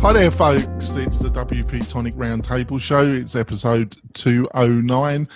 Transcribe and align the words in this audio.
Hi 0.00 0.12
there, 0.12 0.30
folks. 0.30 0.94
It's 0.94 1.18
the 1.18 1.28
WP 1.28 1.88
Tonic 1.88 2.14
Roundtable 2.14 2.80
Show. 2.80 3.02
It's 3.02 3.34
episode 3.34 3.96
209. 4.14 5.28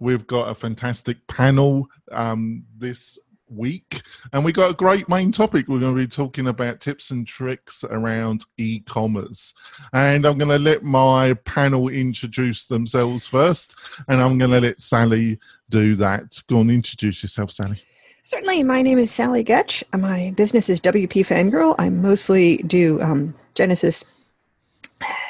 We've 0.00 0.26
got 0.26 0.50
a 0.50 0.56
fantastic 0.56 1.24
panel 1.28 1.86
um, 2.10 2.64
this 2.76 3.16
week, 3.48 4.02
and 4.32 4.44
we 4.44 4.50
got 4.50 4.72
a 4.72 4.74
great 4.74 5.08
main 5.08 5.30
topic. 5.30 5.68
We're 5.68 5.78
going 5.78 5.94
to 5.94 6.00
be 6.00 6.08
talking 6.08 6.48
about 6.48 6.80
tips 6.80 7.12
and 7.12 7.28
tricks 7.28 7.84
around 7.84 8.44
e 8.56 8.80
commerce. 8.80 9.54
And 9.92 10.26
I'm 10.26 10.36
going 10.36 10.50
to 10.50 10.58
let 10.58 10.82
my 10.82 11.34
panel 11.44 11.88
introduce 11.88 12.66
themselves 12.66 13.24
first, 13.24 13.76
and 14.08 14.20
I'm 14.20 14.36
going 14.36 14.50
to 14.50 14.60
let 14.60 14.80
Sally 14.80 15.38
do 15.70 15.94
that. 15.94 16.40
Go 16.48 16.58
on, 16.58 16.70
introduce 16.70 17.22
yourself, 17.22 17.52
Sally. 17.52 17.80
Certainly. 18.24 18.64
My 18.64 18.82
name 18.82 18.98
is 18.98 19.10
Sally 19.12 19.42
Goetsch. 19.42 19.84
My 19.98 20.34
business 20.36 20.68
is 20.68 20.80
WP 20.82 21.24
Fangirl. 21.24 21.76
I 21.78 21.88
mostly 21.88 22.58
do 22.58 23.00
um, 23.00 23.34
Genesis 23.54 24.04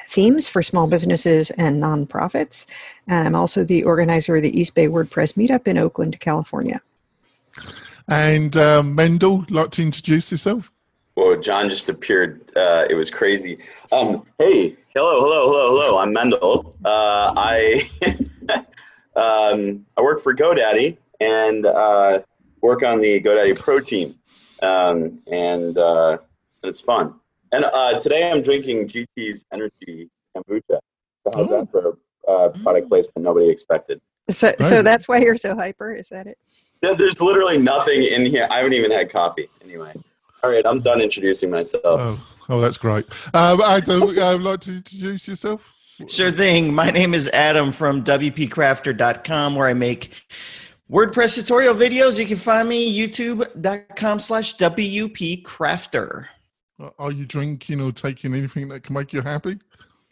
themes 0.08 0.48
for 0.48 0.62
small 0.62 0.86
businesses 0.86 1.50
and 1.52 1.82
nonprofits. 1.82 2.66
And 3.06 3.26
I'm 3.26 3.34
also 3.34 3.64
the 3.64 3.84
organizer 3.84 4.36
of 4.36 4.42
the 4.42 4.58
East 4.58 4.74
Bay 4.74 4.88
WordPress 4.88 5.34
Meetup 5.34 5.68
in 5.68 5.78
Oakland, 5.78 6.18
California. 6.20 6.80
And 8.08 8.56
uh, 8.56 8.82
Mendel, 8.82 9.44
like 9.50 9.70
to 9.72 9.82
introduce 9.82 10.30
yourself? 10.30 10.70
Whoa, 11.14 11.36
John 11.36 11.68
just 11.68 11.88
appeared. 11.88 12.50
Uh, 12.56 12.86
it 12.88 12.94
was 12.94 13.10
crazy. 13.10 13.58
Um, 13.90 14.24
hey, 14.38 14.76
hello, 14.94 15.20
hello, 15.20 15.48
hello, 15.48 15.68
hello. 15.70 15.98
I'm 15.98 16.12
Mendel. 16.12 16.76
Uh, 16.84 17.34
I 17.36 17.90
um, 19.16 19.84
I 19.96 20.00
work 20.00 20.20
for 20.20 20.32
GoDaddy 20.32 20.96
and 21.20 21.66
uh, 21.66 22.20
work 22.60 22.84
on 22.84 23.00
the 23.00 23.20
GoDaddy 23.20 23.58
Pro 23.58 23.80
team, 23.80 24.14
um, 24.62 25.20
and 25.26 25.76
uh, 25.76 26.18
it's 26.62 26.80
fun. 26.80 27.17
And 27.52 27.64
uh, 27.64 27.98
today 28.00 28.30
I'm 28.30 28.42
drinking 28.42 28.88
GT's 28.88 29.44
Energy 29.52 30.08
Kombucha. 30.36 30.78
So 31.24 31.32
how's 31.34 31.48
that 31.48 31.68
for 31.70 31.98
uh, 32.28 32.50
product 32.62 32.88
placement 32.88 33.24
nobody 33.24 33.48
expected? 33.48 34.00
So, 34.30 34.52
so 34.60 34.82
that's 34.82 35.08
why 35.08 35.18
you're 35.18 35.38
so 35.38 35.54
hyper. 35.54 35.92
Is 35.92 36.08
that 36.10 36.26
it? 36.26 36.38
Yeah, 36.82 36.92
there's 36.92 37.22
literally 37.22 37.58
nothing 37.58 38.02
in 38.02 38.26
here. 38.26 38.46
I 38.50 38.58
haven't 38.58 38.74
even 38.74 38.90
had 38.90 39.10
coffee. 39.10 39.48
Anyway, 39.64 39.94
all 40.42 40.50
right, 40.50 40.64
I'm 40.66 40.80
done 40.80 41.00
introducing 41.00 41.50
myself. 41.50 41.82
Oh, 41.84 42.20
oh 42.50 42.60
that's 42.60 42.76
great. 42.76 43.06
Um, 43.32 43.60
Adam, 43.62 44.00
would 44.00 44.18
uh, 44.18 44.36
like 44.36 44.60
to 44.60 44.76
introduce 44.76 45.26
yourself? 45.26 45.72
Sure 46.06 46.30
thing. 46.30 46.72
My 46.72 46.90
name 46.90 47.14
is 47.14 47.28
Adam 47.30 47.72
from 47.72 48.04
WPCrafter.com, 48.04 49.56
where 49.56 49.66
I 49.66 49.74
make 49.74 50.12
WordPress 50.90 51.34
tutorial 51.34 51.74
videos. 51.74 52.18
You 52.18 52.26
can 52.26 52.36
find 52.36 52.68
me 52.68 52.96
youtube.com 52.96 54.20
slash 54.20 54.56
WPCrafter. 54.56 56.26
Are 56.98 57.10
you 57.10 57.26
drinking 57.26 57.80
or 57.80 57.90
taking 57.90 58.34
anything 58.34 58.68
that 58.68 58.84
can 58.84 58.94
make 58.94 59.12
you 59.12 59.20
happy? 59.20 59.58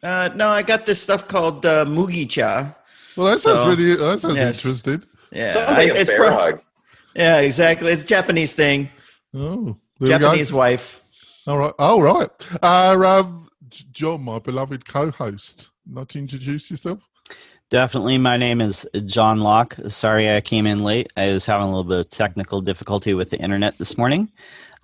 Uh, 0.03 0.31
no, 0.35 0.49
I 0.49 0.63
got 0.63 0.85
this 0.85 1.01
stuff 1.01 1.29
called 1.29 1.65
uh, 1.65 1.85
Mugi 1.85 2.29
Cha. 2.29 2.75
Well, 3.17 3.27
that 3.27 3.41
sounds 3.41 3.59
so, 3.59 3.69
really 3.69 3.97
that 3.97 4.21
sounds 4.21 4.37
yes. 4.37 4.65
interesting. 4.65 5.03
Yeah, 5.33 5.51
sounds 5.51 5.79
like 5.79 5.93
I, 5.93 5.99
a 5.99 6.05
bear 6.05 6.17
pro- 6.19 6.37
hug. 6.37 6.61
Yeah, 7.15 7.39
exactly. 7.39 7.93
It's 7.93 8.03
a 8.03 8.07
Japanese 8.07 8.53
thing. 8.53 8.91
Oh, 9.33 9.77
Japanese 10.03 10.53
wife. 10.53 11.03
All 11.47 11.59
right. 11.59 11.73
All 11.79 12.03
right. 12.03 12.31
Uh, 12.63 13.21
um, 13.21 13.49
John, 13.93 14.23
my 14.23 14.39
beloved 14.39 14.87
co-host, 14.87 15.71
not 15.87 16.09
to 16.11 16.19
introduce 16.19 16.71
yourself. 16.71 17.01
Definitely. 17.71 18.19
My 18.19 18.37
name 18.37 18.61
is 18.61 18.87
John 19.07 19.41
Locke. 19.41 19.77
Sorry 19.89 20.31
I 20.31 20.41
came 20.41 20.67
in 20.67 20.85
late. 20.85 21.13
I 21.17 21.33
was 21.33 21.47
having 21.47 21.67
a 21.67 21.69
little 21.69 21.85
bit 21.85 21.99
of 21.99 22.11
technical 22.11 22.61
difficulty 22.61 23.15
with 23.15 23.31
the 23.31 23.39
internet 23.39 23.77
this 23.79 23.99
morning. 23.99 24.31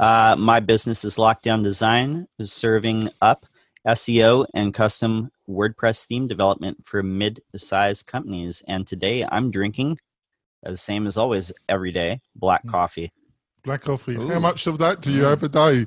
Uh, 0.02 0.34
my 0.36 0.58
business 0.58 1.04
is 1.04 1.14
Lockedown 1.14 1.62
Design, 1.62 2.26
serving 2.42 3.08
up 3.20 3.46
SEO 3.86 4.44
and 4.52 4.74
custom 4.74 5.30
WordPress 5.48 6.06
theme 6.06 6.26
development 6.26 6.84
for 6.84 7.04
mid-sized 7.04 8.08
companies. 8.08 8.64
And 8.66 8.84
today 8.84 9.24
I'm 9.30 9.52
drinking, 9.52 9.98
the 10.64 10.76
same 10.76 11.06
as 11.06 11.16
always, 11.16 11.52
every 11.68 11.92
day, 11.92 12.20
black 12.34 12.62
hmm. 12.62 12.70
coffee. 12.70 13.12
Black 13.62 13.82
coffee. 13.82 14.16
Ooh. 14.16 14.26
How 14.26 14.40
much 14.40 14.66
of 14.66 14.78
that 14.78 15.02
do 15.02 15.12
you 15.12 15.22
have 15.22 15.44
a 15.44 15.48
day? 15.48 15.86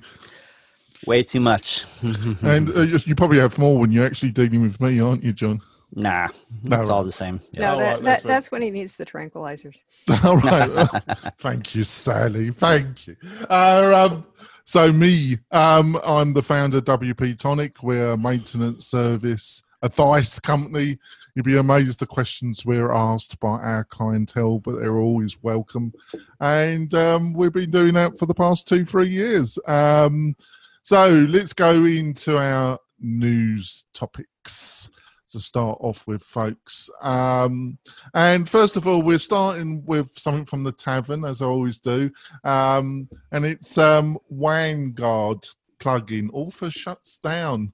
Way 1.05 1.23
too 1.23 1.41
much. 1.41 1.83
and 2.41 2.69
uh, 2.69 2.83
you 2.83 3.15
probably 3.15 3.39
have 3.39 3.57
more 3.57 3.77
when 3.77 3.91
you're 3.91 4.05
actually 4.05 4.31
dealing 4.31 4.61
with 4.61 4.79
me, 4.79 5.01
aren't 5.01 5.25
you, 5.25 5.33
John? 5.33 5.61
Nah, 5.95 6.27
it's 6.65 6.89
all 6.89 7.05
the 7.05 7.11
same. 7.11 7.39
Yeah. 7.51 7.61
No, 7.61 7.79
that, 7.79 7.93
right, 7.93 8.03
that, 8.03 8.23
that's 8.23 8.51
when 8.51 8.61
he 8.61 8.69
needs 8.69 8.97
the 8.97 9.05
tranquilizers. 9.05 9.83
all 10.25 10.37
right. 10.37 10.89
Thank 11.37 11.73
you, 11.73 11.85
Sally. 11.85 12.51
Thank 12.51 13.07
you. 13.07 13.15
Uh, 13.49 14.09
um, 14.11 14.25
so 14.65 14.91
me, 14.91 15.37
um, 15.51 15.97
I'm 16.05 16.33
the 16.33 16.43
founder 16.43 16.79
of 16.79 16.85
WP 16.85 17.39
Tonic. 17.39 17.81
We're 17.81 18.11
a 18.11 18.17
maintenance 18.17 18.87
service 18.87 19.61
advice 19.81 20.37
company. 20.37 20.99
You'd 21.33 21.45
be 21.45 21.57
amazed 21.57 21.99
the 21.99 22.07
questions 22.07 22.65
we're 22.65 22.91
asked 22.91 23.39
by 23.39 23.59
our 23.59 23.85
clientele, 23.85 24.59
but 24.59 24.79
they're 24.79 24.97
always 24.97 25.41
welcome. 25.43 25.93
And 26.41 26.93
um, 26.93 27.33
we've 27.33 27.53
been 27.53 27.71
doing 27.71 27.93
that 27.93 28.17
for 28.17 28.25
the 28.25 28.33
past 28.33 28.67
two, 28.67 28.83
three 28.83 29.09
years. 29.09 29.57
Um, 29.65 30.35
so 30.83 31.09
let's 31.09 31.53
go 31.53 31.85
into 31.85 32.37
our 32.37 32.79
news 32.99 33.85
topics 33.93 34.89
to 35.35 35.41
start 35.41 35.77
off 35.81 36.07
with, 36.07 36.23
folks. 36.23 36.89
Um, 37.01 37.77
and 38.13 38.49
first 38.49 38.77
of 38.77 38.87
all, 38.87 39.01
we're 39.01 39.17
starting 39.17 39.83
with 39.85 40.17
something 40.17 40.45
from 40.45 40.63
the 40.63 40.71
tavern, 40.71 41.25
as 41.25 41.41
I 41.41 41.45
always 41.45 41.79
do. 41.79 42.09
Um, 42.43 43.09
and 43.31 43.45
it's 43.45 43.77
um, 43.77 44.17
Vanguard 44.31 45.47
plugin. 45.79 46.29
Author 46.31 46.71
shuts 46.71 47.17
down. 47.17 47.73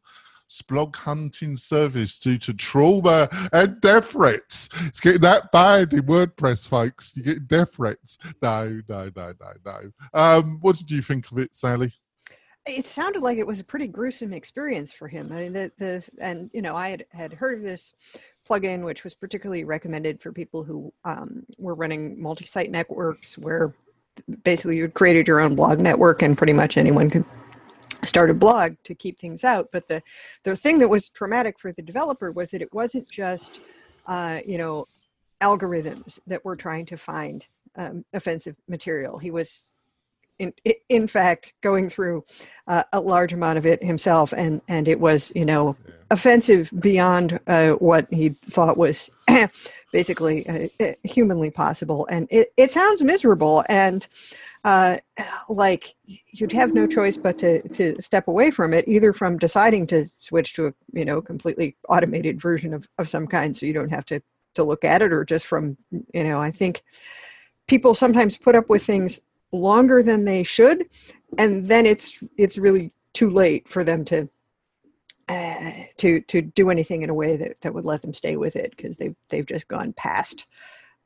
Splog 0.50 0.97
hunting 0.97 1.55
service 1.55 2.17
due 2.17 2.38
to 2.39 2.53
trauma 2.53 3.29
and 3.53 3.79
death 3.79 4.07
threats. 4.07 4.67
It's 4.81 5.00
getting 5.00 5.21
that 5.21 5.50
bad 5.53 5.94
in 5.94 6.01
WordPress, 6.01 6.67
folks. 6.67 7.13
You 7.16 7.23
get 7.23 7.47
death 7.47 7.75
threats. 7.75 8.17
No, 8.41 8.81
no, 8.89 9.09
no, 9.16 9.33
no, 9.39 9.53
no. 9.66 9.91
Um, 10.13 10.57
what 10.59 10.75
did 10.77 10.91
you 10.91 11.01
think 11.01 11.31
of 11.31 11.38
it, 11.38 11.55
Sally? 11.55 11.94
It 12.66 12.85
sounded 12.85 13.22
like 13.23 13.38
it 13.38 13.47
was 13.47 13.59
a 13.59 13.63
pretty 13.63 13.88
gruesome 13.88 14.33
experience 14.33 14.91
for 14.91 15.07
him. 15.07 15.31
I 15.31 15.35
mean, 15.35 15.53
the, 15.53 15.72
the 15.77 16.03
and 16.19 16.49
you 16.53 16.61
know, 16.61 16.75
I 16.75 16.89
had 16.89 17.05
had 17.09 17.33
heard 17.33 17.57
of 17.57 17.63
this 17.63 17.94
plugin, 18.47 18.83
which 18.83 19.03
was 19.03 19.16
particularly 19.16 19.63
recommended 19.63 20.22
for 20.22 20.31
people 20.31 20.63
who 20.63 20.94
um, 21.03 21.45
were 21.57 21.73
running 21.73 22.21
multi-site 22.21 22.69
networks, 22.69 23.38
where 23.38 23.73
basically 24.44 24.77
you 24.77 24.88
created 24.89 25.27
your 25.27 25.39
own 25.39 25.55
blog 25.55 25.79
network, 25.79 26.21
and 26.21 26.38
pretty 26.38 26.53
much 26.53 26.77
anyone 26.77 27.09
could 27.09 27.25
start 28.03 28.29
a 28.29 28.33
blog 28.33 28.75
to 28.83 28.94
keep 28.94 29.19
things 29.19 29.44
out. 29.44 29.69
But 29.71 29.88
the 29.88 30.03
the 30.44 30.55
thing 30.55 30.77
that 30.79 30.89
was 30.89 31.09
traumatic 31.09 31.59
for 31.59 31.71
the 31.71 31.81
developer 31.81 32.31
was 32.31 32.51
that 32.51 32.61
it 32.61 32.73
wasn't 32.73 33.09
just 33.09 33.59
uh, 34.05 34.39
you 34.45 34.59
know 34.59 34.88
algorithms 35.41 36.19
that 36.27 36.45
were 36.45 36.55
trying 36.55 36.85
to 36.85 36.97
find 36.97 37.47
um, 37.75 38.05
offensive 38.13 38.55
material. 38.67 39.17
He 39.17 39.31
was 39.31 39.73
in, 40.41 40.53
in 40.90 41.07
fact 41.07 41.53
going 41.62 41.90
through 41.90 42.24
uh, 42.68 42.84
a 42.94 43.00
large 43.00 43.34
amount 43.34 43.57
of 43.57 43.66
it 43.66 43.84
himself 43.84 44.34
and 44.34 44.62
and 44.68 44.88
it 44.88 45.00
was 45.00 45.31
you 45.36 45.45
know 45.45 45.75
yeah. 45.88 45.94
offensive 46.10 46.71
beyond 46.80 47.39
uh, 47.48 47.71
what 47.74 48.07
he 48.12 48.30
thought 48.48 48.77
was 48.77 49.10
basically 49.92 50.48
uh, 50.48 50.68
uh, 50.80 50.94
humanly 51.04 51.51
possible 51.51 52.07
and 52.10 52.27
it, 52.31 52.51
it 52.57 52.71
sounds 52.71 53.01
miserable 53.01 53.63
and 53.69 54.07
uh, 54.63 54.98
like 55.50 55.95
you'd 56.06 56.51
have 56.51 56.74
no 56.74 56.86
choice 56.86 57.18
but 57.18 57.38
to 57.38 57.68
to 57.69 58.00
step 58.01 58.27
away 58.27 58.51
from 58.51 58.74
it 58.74 58.88
either 58.88 59.13
from 59.13 59.38
deciding 59.38 59.88
to 59.88 60.06
switch 60.19 60.54
to 60.54 60.68
a 60.68 60.74
you 60.94 61.06
know 61.06 61.21
completely 61.21 61.75
automated 61.89 62.42
version 62.42 62.74
of, 62.74 62.88
of 62.98 63.10
some 63.10 63.27
kind 63.27 63.56
so 63.56 63.65
you 63.65 63.74
don't 63.74 63.89
have 63.89 64.06
to 64.06 64.21
to 64.54 64.63
look 64.63 64.83
at 64.83 65.01
it 65.01 65.13
or 65.13 65.24
just 65.24 65.45
from 65.45 65.77
you 66.13 66.24
know 66.24 66.39
i 66.39 66.51
think 66.51 66.83
people 67.68 67.95
sometimes 67.95 68.38
put 68.38 68.56
up 68.56 68.69
with 68.69 68.83
things 68.83 69.19
longer 69.51 70.01
than 70.01 70.25
they 70.25 70.44
should 70.44 70.88
and 71.38 71.68
then 71.68 71.86
it's 71.86 72.24
it's 72.38 72.57
really 72.57 72.92
too 73.13 73.30
late 73.30 73.68
for 73.68 73.83
them 73.83 74.06
to 74.06 74.30
uh, 75.30 75.71
to 75.98 76.21
to 76.21 76.42
do 76.42 76.69
anything 76.69 77.03
in 77.03 77.09
a 77.09 77.13
way 77.13 77.38
that, 77.38 77.59
that 77.62 77.74
would 77.74 77.86
let 77.86 78.01
them 78.01 78.13
stay 78.13 78.36
with 78.36 78.56
it 78.56 78.74
because 78.75 78.95
they've 78.98 79.15
they've 79.30 79.45
just 79.45 79.68
gone 79.68 79.94
past 79.94 80.45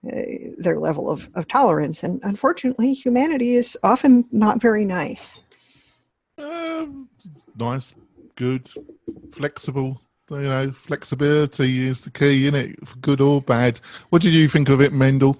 uh, 0.07 0.21
their 0.57 0.79
level 0.79 1.09
of, 1.09 1.29
of 1.35 1.47
tolerance 1.47 2.03
and 2.03 2.19
unfortunately 2.23 2.93
humanity 2.93 3.55
is 3.55 3.77
often 3.83 4.27
not 4.31 4.61
very 4.61 4.85
nice 4.85 5.39
um, 6.37 7.07
nice 7.57 7.93
good 8.35 8.69
flexible 9.31 10.01
You 10.29 10.37
know, 10.37 10.71
flexibility 10.71 11.87
is 11.87 12.01
the 12.01 12.09
key, 12.09 12.47
isn't 12.47 12.59
it? 12.59 12.87
For 12.87 12.97
good 12.97 13.21
or 13.21 13.41
bad. 13.41 13.79
What 14.09 14.23
did 14.23 14.33
you 14.33 14.47
think 14.47 14.69
of 14.69 14.81
it, 14.81 14.91
Mendel? 14.91 15.37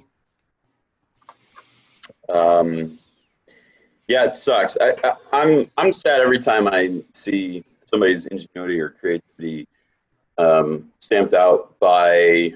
Um, 2.30 3.00
yeah, 4.08 4.26
it 4.26 4.34
sucks. 4.34 4.78
I, 4.80 4.94
I, 5.04 5.14
I'm 5.34 5.72
I'm 5.78 5.92
sad 5.92 6.22
every 6.22 6.40
time 6.40 6.68
I 6.68 7.02
see 7.14 7.64
somebody's 7.86 8.26
ingenuity 8.28 8.80
or 8.80 8.90
creativity 8.90 9.68
um, 10.38 10.92
stamped 11.00 11.34
out 11.34 11.78
by 11.80 12.54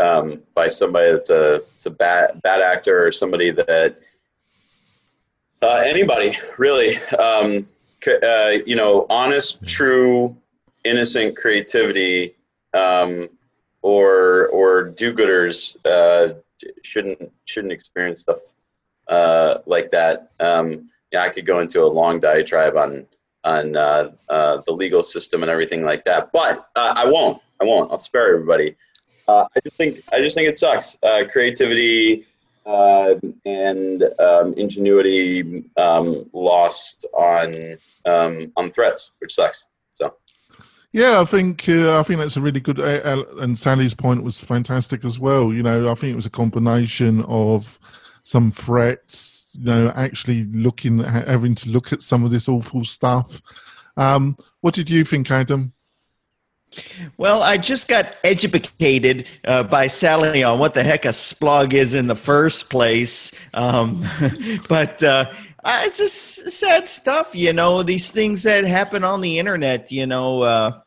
um, 0.00 0.42
by 0.54 0.68
somebody 0.68 1.12
that's 1.12 1.30
a 1.30 1.56
it's 1.74 1.86
a 1.86 1.90
bad 1.90 2.40
bad 2.42 2.60
actor 2.60 3.06
or 3.06 3.12
somebody 3.12 3.50
that 3.50 3.98
uh, 5.62 5.82
anybody 5.84 6.36
really 6.58 6.96
um, 7.18 7.68
uh, 8.22 8.52
you 8.66 8.76
know 8.76 9.06
honest 9.10 9.64
true 9.64 10.36
innocent 10.84 11.36
creativity 11.36 12.34
um, 12.74 13.28
or 13.82 14.48
or 14.48 14.84
do-gooders 14.84 15.76
uh, 15.84 16.34
shouldn't 16.82 17.32
shouldn't 17.44 17.72
experience 17.72 18.20
stuff 18.20 18.38
uh, 19.08 19.58
like 19.66 19.90
that. 19.90 20.30
Um, 20.40 20.90
yeah, 21.12 21.22
I 21.22 21.28
could 21.30 21.46
go 21.46 21.60
into 21.60 21.82
a 21.82 21.86
long 21.86 22.18
diatribe 22.20 22.76
on 22.76 23.06
on 23.44 23.76
uh, 23.76 24.10
uh, 24.28 24.60
the 24.66 24.72
legal 24.72 25.02
system 25.02 25.42
and 25.42 25.50
everything 25.50 25.84
like 25.84 26.04
that, 26.04 26.30
but 26.32 26.68
uh, 26.76 26.94
I 26.96 27.10
won't. 27.10 27.40
I 27.60 27.64
won't. 27.64 27.90
I'll 27.90 27.98
spare 27.98 28.34
everybody. 28.34 28.76
Uh, 29.26 29.46
I 29.54 29.60
just 29.60 29.76
think 29.76 30.02
I 30.12 30.20
just 30.20 30.34
think 30.34 30.48
it 30.48 30.58
sucks. 30.58 30.98
Uh, 31.02 31.24
creativity 31.30 32.26
and 32.66 34.02
um, 34.18 34.52
ingenuity 34.54 35.64
um, 35.76 36.28
lost 36.32 37.06
on 37.14 37.78
um, 38.04 38.52
on 38.56 38.70
threats, 38.70 39.12
which 39.20 39.34
sucks. 39.34 39.66
So. 39.90 40.14
Yeah, 40.92 41.20
I 41.20 41.24
think 41.24 41.68
uh, 41.68 41.98
I 41.98 42.02
think 42.02 42.20
that's 42.20 42.36
a 42.36 42.40
really 42.40 42.60
good. 42.60 42.80
Uh, 42.80 43.24
and 43.40 43.58
Sally's 43.58 43.94
point 43.94 44.22
was 44.22 44.38
fantastic 44.38 45.04
as 45.04 45.18
well. 45.18 45.52
You 45.52 45.62
know, 45.62 45.90
I 45.90 45.94
think 45.94 46.12
it 46.12 46.16
was 46.16 46.26
a 46.26 46.30
combination 46.30 47.24
of 47.24 47.78
some 48.28 48.50
threats. 48.50 49.46
You 49.58 49.64
know, 49.64 49.92
actually 49.96 50.44
looking, 50.44 50.98
having 50.98 51.54
to 51.56 51.70
look 51.70 51.92
at 51.92 52.02
some 52.02 52.24
of 52.24 52.30
this 52.30 52.48
awful 52.48 52.84
stuff. 52.84 53.42
Um, 53.96 54.36
what 54.60 54.74
did 54.74 54.90
you 54.90 55.04
think, 55.04 55.30
Adam? 55.30 55.72
Well, 57.16 57.42
I 57.42 57.56
just 57.56 57.88
got 57.88 58.14
educated 58.22 59.26
uh, 59.44 59.62
by 59.64 59.86
Sally 59.86 60.44
on 60.44 60.58
what 60.58 60.74
the 60.74 60.84
heck 60.84 61.06
a 61.06 61.08
splog 61.08 61.72
is 61.72 61.94
in 61.94 62.06
the 62.06 62.14
first 62.14 62.68
place. 62.68 63.32
Um, 63.54 64.04
but 64.68 65.02
uh, 65.02 65.32
it's 65.64 65.98
just 65.98 66.50
sad 66.52 66.86
stuff, 66.86 67.34
you 67.34 67.52
know, 67.54 67.82
these 67.82 68.10
things 68.10 68.42
that 68.42 68.64
happen 68.64 69.02
on 69.02 69.22
the 69.22 69.38
internet, 69.38 69.90
you 69.90 70.06
know. 70.06 70.42
Uh, 70.42 70.80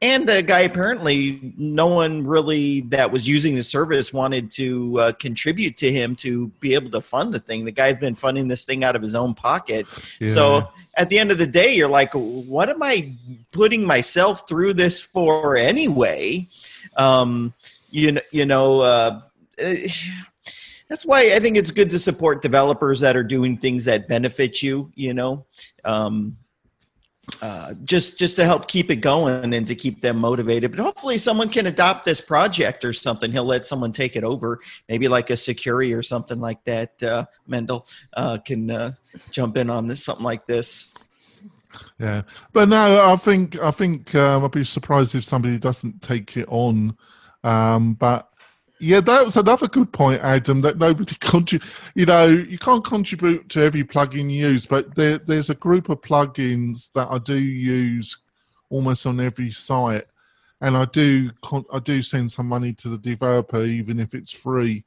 and 0.00 0.28
a 0.28 0.42
guy 0.42 0.60
apparently 0.60 1.54
no 1.56 1.86
one 1.86 2.26
really 2.26 2.80
that 2.82 3.10
was 3.10 3.28
using 3.28 3.54
the 3.54 3.62
service 3.62 4.12
wanted 4.12 4.50
to 4.50 4.98
uh, 4.98 5.12
contribute 5.12 5.76
to 5.76 5.90
him 5.92 6.16
to 6.16 6.48
be 6.60 6.74
able 6.74 6.90
to 6.90 7.00
fund 7.00 7.32
the 7.32 7.38
thing. 7.38 7.64
The 7.64 7.72
guy's 7.72 7.96
been 7.96 8.14
funding 8.14 8.48
this 8.48 8.64
thing 8.64 8.84
out 8.84 8.96
of 8.96 9.02
his 9.02 9.14
own 9.14 9.34
pocket. 9.34 9.86
Yeah. 10.20 10.28
so 10.28 10.68
at 10.96 11.08
the 11.08 11.18
end 11.18 11.30
of 11.30 11.38
the 11.38 11.46
day 11.46 11.74
you're 11.74 11.88
like 11.88 12.12
what 12.12 12.68
am 12.68 12.82
i 12.82 13.12
putting 13.50 13.84
myself 13.84 14.48
through 14.48 14.74
this 14.74 15.00
for 15.00 15.56
anyway? 15.56 16.48
Um, 16.96 17.54
you, 17.90 18.20
you 18.30 18.46
know 18.46 18.80
uh, 18.80 19.20
that's 20.88 21.06
why 21.06 21.34
i 21.34 21.40
think 21.40 21.56
it's 21.56 21.70
good 21.70 21.90
to 21.90 21.98
support 21.98 22.42
developers 22.42 23.00
that 23.00 23.16
are 23.16 23.22
doing 23.22 23.56
things 23.56 23.84
that 23.84 24.08
benefit 24.08 24.62
you 24.62 24.90
you 24.94 25.14
know? 25.14 25.44
Um, 25.84 26.36
uh, 27.40 27.74
just 27.84 28.18
just 28.18 28.34
to 28.36 28.44
help 28.44 28.66
keep 28.66 28.90
it 28.90 28.96
going 28.96 29.54
and 29.54 29.66
to 29.66 29.74
keep 29.74 30.00
them 30.00 30.18
motivated. 30.18 30.72
But 30.72 30.80
hopefully, 30.80 31.18
someone 31.18 31.48
can 31.48 31.66
adopt 31.66 32.04
this 32.04 32.20
project 32.20 32.84
or 32.84 32.92
something. 32.92 33.30
He'll 33.30 33.44
let 33.44 33.64
someone 33.64 33.92
take 33.92 34.16
it 34.16 34.24
over, 34.24 34.58
maybe 34.88 35.06
like 35.08 35.30
a 35.30 35.36
security 35.36 35.94
or 35.94 36.02
something 36.02 36.40
like 36.40 36.64
that. 36.64 37.00
Uh, 37.02 37.24
Mendel 37.46 37.86
uh, 38.14 38.38
can 38.38 38.70
uh, 38.70 38.90
jump 39.30 39.56
in 39.56 39.70
on 39.70 39.86
this, 39.86 40.04
something 40.04 40.24
like 40.24 40.46
this. 40.46 40.88
Yeah, 41.98 42.22
but 42.52 42.68
no, 42.68 43.12
I 43.12 43.16
think 43.16 43.58
I 43.60 43.70
think 43.70 44.14
um, 44.14 44.44
I'd 44.44 44.50
be 44.50 44.64
surprised 44.64 45.14
if 45.14 45.24
somebody 45.24 45.58
doesn't 45.58 46.02
take 46.02 46.36
it 46.36 46.48
on. 46.48 46.96
Um, 47.44 47.94
but 47.94 48.31
yeah, 48.82 48.98
that 48.98 49.24
was 49.24 49.36
another 49.36 49.68
good 49.68 49.92
point, 49.92 50.20
Adam. 50.22 50.60
That 50.60 50.76
nobody 50.76 51.14
contribute. 51.20 51.70
You 51.94 52.06
know, 52.06 52.26
you 52.26 52.58
can't 52.58 52.84
contribute 52.84 53.48
to 53.50 53.62
every 53.62 53.84
plugin 53.84 54.28
you 54.28 54.48
use, 54.48 54.66
but 54.66 54.92
there, 54.96 55.18
there's 55.18 55.50
a 55.50 55.54
group 55.54 55.88
of 55.88 56.00
plugins 56.00 56.92
that 56.94 57.06
I 57.08 57.18
do 57.18 57.36
use 57.36 58.18
almost 58.70 59.06
on 59.06 59.20
every 59.20 59.52
site, 59.52 60.06
and 60.60 60.76
I 60.76 60.86
do 60.86 61.30
I 61.72 61.78
do 61.78 62.02
send 62.02 62.32
some 62.32 62.48
money 62.48 62.72
to 62.74 62.88
the 62.88 62.98
developer, 62.98 63.62
even 63.62 64.00
if 64.00 64.16
it's 64.16 64.32
free, 64.32 64.82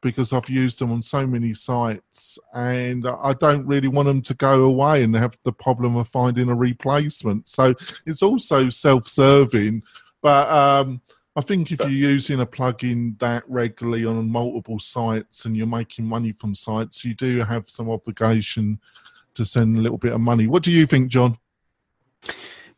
because 0.00 0.32
I've 0.32 0.48
used 0.48 0.78
them 0.78 0.92
on 0.92 1.02
so 1.02 1.26
many 1.26 1.52
sites, 1.52 2.38
and 2.54 3.04
I 3.04 3.32
don't 3.32 3.66
really 3.66 3.88
want 3.88 4.06
them 4.06 4.22
to 4.22 4.34
go 4.34 4.62
away 4.62 5.02
and 5.02 5.12
have 5.16 5.36
the 5.42 5.52
problem 5.52 5.96
of 5.96 6.06
finding 6.06 6.50
a 6.50 6.54
replacement. 6.54 7.48
So 7.48 7.74
it's 8.06 8.22
also 8.22 8.70
self-serving, 8.70 9.82
but. 10.22 10.48
Um, 10.48 11.00
I 11.36 11.40
think 11.42 11.70
if 11.70 11.78
you're 11.80 11.90
using 11.90 12.40
a 12.40 12.46
plugin 12.46 13.18
that 13.20 13.44
regularly 13.48 14.04
on 14.04 14.30
multiple 14.30 14.80
sites 14.80 15.44
and 15.44 15.56
you're 15.56 15.66
making 15.66 16.04
money 16.04 16.32
from 16.32 16.54
sites, 16.54 17.04
you 17.04 17.14
do 17.14 17.38
have 17.40 17.70
some 17.70 17.88
obligation 17.88 18.80
to 19.34 19.44
send 19.44 19.78
a 19.78 19.80
little 19.80 19.98
bit 19.98 20.12
of 20.12 20.20
money. 20.20 20.48
What 20.48 20.64
do 20.64 20.72
you 20.72 20.86
think, 20.86 21.10
John? 21.10 21.38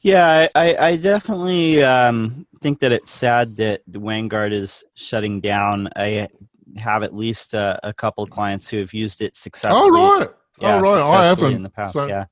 Yeah, 0.01 0.49
I, 0.55 0.77
I 0.77 0.97
definitely 0.97 1.83
um, 1.83 2.47
think 2.61 2.81
that 2.81 2.93
it's 2.93 3.13
sad 3.13 3.57
that 3.57 3.83
Vanguard 3.87 4.53
is 4.53 4.85
shutting 4.95 5.41
down. 5.41 5.89
I 5.97 6.29
have 6.77 7.03
at 7.03 7.15
least 7.15 7.55
a, 7.55 7.81
a 7.83 7.95
couple 7.95 8.27
clients 8.27 8.69
who 8.69 8.79
have 8.79 8.93
used 8.93 9.23
it 9.23 9.37
successfully. 9.37 9.91
Oh, 9.93 10.19
right. 10.19 10.29
Yeah, 10.59 10.77
oh, 10.77 10.81
right. 10.81 11.05
I 11.05 11.25
haven't. 11.25 11.55
In 11.55 11.63
the 11.63 11.71
past, 11.71 11.95
so. 11.95 12.07
yeah. 12.07 12.27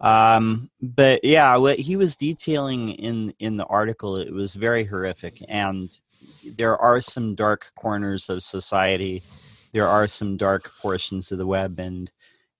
Um, 0.00 0.70
but 0.80 1.24
yeah, 1.24 1.56
what 1.56 1.78
he 1.78 1.96
was 1.96 2.16
detailing 2.16 2.90
in 2.90 3.34
in 3.38 3.56
the 3.56 3.64
article, 3.66 4.16
it 4.16 4.32
was 4.32 4.54
very 4.54 4.84
horrific, 4.84 5.42
and 5.48 5.98
there 6.44 6.76
are 6.76 7.00
some 7.00 7.34
dark 7.34 7.72
corners 7.76 8.28
of 8.28 8.42
society. 8.42 9.22
There 9.72 9.88
are 9.88 10.06
some 10.06 10.36
dark 10.36 10.70
portions 10.80 11.32
of 11.32 11.38
the 11.38 11.46
web, 11.46 11.78
and 11.78 12.10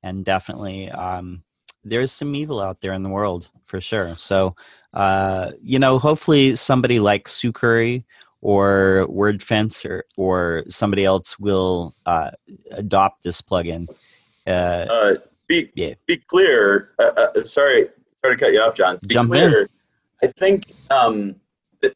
and 0.02 0.24
definitely 0.24 0.90
um, 0.90 1.42
there's 1.84 2.12
some 2.12 2.34
evil 2.34 2.60
out 2.60 2.80
there 2.80 2.92
in 2.92 3.02
the 3.02 3.10
world 3.10 3.48
for 3.64 3.80
sure. 3.80 4.14
So, 4.18 4.56
uh, 4.94 5.52
you 5.62 5.78
know, 5.78 5.98
hopefully 5.98 6.56
somebody 6.56 6.98
like 6.98 7.28
Sucuri 7.28 8.04
or 8.40 9.06
WordFence 9.10 9.88
or, 9.88 10.04
or 10.16 10.64
somebody 10.68 11.04
else 11.04 11.38
will 11.38 11.94
uh, 12.04 12.30
adopt 12.72 13.22
this 13.22 13.40
plugin. 13.40 13.88
Uh, 14.46 14.50
uh, 14.50 15.14
be 15.48 15.70
yeah. 15.74 15.94
be 16.06 16.16
clear. 16.16 16.92
Uh, 16.98 17.10
uh, 17.16 17.44
sorry, 17.44 17.88
sorry 18.22 18.36
to 18.36 18.44
cut 18.44 18.52
you 18.52 18.60
off, 18.60 18.74
John. 18.74 18.98
Be 19.02 19.08
Jump 19.08 19.30
clear. 19.30 19.62
in. 19.62 19.68
I 20.22 20.32
think 20.38 20.72
um, 20.90 21.36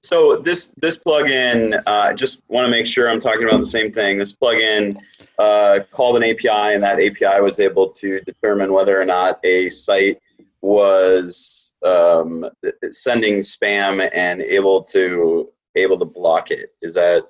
so. 0.03 0.37
This 0.37 0.69
this 0.77 0.99
plugin. 0.99 1.83
Uh, 1.87 1.91
I 1.91 2.13
just 2.13 2.43
want 2.49 2.67
to 2.67 2.71
make 2.71 2.87
sure 2.87 3.11
I'm 3.11 3.21
talking 3.21 3.45
about 3.45 3.59
the 3.59 3.67
same 3.67 3.93
thing. 3.93 4.19
This 4.19 4.33
plugin 4.33 4.99
uh, 5.39 5.81
called 5.91 6.17
an 6.17 6.25
API, 6.25 6.75
and 6.75 6.83
that 6.83 7.01
API 7.01 7.41
was 7.41 7.59
able 7.61 7.89
to 7.91 8.21
determine 8.21 8.73
whether 8.73 9.01
or 9.01 9.05
not 9.05 9.41
a 9.45 9.71
site 9.71 10.21
was 10.63 11.73
um, 11.85 12.49
sending 12.91 13.39
spam 13.39 14.09
and 14.13 14.43
able 14.43 14.83
to 14.85 15.51
able 15.77 15.99
to 15.99 16.05
block 16.05 16.51
it. 16.51 16.71
Is 16.83 16.95
that 16.95 17.25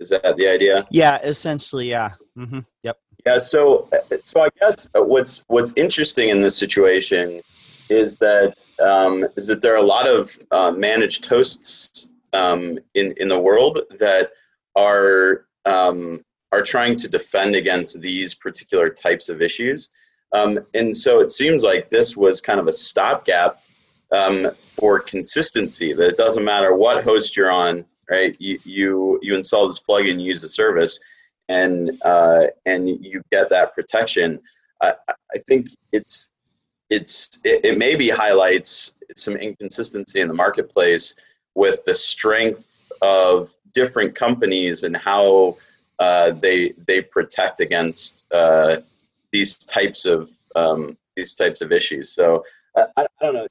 is 0.00 0.10
that 0.10 0.36
the 0.36 0.48
idea? 0.48 0.86
Yeah, 0.90 1.20
essentially, 1.22 1.88
yeah. 1.88 2.12
Mm-hmm. 2.36 2.60
Yep. 2.82 2.98
Yeah. 3.26 3.38
So, 3.38 3.88
so 4.24 4.42
I 4.42 4.48
guess 4.60 4.88
what's 4.94 5.44
what's 5.48 5.72
interesting 5.76 6.28
in 6.28 6.40
this 6.40 6.56
situation 6.56 7.40
is 7.88 8.18
that 8.18 8.56
um, 8.80 9.26
is 9.36 9.46
that 9.46 9.62
there 9.62 9.72
are 9.72 9.82
a 9.82 9.86
lot 9.86 10.06
of 10.06 10.36
uh, 10.50 10.70
managed 10.72 11.24
hosts 11.26 12.10
um, 12.34 12.78
in 12.94 13.14
in 13.16 13.28
the 13.28 13.38
world 13.38 13.80
that 13.98 14.32
are 14.76 15.46
um, 15.64 16.22
are 16.52 16.62
trying 16.62 16.96
to 16.96 17.08
defend 17.08 17.56
against 17.56 18.00
these 18.00 18.34
particular 18.34 18.90
types 18.90 19.28
of 19.28 19.40
issues. 19.40 19.88
Um, 20.32 20.60
and 20.74 20.94
so 20.94 21.20
it 21.20 21.32
seems 21.32 21.62
like 21.64 21.88
this 21.88 22.16
was 22.16 22.40
kind 22.40 22.60
of 22.60 22.66
a 22.66 22.72
stopgap 22.72 23.62
um, 24.12 24.50
for 24.66 25.00
consistency. 25.00 25.94
That 25.94 26.08
it 26.08 26.16
doesn't 26.16 26.44
matter 26.44 26.74
what 26.74 27.04
host 27.04 27.36
you're 27.36 27.50
on, 27.50 27.86
right? 28.10 28.36
You 28.38 28.58
you, 28.64 29.18
you 29.22 29.34
install 29.34 29.66
this 29.66 29.80
plugin, 29.80 30.20
you 30.20 30.26
use 30.26 30.42
the 30.42 30.48
service 30.48 31.00
and 31.48 32.00
uh, 32.02 32.46
and 32.66 32.88
you 32.88 33.22
get 33.30 33.50
that 33.50 33.74
protection. 33.74 34.40
I, 34.82 34.94
I 35.08 35.38
think 35.46 35.66
it's 35.92 36.30
it's 36.90 37.38
it, 37.44 37.64
it, 37.64 37.78
maybe 37.78 38.08
highlights 38.08 38.94
some 39.16 39.36
inconsistency 39.36 40.20
in 40.20 40.28
the 40.28 40.34
marketplace 40.34 41.14
with 41.54 41.84
the 41.84 41.94
strength 41.94 42.90
of 43.02 43.54
different 43.72 44.14
companies 44.14 44.82
and 44.82 44.96
how 44.96 45.56
uh, 45.98 46.30
they 46.32 46.74
they 46.86 47.00
protect 47.00 47.60
against 47.60 48.26
uh, 48.32 48.78
these 49.32 49.56
types 49.58 50.04
of 50.04 50.30
um, 50.56 50.96
these 51.16 51.34
types 51.34 51.60
of 51.60 51.72
issues. 51.72 52.10
So 52.10 52.44
I, 52.76 52.86
I, 52.96 53.06
don't 53.20 53.34
know, 53.34 53.46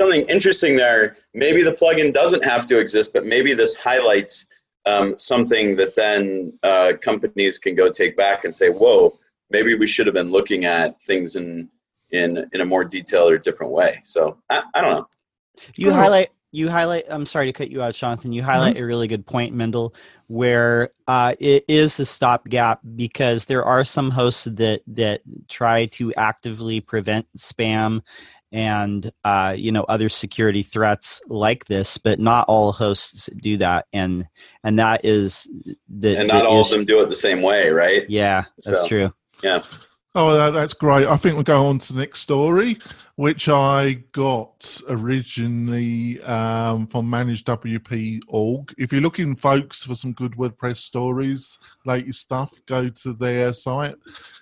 something 0.00 0.22
interesting 0.22 0.76
there. 0.76 1.16
Maybe 1.34 1.62
the 1.62 1.72
plugin 1.72 2.12
doesn't 2.12 2.44
have 2.44 2.66
to 2.68 2.78
exist, 2.78 3.12
but 3.12 3.24
maybe 3.24 3.54
this 3.54 3.74
highlights 3.74 4.46
um, 4.86 5.16
something 5.18 5.76
that 5.76 5.94
then 5.94 6.52
uh, 6.62 6.94
companies 7.00 7.58
can 7.58 7.74
go 7.74 7.88
take 7.88 8.16
back 8.16 8.44
and 8.44 8.54
say, 8.54 8.68
"Whoa, 8.68 9.18
maybe 9.50 9.74
we 9.74 9.86
should 9.86 10.06
have 10.06 10.14
been 10.14 10.30
looking 10.30 10.64
at 10.64 11.00
things 11.00 11.36
in 11.36 11.68
in 12.10 12.48
in 12.52 12.60
a 12.60 12.64
more 12.64 12.84
detailed 12.84 13.32
or 13.32 13.38
different 13.38 13.72
way." 13.72 14.00
So 14.04 14.38
I, 14.50 14.62
I 14.74 14.80
don't 14.80 14.90
know. 14.90 15.08
You 15.76 15.92
highlight 15.92 16.30
you 16.52 16.68
highlight 16.68 17.04
i'm 17.10 17.26
sorry 17.26 17.46
to 17.46 17.52
cut 17.52 17.70
you 17.70 17.82
out 17.82 17.94
jonathan 17.94 18.32
you 18.32 18.42
highlight 18.42 18.74
mm-hmm. 18.74 18.84
a 18.84 18.86
really 18.86 19.08
good 19.08 19.26
point 19.26 19.54
mendel 19.54 19.94
where 20.28 20.90
uh, 21.08 21.34
it 21.40 21.64
is 21.68 21.98
a 21.98 22.06
stopgap 22.06 22.80
because 22.94 23.46
there 23.46 23.64
are 23.64 23.84
some 23.84 24.10
hosts 24.10 24.44
that 24.44 24.82
that 24.86 25.20
try 25.48 25.86
to 25.86 26.12
actively 26.14 26.80
prevent 26.80 27.26
spam 27.36 28.00
and 28.52 29.10
uh, 29.24 29.54
you 29.56 29.72
know 29.72 29.82
other 29.84 30.08
security 30.08 30.62
threats 30.62 31.22
like 31.28 31.64
this, 31.66 31.98
but 31.98 32.20
not 32.20 32.46
all 32.48 32.72
hosts 32.72 33.28
do 33.40 33.56
that, 33.56 33.86
and 33.92 34.28
and 34.62 34.78
that 34.78 35.04
is 35.04 35.48
the 35.88 36.18
and 36.18 36.28
not 36.28 36.42
the 36.42 36.48
all 36.48 36.60
issue. 36.60 36.74
of 36.74 36.78
them 36.78 36.84
do 36.86 37.00
it 37.00 37.08
the 37.08 37.14
same 37.14 37.42
way, 37.42 37.70
right? 37.70 38.08
Yeah, 38.08 38.44
that's 38.64 38.82
so, 38.82 38.88
true. 38.88 39.14
Yeah. 39.42 39.62
Oh, 40.14 40.50
that's 40.50 40.74
great. 40.74 41.06
I 41.06 41.16
think 41.16 41.34
we'll 41.34 41.42
go 41.42 41.66
on 41.66 41.78
to 41.78 41.92
the 41.94 42.00
next 42.00 42.20
story, 42.20 42.78
which 43.22 43.48
I 43.48 44.02
got 44.10 44.80
originally 44.88 46.20
um, 46.22 46.88
from 46.88 47.08
managewp.org. 47.08 48.74
If 48.76 48.92
you're 48.92 49.00
looking, 49.00 49.36
folks, 49.36 49.84
for 49.84 49.94
some 49.94 50.12
good 50.12 50.32
WordPress 50.32 50.78
stories, 50.78 51.56
latest 51.86 52.18
stuff, 52.18 52.50
go 52.66 52.88
to 52.88 53.12
their 53.12 53.52
site. 53.52 53.94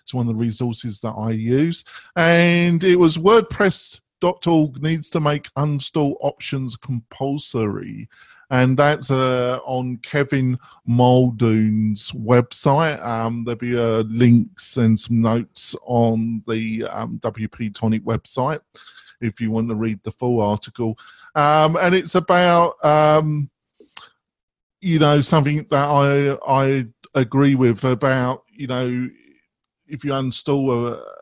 It's 0.02 0.14
one 0.14 0.26
of 0.26 0.32
the 0.32 0.40
resources 0.40 0.98
that 1.00 1.10
I 1.10 1.32
use. 1.32 1.84
And 2.16 2.82
it 2.82 2.96
was 2.96 3.18
WordPress.org 3.18 4.82
needs 4.82 5.10
to 5.10 5.20
make 5.20 5.52
uninstall 5.58 6.16
options 6.20 6.78
compulsory 6.78 8.08
and 8.50 8.76
that's 8.76 9.10
uh, 9.10 9.60
on 9.64 9.96
Kevin 9.98 10.58
Muldoon's 10.86 12.10
website. 12.12 13.04
Um, 13.04 13.44
there'll 13.44 13.58
be 13.58 13.78
uh, 13.78 14.02
links 14.08 14.76
and 14.76 14.98
some 14.98 15.20
notes 15.20 15.76
on 15.84 16.42
the 16.48 16.84
um, 16.84 17.18
WP 17.22 17.74
Tonic 17.74 18.04
website 18.04 18.60
if 19.20 19.40
you 19.40 19.50
want 19.50 19.68
to 19.68 19.74
read 19.74 20.00
the 20.02 20.12
full 20.12 20.40
article. 20.40 20.98
Um, 21.34 21.76
and 21.76 21.94
it's 21.94 22.16
about 22.16 22.84
um, 22.84 23.50
you 24.80 24.98
know 24.98 25.20
something 25.20 25.66
that 25.70 25.88
I 25.88 26.36
I 26.46 26.86
agree 27.14 27.54
with 27.54 27.84
about 27.84 28.44
you 28.52 28.66
know 28.66 29.08
if 29.86 30.04
you 30.04 30.10
uninstall 30.10 30.92
a 30.92 31.20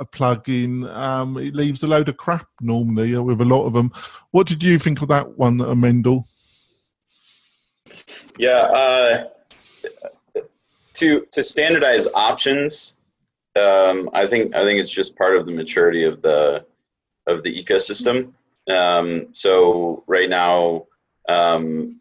a 0.00 0.04
plug-in, 0.06 0.88
um, 0.88 1.36
it 1.36 1.54
leaves 1.54 1.82
a 1.82 1.86
load 1.86 2.08
of 2.08 2.16
crap 2.16 2.48
normally 2.62 3.14
with 3.18 3.42
a 3.42 3.44
lot 3.44 3.66
of 3.66 3.74
them. 3.74 3.92
What 4.30 4.46
did 4.46 4.62
you 4.62 4.78
think 4.78 5.02
of 5.02 5.08
that 5.08 5.36
one, 5.36 5.58
Mendel? 5.78 6.26
Yeah, 8.38 8.58
uh, 8.58 9.24
to 10.94 11.26
to 11.32 11.42
standardize 11.42 12.06
options, 12.14 12.94
um, 13.56 14.10
I 14.12 14.26
think 14.26 14.54
I 14.54 14.62
think 14.64 14.80
it's 14.80 14.90
just 14.90 15.16
part 15.16 15.36
of 15.36 15.46
the 15.46 15.52
maturity 15.52 16.04
of 16.04 16.22
the 16.22 16.64
of 17.26 17.42
the 17.42 17.64
ecosystem. 17.64 18.32
Um, 18.68 19.28
so 19.32 20.04
right 20.06 20.28
now, 20.28 20.86
um, 21.28 22.00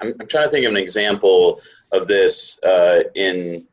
I'm, 0.00 0.14
I'm, 0.20 0.26
trying 0.26 0.44
to 0.44 0.50
think 0.50 0.66
of 0.66 0.72
an 0.72 0.76
example 0.76 1.60
of 1.92 2.06
this 2.06 2.62
uh, 2.62 3.02
in 3.14 3.66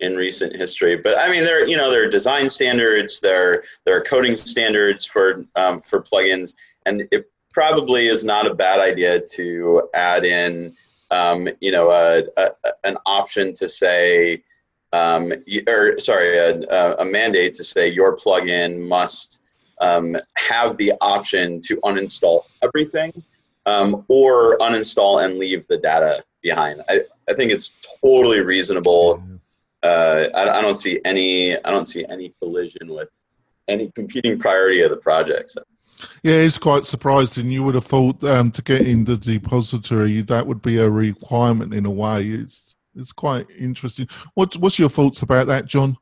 in 0.00 0.16
recent 0.16 0.54
history. 0.56 0.96
But 0.96 1.18
I 1.18 1.30
mean, 1.30 1.44
there 1.44 1.66
you 1.66 1.76
know 1.76 1.90
there 1.90 2.04
are 2.04 2.10
design 2.10 2.48
standards, 2.48 3.20
there 3.20 3.64
there 3.84 3.96
are 3.96 4.02
coding 4.02 4.36
standards 4.36 5.04
for 5.04 5.44
um, 5.56 5.80
for 5.80 6.02
plugins, 6.02 6.54
and 6.86 7.08
it 7.10 7.30
probably 7.52 8.06
is 8.06 8.24
not 8.24 8.46
a 8.46 8.54
bad 8.54 8.80
idea 8.80 9.20
to 9.20 9.88
add 9.94 10.24
in 10.24 10.74
um, 11.12 11.46
you 11.60 11.70
know, 11.70 11.90
a, 11.90 12.24
a, 12.38 12.50
an 12.84 12.96
option 13.04 13.52
to 13.54 13.68
say, 13.68 14.42
um, 14.94 15.32
or 15.68 15.98
sorry, 15.98 16.38
a, 16.38 16.96
a, 16.96 17.04
mandate 17.04 17.52
to 17.54 17.64
say 17.64 17.86
your 17.88 18.16
plugin 18.16 18.80
must 18.80 19.44
um, 19.80 20.16
have 20.36 20.76
the 20.78 20.94
option 21.02 21.60
to 21.60 21.76
uninstall 21.82 22.44
everything 22.62 23.12
um, 23.66 24.04
or 24.08 24.56
uninstall 24.58 25.22
and 25.22 25.34
leave 25.34 25.66
the 25.66 25.76
data 25.76 26.24
behind. 26.42 26.82
I, 26.88 27.02
I 27.28 27.34
think 27.34 27.52
it's 27.52 27.74
totally 28.02 28.40
reasonable. 28.40 29.22
Uh, 29.82 30.28
I, 30.34 30.58
I 30.58 30.62
don't 30.62 30.78
see 30.78 31.00
any 31.04 31.62
I 31.62 31.70
don't 31.70 31.86
see 31.86 32.06
any 32.08 32.32
collision 32.40 32.88
with 32.88 33.10
any 33.68 33.90
competing 33.94 34.38
priority 34.38 34.80
of 34.80 34.90
the 34.90 34.96
project. 34.96 35.50
So. 35.50 35.62
Yeah, 36.22 36.34
it's 36.34 36.58
quite 36.58 36.86
surprising. 36.86 37.50
You 37.50 37.62
would 37.64 37.74
have 37.74 37.86
thought 37.86 38.22
um, 38.24 38.50
to 38.52 38.62
get 38.62 38.82
in 38.82 39.04
the 39.04 39.16
depository 39.16 40.22
that 40.22 40.46
would 40.46 40.62
be 40.62 40.78
a 40.78 40.88
requirement 40.88 41.74
in 41.74 41.86
a 41.86 41.90
way. 41.90 42.26
It's 42.28 42.76
it's 42.94 43.12
quite 43.12 43.46
interesting. 43.58 44.08
What 44.34 44.56
what's 44.56 44.78
your 44.78 44.88
thoughts 44.88 45.22
about 45.22 45.46
that, 45.48 45.66
John? 45.66 45.96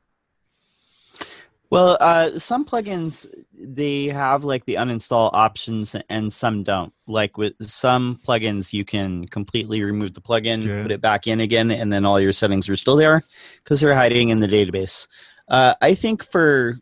Well, 1.69 1.97
uh, 2.01 2.37
some 2.37 2.65
plugins 2.65 3.27
they 3.53 4.07
have 4.07 4.43
like 4.43 4.65
the 4.65 4.75
uninstall 4.75 5.29
options, 5.33 5.95
and 6.09 6.31
some 6.31 6.63
don't. 6.63 6.93
Like 7.07 7.37
with 7.37 7.53
some 7.61 8.19
plugins, 8.27 8.73
you 8.73 8.83
can 8.83 9.25
completely 9.27 9.81
remove 9.81 10.13
the 10.13 10.21
plugin, 10.21 10.65
yeah. 10.65 10.81
put 10.81 10.91
it 10.91 10.99
back 10.99 11.27
in 11.27 11.39
again, 11.39 11.71
and 11.71 11.91
then 11.91 12.05
all 12.05 12.19
your 12.19 12.33
settings 12.33 12.67
are 12.67 12.75
still 12.75 12.97
there 12.97 13.23
because 13.63 13.79
they're 13.79 13.95
hiding 13.95 14.29
in 14.29 14.39
the 14.39 14.47
database. 14.47 15.07
Uh, 15.47 15.75
I 15.81 15.95
think 15.95 16.25
for 16.25 16.77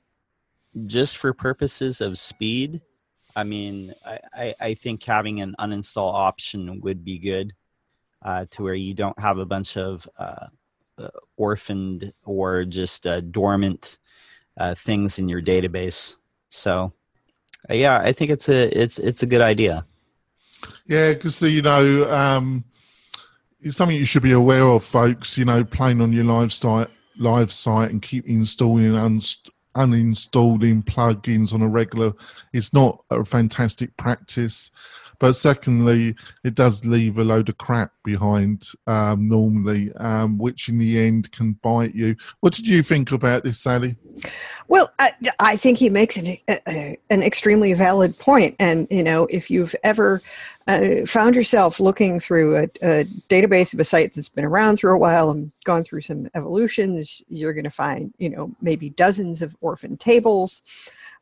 just 0.86 1.18
for 1.18 1.34
purposes 1.34 2.02
of 2.02 2.18
speed, 2.18 2.82
I 3.36 3.44
mean, 3.44 3.94
I, 4.34 4.56
I 4.60 4.74
think 4.74 5.04
having 5.04 5.42
an 5.42 5.56
uninstall 5.60 6.14
option 6.14 6.82
would 6.82 7.04
be 7.04 7.20
good 7.20 7.54
uh, 8.24 8.46
to 8.52 8.64
where 8.64 8.74
you 8.74 8.94
don't 8.94 9.18
have 9.20 9.38
a 9.38 9.46
bunch 9.46 9.78
of 9.78 10.08
uh, 10.18 10.48
uh 10.98 11.10
orphaned 11.38 12.12
or 12.26 12.66
just 12.66 13.08
uh, 13.08 13.22
dormant 13.22 13.98
uh, 14.58 14.76
things 14.76 15.20
in 15.20 15.30
your 15.30 15.42
database. 15.42 16.16
So, 16.50 16.92
yeah, 17.70 18.00
I 18.00 18.12
think 18.12 18.32
it's 18.32 18.50
a 18.50 18.68
it's 18.78 19.00
it's 19.00 19.24
a 19.24 19.28
good 19.28 19.42
idea. 19.42 19.86
Yeah, 20.86 21.14
because 21.14 21.42
you 21.42 21.62
know, 21.62 22.12
um, 22.12 22.66
it's 23.62 23.78
something 23.78 23.96
you 23.96 24.06
should 24.06 24.24
be 24.24 24.32
aware 24.32 24.68
of, 24.68 24.84
folks. 24.84 25.38
You 25.38 25.46
know, 25.46 25.64
playing 25.64 26.02
on 26.02 26.12
your 26.12 26.26
live 26.26 26.52
site, 26.52 26.90
live 27.18 27.52
site, 27.52 27.92
and 27.92 28.02
keep 28.02 28.26
installing 28.28 28.96
and 28.96 29.22
unst- 29.22 29.50
uninstalling 29.76 30.84
plugins 30.84 31.54
on 31.54 31.62
a 31.62 31.68
regular 31.68 32.14
is 32.54 32.74
not 32.74 33.04
a 33.10 33.24
fantastic 33.24 33.96
practice. 33.98 34.72
But 35.20 35.34
secondly, 35.34 36.16
it 36.46 36.56
does 36.56 36.86
leave 36.86 37.18
a 37.18 37.26
load 37.26 37.50
of 37.50 37.58
crap 37.58 37.92
behind 38.06 38.70
um, 38.88 39.28
normally, 39.28 39.92
um, 39.96 40.38
which 40.38 40.70
in 40.70 40.78
the 40.78 40.98
end 40.98 41.30
can 41.34 41.60
bite 41.62 41.94
you. 41.94 42.16
What 42.40 42.54
did 42.54 42.66
you 42.66 42.82
think 42.82 43.12
about 43.12 43.44
this, 43.44 43.60
Sally? 43.60 43.98
Well, 44.70 44.94
I, 44.98 45.12
I 45.38 45.58
think 45.58 45.78
he 45.78 45.90
makes 45.90 46.16
an, 46.16 46.38
a, 46.48 46.98
an 47.10 47.22
extremely 47.22 47.74
valid 47.74 48.18
point. 48.18 48.56
And, 48.60 48.88
you 48.90 49.04
know, 49.04 49.26
if 49.30 49.52
you've 49.52 49.76
ever 49.84 50.22
uh, 50.70 51.06
found 51.06 51.36
yourself 51.36 51.80
looking 51.80 52.20
through 52.20 52.58
a, 52.58 52.64
a, 52.84 53.06
database 53.28 53.74
of 53.74 53.80
a 53.80 53.84
site 53.84 54.14
that's 54.14 54.30
been 54.30 54.46
around 54.46 54.80
for 54.80 54.92
a 54.92 55.00
while 55.00 55.32
and 55.32 55.52
gone 55.64 55.84
through 55.84 56.02
some 56.02 56.30
evolutions, 56.36 57.24
you're 57.28 57.54
going 57.54 57.64
to 57.64 57.72
find, 57.72 58.14
you 58.20 58.30
know, 58.30 58.56
maybe 58.62 58.92
dozens 58.92 59.42
of 59.42 59.56
orphan 59.62 59.98
tables. 59.98 60.62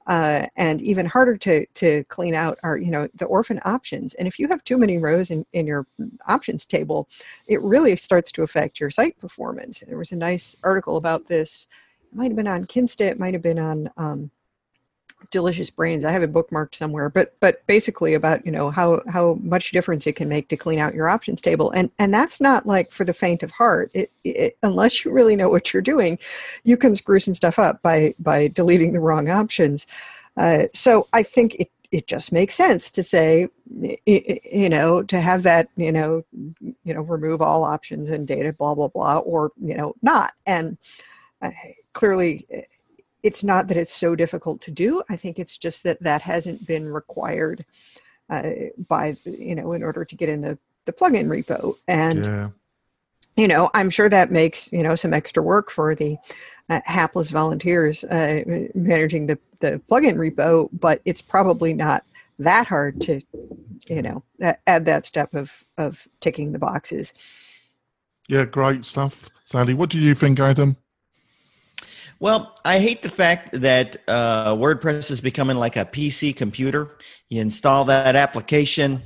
Uh, 0.07 0.47
and 0.55 0.81
even 0.81 1.05
harder 1.05 1.35
to 1.35 1.65
to 1.73 2.01
clean 2.05 2.33
out 2.33 2.57
are 2.63 2.77
you 2.77 2.89
know 2.89 3.09
the 3.15 3.25
orphan 3.25 3.59
options. 3.65 4.13
And 4.13 4.25
if 4.25 4.39
you 4.39 4.47
have 4.47 4.63
too 4.63 4.77
many 4.77 4.99
rows 4.99 5.31
in, 5.31 5.45
in 5.51 5.67
your 5.67 5.85
options 6.27 6.65
table 6.65 7.09
it 7.47 7.61
really 7.61 7.93
starts 7.97 8.31
to 8.31 8.43
affect 8.43 8.79
your 8.79 8.89
site 8.89 9.19
performance. 9.19 9.83
There 9.85 9.97
was 9.97 10.13
a 10.13 10.15
nice 10.15 10.55
article 10.63 10.95
about 10.95 11.27
this. 11.27 11.67
It 12.09 12.15
might 12.15 12.31
have 12.31 12.37
been 12.37 12.47
on 12.47 12.63
kinsta. 12.63 13.01
It 13.01 13.19
might 13.19 13.33
have 13.33 13.43
been 13.43 13.59
on 13.59 13.89
um, 13.97 14.31
delicious 15.31 15.69
brains. 15.69 16.05
I 16.05 16.11
have 16.11 16.23
it 16.23 16.31
bookmarked 16.31 16.75
somewhere 16.75 17.09
but 17.09 17.35
but 17.39 17.65
basically 17.67 18.13
about 18.13 18.45
you 18.45 18.51
know 18.51 18.69
how 18.69 19.01
how 19.09 19.37
much 19.41 19.71
difference 19.71 20.07
it 20.07 20.15
can 20.15 20.29
make 20.29 20.47
to 20.49 20.57
clean 20.57 20.79
out 20.79 20.93
your 20.93 21.09
options 21.09 21.41
table. 21.41 21.71
And 21.71 21.91
and 21.99 22.13
that's 22.13 22.39
not 22.39 22.65
like 22.65 22.91
for 22.91 23.03
the 23.03 23.13
faint 23.13 23.43
of 23.43 23.51
heart. 23.51 23.91
It, 23.93 24.11
it, 24.23 24.57
unless 24.63 25.03
you 25.03 25.11
really 25.11 25.35
know 25.35 25.49
what 25.49 25.73
you're 25.73 25.81
doing 25.81 26.19
you 26.63 26.77
can 26.77 26.95
screw 26.95 27.19
some 27.19 27.35
stuff 27.35 27.59
up 27.59 27.81
by 27.81 28.13
by 28.19 28.47
deleting 28.49 28.93
the 28.93 28.99
wrong 28.99 29.29
options. 29.29 29.87
Uh, 30.35 30.67
so 30.71 31.07
i 31.13 31.23
think 31.23 31.55
it 31.55 31.71
it 31.91 32.05
just 32.05 32.31
makes 32.31 32.55
sense 32.55 32.91
to 32.91 33.03
say 33.03 33.47
you 34.05 34.69
know 34.69 35.01
to 35.03 35.19
have 35.19 35.43
that 35.43 35.69
you 35.77 35.91
know 35.91 36.23
you 36.61 36.93
know 36.93 37.01
remove 37.01 37.41
all 37.41 37.63
options 37.63 38.09
and 38.09 38.27
data 38.27 38.53
blah 38.53 38.75
blah 38.75 38.89
blah 38.89 39.17
or 39.19 39.51
you 39.59 39.75
know 39.75 39.93
not. 40.01 40.33
And 40.45 40.77
uh, 41.41 41.51
clearly 41.93 42.45
it's 43.27 43.43
not 43.43 43.67
that 43.67 43.77
it's 43.77 43.93
so 43.93 44.15
difficult 44.15 44.61
to 44.61 44.71
do. 44.71 45.03
I 45.09 45.17
think 45.17 45.37
it's 45.37 45.57
just 45.57 45.83
that 45.83 46.01
that 46.01 46.21
hasn't 46.21 46.65
been 46.65 46.87
required 46.87 47.65
uh, 48.29 48.51
by 48.87 49.17
you 49.25 49.55
know 49.55 49.73
in 49.73 49.83
order 49.83 50.05
to 50.05 50.15
get 50.15 50.29
in 50.29 50.41
the 50.41 50.57
the 50.85 50.93
plugin 50.93 51.27
repo 51.27 51.75
and. 51.87 52.25
Yeah. 52.25 52.49
You 53.39 53.47
know, 53.47 53.69
I'm 53.75 53.91
sure 53.91 54.09
that 54.09 54.31
makes 54.31 54.71
you 54.71 54.81
know 54.81 54.95
some 54.95 55.13
extra 55.13 55.43
work 55.43 55.69
for 55.69 55.93
the 55.93 56.17
uh, 56.71 56.81
hapless 56.85 57.29
volunteers 57.29 58.03
uh, 58.05 58.41
managing 58.73 59.27
the 59.27 59.37
the 59.59 59.79
plugin 59.87 60.15
repo, 60.15 60.69
but 60.73 61.01
it's 61.05 61.21
probably 61.21 61.71
not 61.71 62.03
that 62.39 62.65
hard 62.65 62.99
to, 63.01 63.21
you 63.87 64.01
know, 64.01 64.23
add 64.65 64.85
that 64.85 65.05
step 65.05 65.35
of 65.35 65.65
of 65.77 66.07
ticking 66.19 66.51
the 66.51 66.57
boxes. 66.57 67.13
Yeah, 68.27 68.45
great 68.45 68.87
stuff, 68.87 69.29
Sally. 69.45 69.75
What 69.75 69.91
do 69.91 69.99
you 69.99 70.15
think, 70.15 70.39
Adam? 70.39 70.77
Well, 72.19 72.55
I 72.65 72.79
hate 72.79 73.03
the 73.03 73.09
fact 73.09 73.49
that 73.61 73.97
uh, 74.07 74.55
WordPress 74.55 75.11
is 75.11 75.21
becoming 75.21 75.57
like 75.57 75.75
a 75.75 75.85
PC 75.85 76.35
computer. 76.35 76.97
You 77.29 77.41
install 77.41 77.85
that 77.85 78.15
application, 78.15 79.03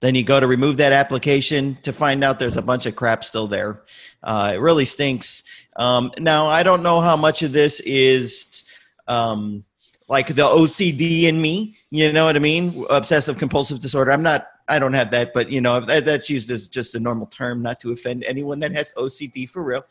then 0.00 0.14
you 0.14 0.24
go 0.24 0.40
to 0.40 0.46
remove 0.46 0.78
that 0.78 0.92
application 0.92 1.78
to 1.82 1.92
find 1.92 2.24
out 2.24 2.38
there's 2.38 2.56
a 2.56 2.62
bunch 2.62 2.86
of 2.86 2.96
crap 2.96 3.24
still 3.24 3.46
there. 3.46 3.82
Uh, 4.22 4.52
it 4.54 4.58
really 4.58 4.84
stinks. 4.86 5.42
Um, 5.76 6.12
now, 6.18 6.46
I 6.46 6.62
don't 6.62 6.82
know 6.82 7.00
how 7.00 7.16
much 7.16 7.42
of 7.42 7.52
this 7.52 7.80
is 7.80 8.64
um, 9.06 9.64
like 10.08 10.28
the 10.28 10.42
OCD 10.42 11.24
in 11.24 11.40
me. 11.40 11.76
You 11.90 12.12
know 12.12 12.24
what 12.24 12.36
I 12.36 12.40
mean? 12.40 12.86
Obsessive 12.88 13.38
compulsive 13.38 13.80
disorder. 13.80 14.12
I'm 14.12 14.22
not 14.22 14.46
I 14.68 14.78
don't 14.78 14.94
have 14.94 15.10
that, 15.10 15.34
but 15.34 15.50
you 15.50 15.60
know 15.60 15.80
that, 15.80 16.04
that's 16.04 16.30
used 16.30 16.50
as 16.50 16.68
just 16.68 16.94
a 16.94 17.00
normal 17.00 17.26
term, 17.26 17.62
not 17.62 17.80
to 17.80 17.92
offend 17.92 18.24
anyone 18.24 18.60
that 18.60 18.72
has 18.72 18.92
OCD 18.96 19.48
for 19.48 19.62
real. 19.62 19.84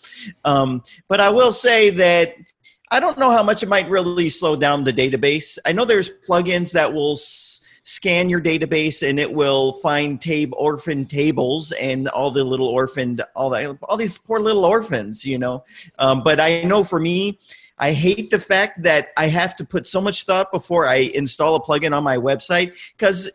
Um, 0.45 0.83
but 1.07 1.19
I 1.19 1.29
will 1.29 1.53
say 1.53 1.89
that 1.91 2.35
I 2.91 2.99
don't 2.99 3.17
know 3.17 3.31
how 3.31 3.43
much 3.43 3.63
it 3.63 3.69
might 3.69 3.89
really 3.89 4.29
slow 4.29 4.55
down 4.55 4.83
the 4.83 4.93
database. 4.93 5.57
I 5.65 5.71
know 5.71 5.85
there's 5.85 6.11
plugins 6.27 6.71
that 6.73 6.93
will 6.93 7.13
s- 7.13 7.61
scan 7.83 8.29
your 8.29 8.41
database 8.41 9.07
and 9.07 9.19
it 9.19 9.31
will 9.31 9.73
find 9.73 10.21
tab 10.21 10.53
orphan 10.53 11.05
tables 11.05 11.71
and 11.73 12.07
all 12.09 12.31
the 12.31 12.43
little 12.43 12.67
orphaned 12.67 13.23
all 13.35 13.49
that 13.49 13.77
all 13.83 13.97
these 13.97 14.17
poor 14.17 14.39
little 14.39 14.65
orphans, 14.65 15.25
you 15.25 15.37
know. 15.37 15.63
Um, 15.99 16.23
but 16.23 16.39
I 16.39 16.63
know 16.63 16.83
for 16.83 16.99
me. 16.99 17.39
I 17.79 17.91
hate 17.91 18.29
the 18.29 18.39
fact 18.39 18.83
that 18.83 19.09
I 19.17 19.27
have 19.27 19.55
to 19.55 19.65
put 19.65 19.87
so 19.87 19.99
much 19.99 20.25
thought 20.25 20.51
before 20.51 20.87
I 20.87 20.97
install 21.15 21.55
a 21.55 21.61
plugin 21.61 21.97
on 21.97 22.03
my 22.03 22.17
website 22.17 22.73
because 22.95 23.31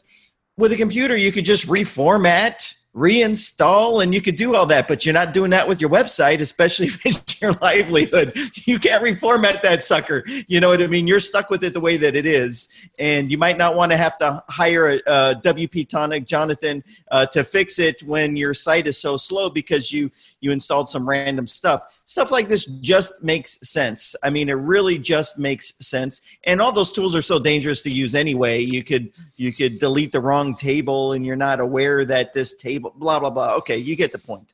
with 0.58 0.72
a 0.72 0.76
computer, 0.76 1.16
you 1.16 1.32
could 1.32 1.44
just 1.44 1.66
reformat, 1.66 2.74
reinstall, 2.94 4.02
and 4.02 4.14
you 4.14 4.20
could 4.20 4.36
do 4.36 4.54
all 4.54 4.66
that. 4.66 4.88
But 4.88 5.04
you're 5.04 5.12
not 5.12 5.32
doing 5.32 5.50
that 5.50 5.68
with 5.68 5.80
your 5.80 5.90
website, 5.90 6.40
especially 6.40 6.86
if 6.88 7.04
it's 7.06 7.40
your 7.40 7.52
livelihood. 7.54 8.36
You 8.66 8.78
can't 8.78 9.04
reformat 9.04 9.62
that 9.62 9.82
sucker. 9.82 10.24
You 10.46 10.60
know 10.60 10.68
what 10.68 10.82
I 10.82 10.86
mean? 10.86 11.06
You're 11.06 11.20
stuck 11.20 11.50
with 11.50 11.64
it 11.64 11.72
the 11.72 11.80
way 11.80 11.96
that 11.96 12.16
it 12.16 12.26
is, 12.26 12.68
and 12.98 13.30
you 13.30 13.38
might 13.38 13.58
not 13.58 13.76
want 13.76 13.92
to 13.92 13.98
have 13.98 14.18
to 14.18 14.42
hire 14.48 14.88
a, 14.88 14.96
a 15.06 15.34
WP 15.42 15.88
Tonic 15.88 16.26
Jonathan 16.26 16.82
uh, 17.10 17.26
to 17.26 17.44
fix 17.44 17.78
it 17.78 18.02
when 18.02 18.36
your 18.36 18.54
site 18.54 18.86
is 18.86 18.98
so 18.98 19.16
slow 19.16 19.50
because 19.50 19.92
you 19.92 20.10
you 20.40 20.50
installed 20.50 20.88
some 20.88 21.08
random 21.08 21.46
stuff 21.46 21.84
stuff 22.08 22.30
like 22.30 22.48
this 22.48 22.64
just 22.64 23.22
makes 23.22 23.58
sense. 23.62 24.16
I 24.22 24.30
mean, 24.30 24.48
it 24.48 24.54
really 24.54 24.96
just 24.98 25.38
makes 25.38 25.74
sense. 25.82 26.22
And 26.44 26.58
all 26.58 26.72
those 26.72 26.90
tools 26.90 27.14
are 27.14 27.20
so 27.20 27.38
dangerous 27.38 27.82
to 27.82 27.90
use 27.90 28.14
anyway. 28.14 28.60
You 28.60 28.82
could 28.82 29.12
you 29.36 29.52
could 29.52 29.78
delete 29.78 30.12
the 30.12 30.20
wrong 30.20 30.54
table 30.54 31.12
and 31.12 31.24
you're 31.24 31.36
not 31.36 31.60
aware 31.60 32.06
that 32.06 32.32
this 32.32 32.54
table 32.54 32.77
blah 32.78 33.18
blah 33.18 33.30
blah. 33.30 33.54
Okay, 33.56 33.76
you 33.76 33.96
get 33.96 34.12
the 34.12 34.18
point. 34.18 34.48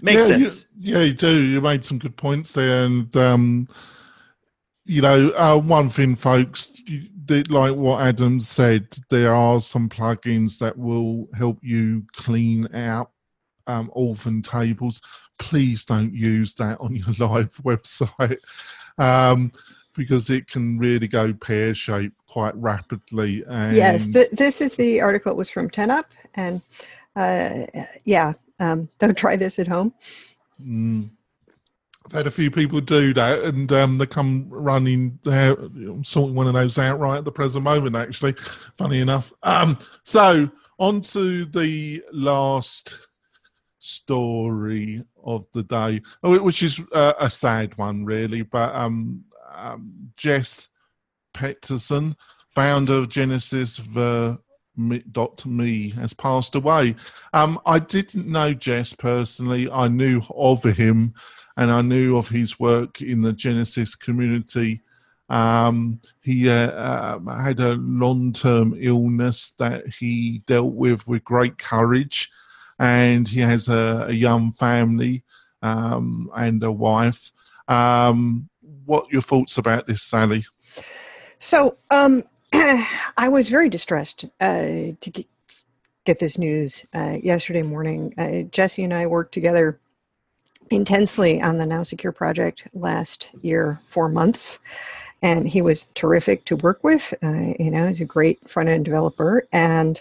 Makes 0.00 0.22
yeah, 0.22 0.36
sense. 0.36 0.66
You, 0.78 0.94
yeah, 0.94 1.02
you 1.04 1.14
do. 1.14 1.42
You 1.42 1.60
made 1.60 1.84
some 1.84 1.98
good 1.98 2.16
points 2.16 2.52
there, 2.52 2.84
and 2.84 3.14
um, 3.16 3.68
you 4.84 5.02
know, 5.02 5.30
uh, 5.30 5.56
one 5.58 5.90
thing, 5.90 6.16
folks. 6.16 6.82
Like 7.30 7.76
what 7.76 8.00
Adam 8.00 8.40
said, 8.40 8.88
there 9.10 9.34
are 9.34 9.60
some 9.60 9.90
plugins 9.90 10.58
that 10.60 10.78
will 10.78 11.28
help 11.34 11.58
you 11.62 12.06
clean 12.14 12.74
out 12.74 13.10
um, 13.66 13.90
orphan 13.92 14.40
tables 14.40 15.02
please 15.38 15.84
don't 15.84 16.12
use 16.12 16.54
that 16.54 16.78
on 16.80 16.94
your 16.94 17.06
live 17.28 17.54
website 17.62 18.38
um, 18.98 19.52
because 19.94 20.30
it 20.30 20.46
can 20.46 20.78
really 20.78 21.08
go 21.08 21.32
pear 21.32 21.74
shaped 21.74 22.16
quite 22.26 22.54
rapidly. 22.56 23.44
And 23.48 23.74
yes, 23.76 24.08
th- 24.08 24.30
this 24.32 24.60
is 24.60 24.76
the 24.76 25.00
article. 25.00 25.32
It 25.32 25.38
was 25.38 25.50
from 25.50 25.70
10up, 25.70 26.06
and 26.34 26.60
uh, 27.18 27.66
yeah, 28.04 28.32
um, 28.60 28.88
don't 28.98 29.16
try 29.16 29.36
this 29.36 29.58
at 29.58 29.68
home. 29.68 29.92
Mm. 30.62 31.10
I've 32.06 32.12
had 32.12 32.26
a 32.26 32.30
few 32.30 32.50
people 32.50 32.80
do 32.80 33.12
that, 33.14 33.44
and 33.44 33.70
um, 33.72 33.98
they 33.98 34.06
come 34.06 34.46
running 34.48 35.18
there, 35.24 35.56
sorting 36.02 36.34
one 36.34 36.46
of 36.46 36.54
those 36.54 36.78
out 36.78 36.98
right 36.98 37.18
at 37.18 37.24
the 37.24 37.32
present 37.32 37.64
moment. 37.64 37.96
Actually, 37.96 38.34
funny 38.78 39.00
enough. 39.00 39.32
Um, 39.42 39.78
so 40.04 40.50
on 40.78 41.02
to 41.02 41.44
the 41.44 42.02
last 42.12 42.96
story 43.78 45.04
of 45.22 45.46
the 45.52 45.62
day, 45.62 46.00
which 46.22 46.62
is 46.62 46.80
uh, 46.92 47.14
a 47.20 47.28
sad 47.28 47.76
one, 47.76 48.04
really. 48.04 48.42
But 48.42 48.74
um, 48.74 49.24
um, 49.54 50.12
Jess 50.16 50.70
Petersen, 51.34 52.16
founder 52.54 52.94
of 52.94 53.08
Genesis 53.10 53.76
the 53.76 54.38
dot 55.12 55.44
me 55.44 55.90
has 55.90 56.12
passed 56.12 56.54
away. 56.54 56.96
Um, 57.32 57.60
I 57.66 57.78
didn't 57.78 58.26
know 58.26 58.54
Jess 58.54 58.92
personally. 58.92 59.70
I 59.70 59.88
knew 59.88 60.22
of 60.34 60.62
him, 60.62 61.14
and 61.56 61.70
I 61.70 61.82
knew 61.82 62.16
of 62.16 62.28
his 62.28 62.58
work 62.58 63.00
in 63.02 63.22
the 63.22 63.32
Genesis 63.32 63.94
community. 63.94 64.82
Um, 65.28 66.00
he 66.22 66.48
uh, 66.48 66.70
uh, 66.70 67.18
had 67.36 67.60
a 67.60 67.74
long-term 67.74 68.76
illness 68.80 69.50
that 69.58 69.86
he 69.86 70.42
dealt 70.46 70.72
with 70.72 71.06
with 71.06 71.24
great 71.24 71.58
courage 71.58 72.30
and 72.78 73.26
he 73.26 73.40
has 73.40 73.68
a, 73.68 74.06
a 74.08 74.12
young 74.12 74.52
family 74.52 75.24
um, 75.62 76.30
and 76.36 76.62
a 76.62 76.72
wife. 76.72 77.32
Um, 77.66 78.48
what 78.86 79.10
your 79.10 79.22
thoughts 79.22 79.58
about 79.58 79.86
this, 79.86 80.02
Sally? 80.02 80.46
So 81.38 81.76
um, 81.90 82.24
I 82.52 83.28
was 83.28 83.48
very 83.48 83.68
distressed 83.68 84.24
uh, 84.40 84.92
to 85.00 85.10
get, 85.12 85.26
get, 86.04 86.18
this 86.18 86.38
news 86.38 86.84
uh, 86.94 87.18
yesterday 87.22 87.62
morning. 87.62 88.14
Uh, 88.16 88.42
Jesse 88.50 88.84
and 88.84 88.94
I 88.94 89.06
worked 89.06 89.34
together 89.34 89.78
intensely 90.70 91.40
on 91.42 91.58
the 91.58 91.66
Now 91.66 91.82
Secure 91.82 92.12
project 92.12 92.68
last 92.72 93.30
year, 93.42 93.80
four 93.86 94.08
months. 94.08 94.58
And 95.20 95.48
he 95.48 95.62
was 95.62 95.86
terrific 95.94 96.44
to 96.46 96.56
work 96.56 96.82
with. 96.84 97.12
Uh, 97.22 97.54
you 97.58 97.70
know, 97.70 97.88
he's 97.88 98.00
a 98.00 98.04
great 98.04 98.48
front 98.48 98.68
end 98.68 98.84
developer 98.84 99.46
and 99.52 100.00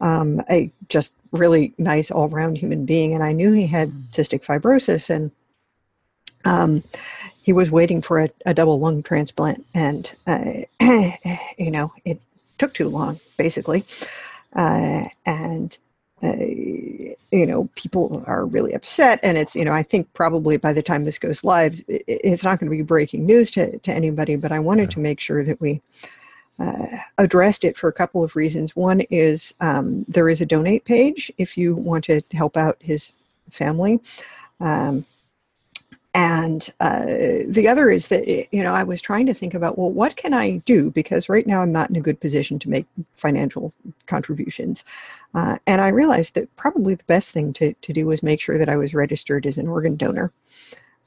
um, 0.00 0.42
a 0.50 0.72
just 0.88 1.14
really 1.32 1.72
nice 1.78 2.10
all 2.10 2.28
round 2.28 2.58
human 2.58 2.84
being. 2.84 3.14
And 3.14 3.22
I 3.22 3.32
knew 3.32 3.52
he 3.52 3.66
had 3.66 3.90
mm. 3.90 4.10
cystic 4.10 4.44
fibrosis 4.44 5.08
and 5.08 5.30
um, 6.44 6.82
he 7.50 7.52
was 7.52 7.68
waiting 7.68 8.00
for 8.00 8.20
a, 8.20 8.30
a 8.46 8.54
double 8.54 8.78
lung 8.78 9.02
transplant. 9.02 9.66
And, 9.74 10.12
uh, 10.24 10.52
you 11.58 11.72
know, 11.72 11.92
it 12.04 12.22
took 12.58 12.72
too 12.72 12.88
long, 12.88 13.18
basically. 13.36 13.84
Uh, 14.54 15.06
and, 15.26 15.76
uh, 16.22 16.36
you 16.36 17.46
know, 17.46 17.68
people 17.74 18.22
are 18.28 18.46
really 18.46 18.72
upset. 18.72 19.18
And 19.24 19.36
it's, 19.36 19.56
you 19.56 19.64
know, 19.64 19.72
I 19.72 19.82
think 19.82 20.14
probably 20.14 20.58
by 20.58 20.72
the 20.72 20.80
time 20.80 21.02
this 21.02 21.18
goes 21.18 21.42
live, 21.42 21.80
it, 21.88 22.04
it's 22.06 22.44
not 22.44 22.60
going 22.60 22.70
to 22.70 22.76
be 22.76 22.84
breaking 22.84 23.26
news 23.26 23.50
to, 23.50 23.76
to 23.80 23.92
anybody, 23.92 24.36
but 24.36 24.52
I 24.52 24.60
wanted 24.60 24.90
yeah. 24.90 24.94
to 24.94 25.00
make 25.00 25.18
sure 25.18 25.42
that 25.42 25.60
we 25.60 25.82
uh, 26.60 26.98
addressed 27.18 27.64
it 27.64 27.76
for 27.76 27.88
a 27.88 27.92
couple 27.92 28.22
of 28.22 28.36
reasons. 28.36 28.76
One 28.76 29.00
is 29.10 29.54
um, 29.58 30.04
there 30.06 30.28
is 30.28 30.40
a 30.40 30.46
donate 30.46 30.84
page 30.84 31.32
if 31.36 31.58
you 31.58 31.74
want 31.74 32.04
to 32.04 32.20
help 32.30 32.56
out 32.56 32.76
his 32.78 33.12
family. 33.50 33.98
Um, 34.60 35.04
and 36.12 36.68
uh, 36.80 37.04
the 37.46 37.68
other 37.68 37.88
is 37.88 38.08
that, 38.08 38.26
you 38.26 38.64
know, 38.64 38.74
I 38.74 38.82
was 38.82 39.00
trying 39.00 39.26
to 39.26 39.34
think 39.34 39.54
about, 39.54 39.78
well, 39.78 39.90
what 39.90 40.16
can 40.16 40.34
I 40.34 40.56
do? 40.58 40.90
Because 40.90 41.28
right 41.28 41.46
now 41.46 41.62
I'm 41.62 41.70
not 41.70 41.88
in 41.88 41.94
a 41.96 42.00
good 42.00 42.18
position 42.18 42.58
to 42.60 42.68
make 42.68 42.86
financial 43.16 43.72
contributions. 44.06 44.84
Uh, 45.34 45.58
and 45.68 45.80
I 45.80 45.88
realized 45.88 46.34
that 46.34 46.54
probably 46.56 46.96
the 46.96 47.04
best 47.04 47.30
thing 47.30 47.52
to, 47.54 47.74
to 47.74 47.92
do 47.92 48.06
was 48.06 48.24
make 48.24 48.40
sure 48.40 48.58
that 48.58 48.68
I 48.68 48.76
was 48.76 48.92
registered 48.92 49.46
as 49.46 49.56
an 49.56 49.68
organ 49.68 49.94
donor. 49.96 50.32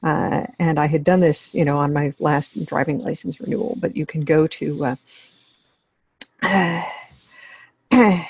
Uh, 0.02 0.46
and 0.58 0.78
I 0.78 0.86
had 0.86 1.04
done 1.04 1.20
this, 1.20 1.54
you 1.54 1.66
know, 1.66 1.76
on 1.76 1.92
my 1.92 2.14
last 2.18 2.64
driving 2.64 2.98
license 2.98 3.40
renewal, 3.40 3.76
but 3.80 3.94
you 3.96 4.06
can 4.06 4.22
go 4.22 4.46
to 4.46 4.84
uh, 4.84 4.96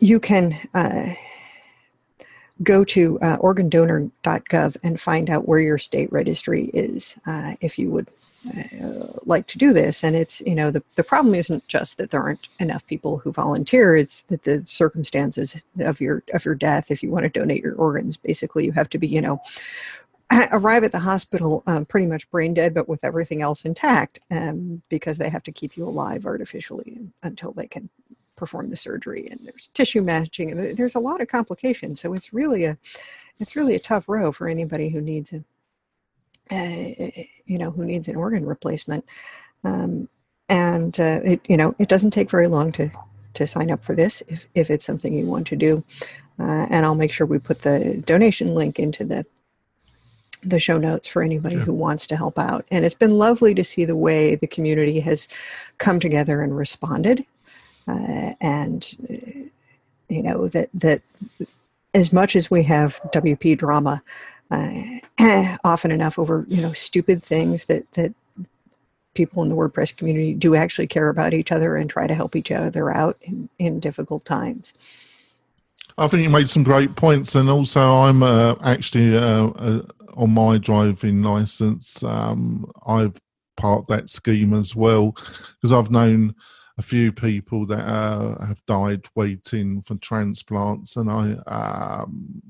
you 0.00 0.20
can 0.20 0.56
uh, 0.74 1.14
go 2.62 2.84
to 2.84 3.18
uh, 3.20 3.36
organdonor.gov 3.38 4.76
and 4.82 5.00
find 5.00 5.30
out 5.30 5.48
where 5.48 5.60
your 5.60 5.78
state 5.78 6.12
registry 6.12 6.66
is 6.66 7.16
uh, 7.26 7.54
if 7.60 7.78
you 7.78 7.90
would 7.90 8.08
uh, 8.48 9.06
like 9.24 9.46
to 9.46 9.58
do 9.58 9.72
this. 9.72 10.02
And 10.02 10.16
it's 10.16 10.40
you 10.40 10.54
know 10.54 10.70
the, 10.70 10.82
the 10.94 11.04
problem 11.04 11.34
isn't 11.34 11.66
just 11.68 11.98
that 11.98 12.10
there 12.10 12.22
aren't 12.22 12.48
enough 12.58 12.86
people 12.86 13.18
who 13.18 13.32
volunteer. 13.32 13.96
It's 13.96 14.22
that 14.22 14.44
the 14.44 14.64
circumstances 14.66 15.62
of 15.78 16.00
your 16.00 16.22
of 16.32 16.44
your 16.44 16.54
death 16.54 16.90
if 16.90 17.02
you 17.02 17.10
want 17.10 17.24
to 17.24 17.28
donate 17.40 17.62
your 17.62 17.74
organs 17.74 18.16
basically 18.16 18.64
you 18.64 18.72
have 18.72 18.88
to 18.90 18.98
be 18.98 19.06
you 19.06 19.20
know 19.20 19.40
arrive 20.52 20.84
at 20.84 20.92
the 20.92 20.98
hospital 20.98 21.62
um, 21.66 21.84
pretty 21.84 22.06
much 22.06 22.30
brain 22.30 22.54
dead, 22.54 22.72
but 22.72 22.88
with 22.88 23.04
everything 23.04 23.42
else 23.42 23.64
intact, 23.64 24.20
um, 24.30 24.82
because 24.88 25.18
they 25.18 25.28
have 25.28 25.42
to 25.42 25.52
keep 25.52 25.76
you 25.76 25.84
alive 25.84 26.24
artificially 26.24 27.12
until 27.22 27.52
they 27.52 27.66
can 27.66 27.90
perform 28.40 28.70
the 28.70 28.76
surgery. 28.76 29.28
And 29.30 29.38
there's 29.44 29.68
tissue 29.74 30.02
matching, 30.02 30.50
and 30.50 30.76
there's 30.76 30.96
a 30.96 31.06
lot 31.08 31.20
of 31.20 31.28
complications. 31.28 32.00
So 32.00 32.14
it's 32.14 32.32
really 32.32 32.64
a, 32.64 32.76
it's 33.38 33.54
really 33.54 33.74
a 33.76 33.86
tough 33.90 34.08
row 34.08 34.32
for 34.32 34.48
anybody 34.48 34.88
who 34.88 35.00
needs 35.00 35.32
a, 35.32 35.44
uh, 36.50 37.22
you 37.46 37.58
know, 37.58 37.70
who 37.70 37.84
needs 37.84 38.08
an 38.08 38.16
organ 38.16 38.44
replacement. 38.44 39.04
Um, 39.62 40.08
and 40.48 40.98
uh, 40.98 41.20
it 41.22 41.40
you 41.48 41.56
know 41.56 41.74
it 41.78 41.88
doesn't 41.88 42.10
take 42.10 42.30
very 42.30 42.48
long 42.48 42.72
to 42.72 42.90
to 43.34 43.46
sign 43.46 43.70
up 43.70 43.84
for 43.84 43.94
this 43.94 44.22
if 44.28 44.46
if 44.54 44.68
it's 44.68 44.84
something 44.84 45.14
you 45.14 45.26
want 45.26 45.46
to 45.46 45.56
do. 45.56 45.84
Uh, 46.38 46.66
and 46.70 46.84
I'll 46.84 46.94
make 46.94 47.12
sure 47.12 47.26
we 47.26 47.38
put 47.38 47.62
the 47.62 48.02
donation 48.04 48.54
link 48.54 48.78
into 48.78 49.04
the 49.04 49.24
the 50.42 50.58
show 50.58 50.78
notes 50.78 51.06
for 51.06 51.22
anybody 51.22 51.56
who 51.56 51.74
wants 51.74 52.06
to 52.06 52.16
help 52.16 52.38
out. 52.38 52.64
And 52.70 52.84
it's 52.84 52.94
been 52.94 53.18
lovely 53.18 53.54
to 53.54 53.64
see 53.64 53.84
the 53.84 53.96
way 53.96 54.36
the 54.36 54.46
community 54.46 55.00
has 55.00 55.28
come 55.78 56.00
together 56.00 56.40
and 56.42 56.56
responded. 56.56 57.26
Uh, 57.90 58.34
and 58.40 58.96
uh, 59.10 59.40
you 60.08 60.22
know 60.22 60.48
that 60.48 60.68
that 60.74 61.02
as 61.94 62.12
much 62.12 62.36
as 62.36 62.50
we 62.50 62.62
have 62.62 63.00
WP 63.12 63.58
drama, 63.58 64.02
uh, 64.50 64.98
often 65.64 65.90
enough 65.90 66.18
over 66.18 66.44
you 66.48 66.62
know 66.62 66.72
stupid 66.72 67.22
things 67.22 67.64
that 67.64 67.90
that 67.92 68.14
people 69.14 69.42
in 69.42 69.48
the 69.48 69.56
WordPress 69.56 69.96
community 69.96 70.34
do 70.34 70.54
actually 70.54 70.86
care 70.86 71.08
about 71.08 71.34
each 71.34 71.50
other 71.50 71.76
and 71.76 71.90
try 71.90 72.06
to 72.06 72.14
help 72.14 72.36
each 72.36 72.52
other 72.52 72.90
out 72.90 73.18
in, 73.22 73.48
in 73.58 73.80
difficult 73.80 74.24
times. 74.24 74.72
I 75.98 76.06
think 76.06 76.22
you 76.22 76.30
made 76.30 76.48
some 76.48 76.62
great 76.62 76.94
points, 76.94 77.34
and 77.34 77.50
also 77.50 77.80
I'm 77.80 78.22
uh, 78.22 78.54
actually 78.62 79.16
uh, 79.16 79.48
uh, 79.48 79.82
on 80.14 80.30
my 80.30 80.58
driving 80.58 81.22
license. 81.22 82.04
Um, 82.04 82.70
I've 82.86 83.20
part 83.56 83.88
that 83.88 84.08
scheme 84.08 84.54
as 84.54 84.74
well 84.74 85.14
because 85.56 85.72
I've 85.72 85.90
known 85.90 86.34
a 86.80 86.82
few 86.82 87.12
people 87.12 87.66
that 87.66 87.86
uh, 87.86 88.42
have 88.46 88.64
died 88.64 89.04
waiting 89.14 89.82
for 89.82 89.96
transplants, 89.96 90.96
and 90.96 91.10
I 91.10 91.24
um, 91.46 92.42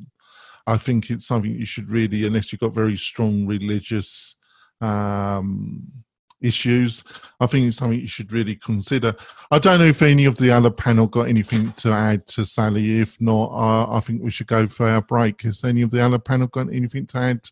I 0.68 0.76
think 0.76 1.10
it's 1.10 1.26
something 1.26 1.50
you 1.50 1.66
should 1.66 1.90
really, 1.90 2.24
unless 2.24 2.52
you've 2.52 2.60
got 2.60 2.72
very 2.72 2.96
strong 2.96 3.44
religious 3.44 4.36
um, 4.80 5.92
issues, 6.40 7.02
I 7.40 7.46
think 7.46 7.66
it's 7.66 7.78
something 7.78 7.98
you 7.98 8.06
should 8.06 8.32
really 8.32 8.54
consider. 8.54 9.16
I 9.50 9.58
don't 9.58 9.80
know 9.80 9.86
if 9.86 10.00
any 10.00 10.26
of 10.26 10.36
the 10.36 10.52
other 10.52 10.70
panel 10.70 11.08
got 11.08 11.28
anything 11.28 11.72
to 11.78 11.90
add 11.90 12.28
to 12.28 12.44
Sally. 12.44 13.00
If 13.00 13.20
not, 13.20 13.48
I, 13.48 13.96
I 13.96 14.00
think 14.00 14.22
we 14.22 14.30
should 14.30 14.46
go 14.46 14.68
for 14.68 14.86
our 14.86 15.02
break. 15.02 15.42
Has 15.42 15.64
any 15.64 15.82
of 15.82 15.90
the 15.90 16.00
other 16.00 16.20
panel 16.20 16.46
got 16.46 16.72
anything 16.72 17.06
to 17.08 17.18
add 17.18 17.42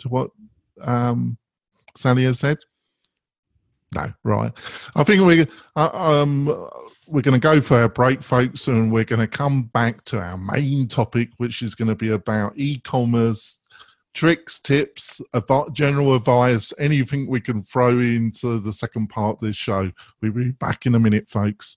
to 0.00 0.08
what 0.08 0.30
um, 0.82 1.38
Sally 1.96 2.24
has 2.24 2.40
said? 2.40 2.58
No, 3.94 4.12
right. 4.24 4.52
I 4.94 5.04
think 5.04 5.24
we 5.24 5.46
uh, 5.76 5.90
um, 5.92 6.46
we're 7.06 7.22
going 7.22 7.34
to 7.34 7.40
go 7.40 7.60
for 7.60 7.82
a 7.82 7.88
break, 7.88 8.22
folks, 8.22 8.66
and 8.66 8.92
we're 8.92 9.04
going 9.04 9.20
to 9.20 9.28
come 9.28 9.64
back 9.64 10.04
to 10.06 10.20
our 10.20 10.36
main 10.36 10.88
topic, 10.88 11.30
which 11.36 11.62
is 11.62 11.74
going 11.74 11.88
to 11.88 11.94
be 11.94 12.10
about 12.10 12.52
e-commerce 12.56 13.60
tricks, 14.12 14.58
tips, 14.58 15.20
general 15.72 16.14
advice, 16.14 16.72
anything 16.78 17.28
we 17.28 17.40
can 17.40 17.62
throw 17.62 17.98
into 17.98 18.58
the 18.58 18.72
second 18.72 19.08
part 19.08 19.36
of 19.36 19.40
this 19.40 19.56
show. 19.56 19.92
We'll 20.20 20.32
be 20.32 20.50
back 20.52 20.86
in 20.86 20.94
a 20.94 20.98
minute, 20.98 21.28
folks. 21.28 21.76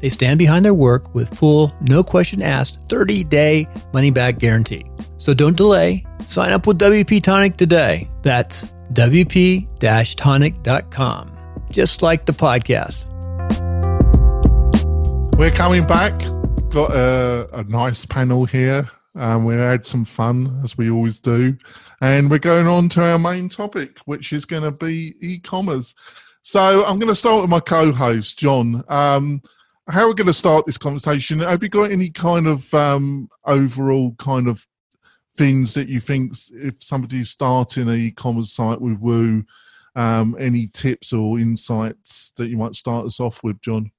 They 0.00 0.08
stand 0.08 0.38
behind 0.38 0.64
their 0.64 0.74
work 0.74 1.14
with 1.14 1.36
full, 1.36 1.72
no 1.80 2.02
question 2.02 2.42
asked, 2.42 2.78
30 2.88 3.24
day 3.24 3.66
money 3.92 4.10
back 4.10 4.38
guarantee. 4.38 4.84
So 5.18 5.34
don't 5.34 5.56
delay. 5.56 6.04
Sign 6.24 6.52
up 6.52 6.66
with 6.66 6.78
WP 6.78 7.22
Tonic 7.22 7.56
today. 7.56 8.08
That's 8.22 8.64
WP 8.92 10.16
tonic.com, 10.16 11.38
just 11.70 12.02
like 12.02 12.26
the 12.26 12.32
podcast. 12.32 13.04
We're 15.36 15.50
coming 15.50 15.86
back. 15.86 16.18
Got 16.70 16.90
a, 16.90 17.48
a 17.52 17.64
nice 17.64 18.04
panel 18.04 18.44
here. 18.44 18.90
Um, 19.14 19.44
we 19.44 19.54
had 19.54 19.84
some 19.84 20.04
fun, 20.04 20.60
as 20.62 20.78
we 20.78 20.90
always 20.90 21.20
do. 21.20 21.56
And 22.00 22.30
we're 22.30 22.38
going 22.38 22.66
on 22.66 22.88
to 22.90 23.02
our 23.02 23.18
main 23.18 23.48
topic, 23.48 23.98
which 24.04 24.32
is 24.32 24.44
going 24.44 24.62
to 24.62 24.70
be 24.70 25.14
e 25.20 25.38
commerce. 25.38 25.94
So 26.42 26.84
I'm 26.84 26.98
going 26.98 27.08
to 27.08 27.16
start 27.16 27.42
with 27.42 27.50
my 27.50 27.60
co 27.60 27.92
host, 27.92 28.38
John. 28.38 28.84
Um, 28.88 29.42
how 29.90 30.02
we're 30.02 30.08
we 30.08 30.14
going 30.14 30.26
to 30.26 30.32
start 30.32 30.66
this 30.66 30.78
conversation? 30.78 31.40
Have 31.40 31.62
you 31.62 31.68
got 31.68 31.90
any 31.90 32.10
kind 32.10 32.46
of 32.46 32.72
um, 32.74 33.28
overall 33.46 34.14
kind 34.18 34.48
of 34.48 34.66
things 35.36 35.72
that 35.74 35.88
you 35.88 36.00
think 36.00 36.34
if 36.52 36.82
somebody's 36.82 37.30
starting 37.30 37.88
an 37.88 37.96
e-commerce 37.96 38.52
site 38.52 38.80
with 38.80 38.98
Woo, 38.98 39.44
um, 39.96 40.36
any 40.38 40.66
tips 40.66 41.12
or 41.12 41.38
insights 41.38 42.32
that 42.36 42.48
you 42.48 42.56
might 42.56 42.74
start 42.74 43.06
us 43.06 43.18
off 43.20 43.42
with, 43.42 43.60
John? 43.62 43.90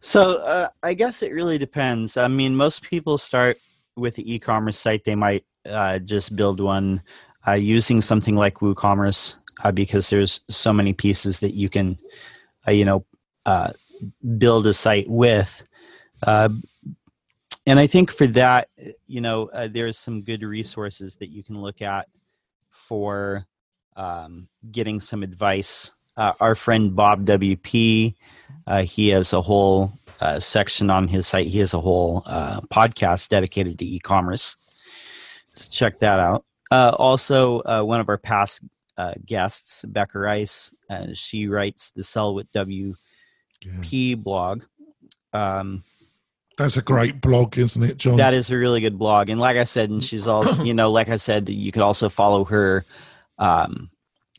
So 0.00 0.36
uh, 0.38 0.68
I 0.82 0.94
guess 0.94 1.22
it 1.22 1.32
really 1.32 1.58
depends. 1.58 2.16
I 2.16 2.28
mean, 2.28 2.54
most 2.54 2.82
people 2.82 3.18
start 3.18 3.58
with 3.96 4.16
the 4.16 4.32
e-commerce 4.34 4.78
site. 4.78 5.04
They 5.04 5.14
might 5.14 5.44
uh, 5.64 6.00
just 6.00 6.36
build 6.36 6.60
one 6.60 7.02
uh, 7.46 7.52
using 7.52 8.00
something 8.00 8.36
like 8.36 8.58
WooCommerce 8.58 9.36
uh, 9.64 9.72
because 9.72 10.10
there's 10.10 10.40
so 10.50 10.72
many 10.72 10.92
pieces 10.92 11.40
that 11.40 11.54
you 11.54 11.68
can, 11.68 11.96
uh, 12.66 12.72
you 12.72 12.84
know, 12.84 13.04
uh, 13.46 13.72
build 14.38 14.66
a 14.66 14.74
site 14.74 15.08
with. 15.08 15.64
Uh, 16.22 16.48
and 17.66 17.78
I 17.78 17.86
think 17.86 18.10
for 18.10 18.26
that, 18.28 18.68
you 19.06 19.20
know, 19.20 19.50
uh, 19.52 19.68
there's 19.70 19.98
some 19.98 20.22
good 20.22 20.42
resources 20.42 21.16
that 21.16 21.28
you 21.28 21.42
can 21.42 21.60
look 21.60 21.82
at 21.82 22.08
for 22.70 23.46
um, 23.96 24.48
getting 24.70 25.00
some 25.00 25.22
advice. 25.22 25.94
Uh, 26.16 26.32
our 26.40 26.54
friend 26.54 26.96
Bob 26.96 27.26
WP, 27.26 28.14
uh, 28.66 28.82
he 28.82 29.08
has 29.08 29.32
a 29.32 29.42
whole 29.42 29.92
uh, 30.20 30.40
section 30.40 30.90
on 30.90 31.06
his 31.06 31.26
site. 31.26 31.46
He 31.46 31.58
has 31.58 31.74
a 31.74 31.80
whole 31.80 32.22
podcast 32.72 33.28
dedicated 33.28 33.78
to 33.78 33.84
e-commerce. 33.84 34.56
So 35.54 35.70
check 35.70 35.98
that 36.00 36.18
out. 36.18 36.44
also, 36.72 37.62
one 37.84 38.00
of 38.00 38.08
our 38.08 38.18
past 38.18 38.64
guests, 39.26 39.84
Beka 39.84 40.14
Rice, 40.14 40.72
she 41.12 41.46
writes 41.48 41.90
the 41.90 42.02
Sell 42.02 42.34
with 42.34 42.50
W 42.52 42.94
P 43.82 44.14
blog. 44.14 44.62
Um, 45.32 45.82
that's 46.56 46.76
a 46.76 46.82
great 46.82 47.20
blog, 47.20 47.56
isn't 47.56 47.82
it, 47.82 47.98
John? 47.98 48.16
That 48.16 48.34
is 48.34 48.50
a 48.50 48.56
really 48.56 48.80
good 48.80 48.98
blog, 48.98 49.28
and 49.30 49.40
like 49.40 49.56
I 49.56 49.64
said, 49.64 49.90
and 49.90 50.02
she's 50.02 50.26
all 50.26 50.46
you 50.64 50.74
know, 50.74 50.90
like 50.90 51.08
I 51.08 51.16
said, 51.16 51.48
you 51.48 51.70
could 51.72 51.82
also 51.82 52.08
follow 52.08 52.44
her, 52.44 52.84
um, 53.38 53.90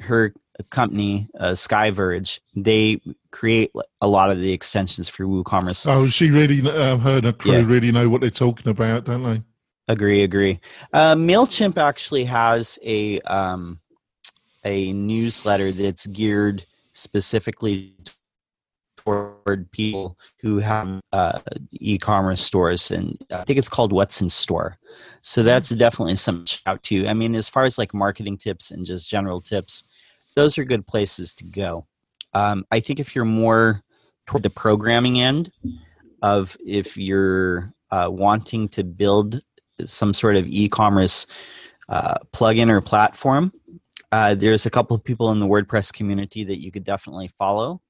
her 0.01 0.33
company, 0.69 1.29
uh, 1.39 1.51
Skyverge. 1.51 2.39
They 2.55 2.99
create 3.31 3.71
a 4.01 4.07
lot 4.07 4.31
of 4.31 4.39
the 4.39 4.51
extensions 4.51 5.07
for 5.07 5.25
WooCommerce. 5.25 5.87
Oh, 5.89 6.07
she 6.07 6.29
really, 6.29 6.59
um, 6.69 6.99
her 6.99 7.17
and 7.17 7.25
her 7.25 7.33
crew 7.33 7.53
yeah. 7.53 7.65
really 7.65 7.91
know 7.91 8.09
what 8.09 8.21
they're 8.21 8.29
talking 8.29 8.69
about, 8.69 9.05
don't 9.05 9.23
they? 9.23 9.41
Agree, 9.87 10.23
agree. 10.23 10.59
Uh, 10.93 11.15
Mailchimp 11.15 11.77
actually 11.77 12.25
has 12.25 12.77
a 12.83 13.19
um, 13.21 13.79
a 14.63 14.93
newsletter 14.93 15.71
that's 15.71 16.05
geared 16.07 16.65
specifically 16.93 17.95
toward 19.09 19.71
people 19.71 20.17
who 20.41 20.59
have 20.59 20.99
uh, 21.11 21.39
e-commerce 21.71 22.43
stores, 22.43 22.91
and 22.91 23.17
I 23.31 23.43
think 23.43 23.59
it's 23.59 23.69
called 23.69 23.91
What's 23.91 24.21
in 24.21 24.29
Store. 24.29 24.77
So 25.21 25.43
that's 25.43 25.69
definitely 25.69 26.15
something 26.15 26.45
to 26.45 26.59
shout 26.65 26.83
to. 26.83 27.07
I 27.07 27.13
mean, 27.13 27.35
as 27.35 27.49
far 27.49 27.63
as 27.63 27.77
like 27.77 27.93
marketing 27.93 28.37
tips 28.37 28.71
and 28.71 28.85
just 28.85 29.09
general 29.09 29.41
tips, 29.41 29.83
those 30.35 30.57
are 30.57 30.63
good 30.63 30.87
places 30.87 31.33
to 31.35 31.43
go. 31.43 31.87
Um, 32.33 32.65
I 32.71 32.79
think 32.79 32.99
if 32.99 33.15
you're 33.15 33.25
more 33.25 33.81
toward 34.27 34.43
the 34.43 34.49
programming 34.49 35.19
end 35.19 35.51
of 36.21 36.55
if 36.65 36.95
you're 36.95 37.73
uh, 37.91 38.09
wanting 38.11 38.69
to 38.69 38.83
build 38.83 39.41
some 39.85 40.13
sort 40.13 40.35
of 40.35 40.45
e-commerce 40.45 41.25
uh, 41.87 42.15
plugin 42.33 42.69
or 42.69 42.81
platform, 42.81 43.51
uh, 44.11 44.35
there's 44.35 44.65
a 44.65 44.69
couple 44.69 44.95
of 44.95 45.03
people 45.03 45.31
in 45.31 45.39
the 45.39 45.47
WordPress 45.47 45.91
community 45.91 46.43
that 46.43 46.61
you 46.61 46.71
could 46.71 46.83
definitely 46.83 47.29
follow 47.39 47.81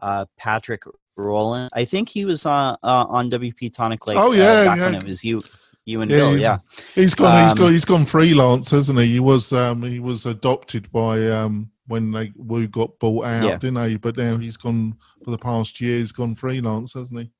uh, 0.00 0.26
Patrick 0.36 0.82
Rauland. 1.18 1.68
I 1.72 1.84
think 1.84 2.08
he 2.08 2.24
was 2.24 2.46
on 2.46 2.76
uh, 2.82 3.06
on 3.08 3.30
WP 3.30 3.72
Tonic 3.72 4.06
Lake. 4.06 4.16
oh 4.16 4.32
yeah, 4.32 4.44
uh, 4.44 4.64
back 4.64 4.78
yeah. 4.78 4.84
when 4.84 4.94
it 4.94 5.04
was 5.04 5.24
you 5.24 5.42
you 5.84 6.00
and 6.02 6.10
yeah, 6.10 6.16
Bill. 6.16 6.38
Yeah, 6.38 6.58
he's 6.94 7.14
gone. 7.14 7.36
Um, 7.36 7.42
he's 7.42 7.54
gone. 7.54 7.72
He's 7.72 7.84
gone 7.84 8.06
freelance, 8.06 8.70
hasn't 8.70 8.98
he? 8.98 9.06
He 9.06 9.20
was 9.20 9.52
um, 9.52 9.82
he 9.82 10.00
was 10.00 10.26
adopted 10.26 10.90
by 10.92 11.28
um, 11.28 11.70
when 11.86 12.12
they 12.12 12.32
Woo 12.36 12.68
got 12.68 12.98
bought 12.98 13.24
out, 13.24 13.44
yeah. 13.44 13.56
didn't 13.56 13.88
he? 13.88 13.96
But 13.96 14.16
now 14.16 14.36
he's 14.36 14.56
gone 14.56 14.96
for 15.24 15.30
the 15.30 15.38
past 15.38 15.80
year. 15.80 15.98
He's 15.98 16.12
gone 16.12 16.34
freelance, 16.34 16.94
hasn't 16.94 17.20
he? 17.20 17.30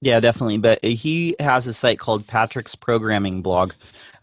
Yeah, 0.00 0.18
definitely. 0.18 0.58
But 0.58 0.84
he 0.84 1.36
has 1.38 1.66
a 1.66 1.72
site 1.72 1.98
called 1.98 2.26
Patrick's 2.26 2.74
Programming 2.74 3.42
Blog. 3.42 3.72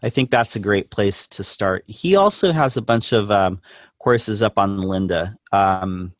I 0.02 0.10
think 0.10 0.30
that's 0.30 0.56
a 0.56 0.60
great 0.60 0.90
place 0.90 1.26
to 1.28 1.42
start. 1.44 1.84
He 1.86 2.16
also 2.16 2.52
has 2.52 2.76
a 2.76 2.82
bunch 2.82 3.12
of 3.12 3.30
um, 3.30 3.60
courses 3.98 4.42
up 4.42 4.58
on 4.58 4.78
Lynda. 4.78 5.36
Um, 5.52 6.12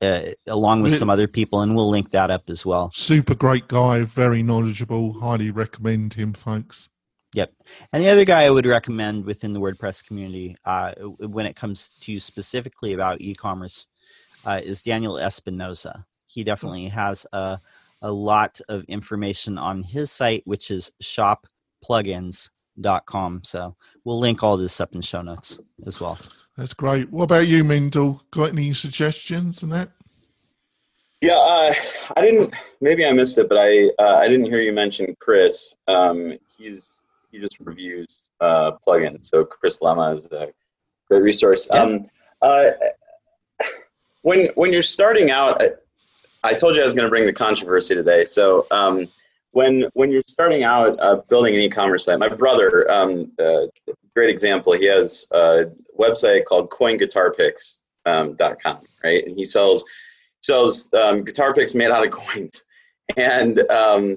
uh, 0.00 0.30
along 0.46 0.82
with 0.82 0.94
some 0.94 1.10
other 1.10 1.26
people, 1.26 1.60
and 1.60 1.74
we'll 1.74 1.90
link 1.90 2.10
that 2.10 2.30
up 2.30 2.48
as 2.48 2.64
well. 2.64 2.92
Super 2.94 3.34
great 3.34 3.66
guy, 3.68 4.04
very 4.04 4.42
knowledgeable. 4.42 5.20
Highly 5.20 5.50
recommend 5.50 6.14
him, 6.14 6.34
folks. 6.34 6.88
Yep. 7.34 7.52
And 7.92 8.02
the 8.02 8.08
other 8.08 8.24
guy 8.24 8.44
I 8.44 8.50
would 8.50 8.64
recommend 8.66 9.24
within 9.24 9.52
the 9.52 9.60
WordPress 9.60 10.04
community, 10.06 10.56
uh, 10.64 10.92
when 11.18 11.46
it 11.46 11.56
comes 11.56 11.90
to 12.00 12.20
specifically 12.20 12.92
about 12.94 13.20
e-commerce, 13.20 13.88
uh, 14.46 14.60
is 14.64 14.82
Daniel 14.82 15.16
Espinoza. 15.16 16.04
He 16.26 16.44
definitely 16.44 16.86
has 16.88 17.26
a, 17.32 17.58
a 18.02 18.10
lot 18.10 18.60
of 18.68 18.84
information 18.84 19.58
on 19.58 19.82
his 19.82 20.12
site, 20.12 20.42
which 20.46 20.70
is 20.70 20.92
shopplugins.com. 21.02 23.40
So 23.44 23.76
we'll 24.04 24.20
link 24.20 24.42
all 24.42 24.56
this 24.56 24.80
up 24.80 24.94
in 24.94 25.02
show 25.02 25.20
notes 25.22 25.60
as 25.86 26.00
well. 26.00 26.18
That's 26.58 26.74
great. 26.74 27.08
What 27.12 27.22
about 27.22 27.46
you, 27.46 27.62
Mendel? 27.62 28.20
Got 28.32 28.50
any 28.50 28.74
suggestions 28.74 29.62
and 29.62 29.70
that? 29.70 29.90
Yeah, 31.20 31.36
uh, 31.36 31.72
I 32.16 32.20
didn't. 32.20 32.52
Maybe 32.80 33.06
I 33.06 33.12
missed 33.12 33.38
it, 33.38 33.48
but 33.48 33.58
I 33.58 33.90
uh, 34.00 34.16
I 34.16 34.26
didn't 34.26 34.46
hear 34.46 34.60
you 34.60 34.72
mention 34.72 35.14
Chris. 35.20 35.76
Um, 35.86 36.36
he's 36.56 37.00
he 37.30 37.38
just 37.38 37.60
reviews 37.60 38.28
uh, 38.40 38.72
plugins. 38.84 39.26
So 39.26 39.44
Chris 39.44 39.78
Lema 39.78 40.16
is 40.16 40.26
a 40.32 40.48
great 41.06 41.22
resource. 41.22 41.68
Yeah. 41.72 41.80
Um, 41.80 42.06
uh, 42.42 42.70
when 44.22 44.48
when 44.56 44.72
you're 44.72 44.82
starting 44.82 45.30
out, 45.30 45.62
I, 45.62 45.70
I 46.42 46.54
told 46.54 46.74
you 46.74 46.82
I 46.82 46.84
was 46.84 46.94
going 46.94 47.06
to 47.06 47.10
bring 47.10 47.26
the 47.26 47.32
controversy 47.32 47.94
today. 47.94 48.24
So 48.24 48.66
um, 48.72 49.06
when 49.52 49.84
when 49.94 50.10
you're 50.10 50.24
starting 50.26 50.64
out 50.64 50.98
uh, 51.00 51.16
building 51.28 51.54
an 51.54 51.60
e-commerce 51.60 52.06
site, 52.06 52.18
my 52.18 52.28
brother, 52.28 52.90
um, 52.90 53.30
uh, 53.38 53.66
great 54.18 54.30
example. 54.30 54.72
He 54.72 54.86
has 54.86 55.28
a 55.30 55.66
website 55.96 56.44
called 56.44 56.70
CoinGuitarPicks.com, 56.70 58.56
um, 58.64 58.80
right? 59.04 59.24
And 59.24 59.36
he 59.36 59.44
sells 59.44 59.84
sells 60.40 60.92
um, 60.92 61.24
guitar 61.24 61.54
picks 61.54 61.72
made 61.72 61.92
out 61.92 62.04
of 62.04 62.12
coins, 62.12 62.64
and 63.16 63.60
um, 63.70 64.16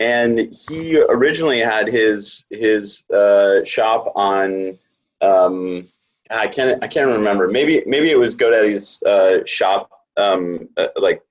and 0.00 0.52
he 0.68 1.00
originally 1.00 1.60
had 1.60 1.86
his 1.86 2.46
his 2.50 3.08
uh, 3.10 3.64
shop 3.64 4.10
on 4.16 4.76
um, 5.22 5.86
I 6.32 6.48
can't 6.48 6.82
I 6.82 6.88
can't 6.88 7.08
remember 7.08 7.46
maybe 7.46 7.84
maybe 7.86 8.10
it 8.10 8.18
was 8.18 8.34
GoDaddy's 8.34 9.00
uh, 9.04 9.44
shop 9.44 9.90
um, 10.16 10.68
uh, 10.76 10.88
like 10.96 11.22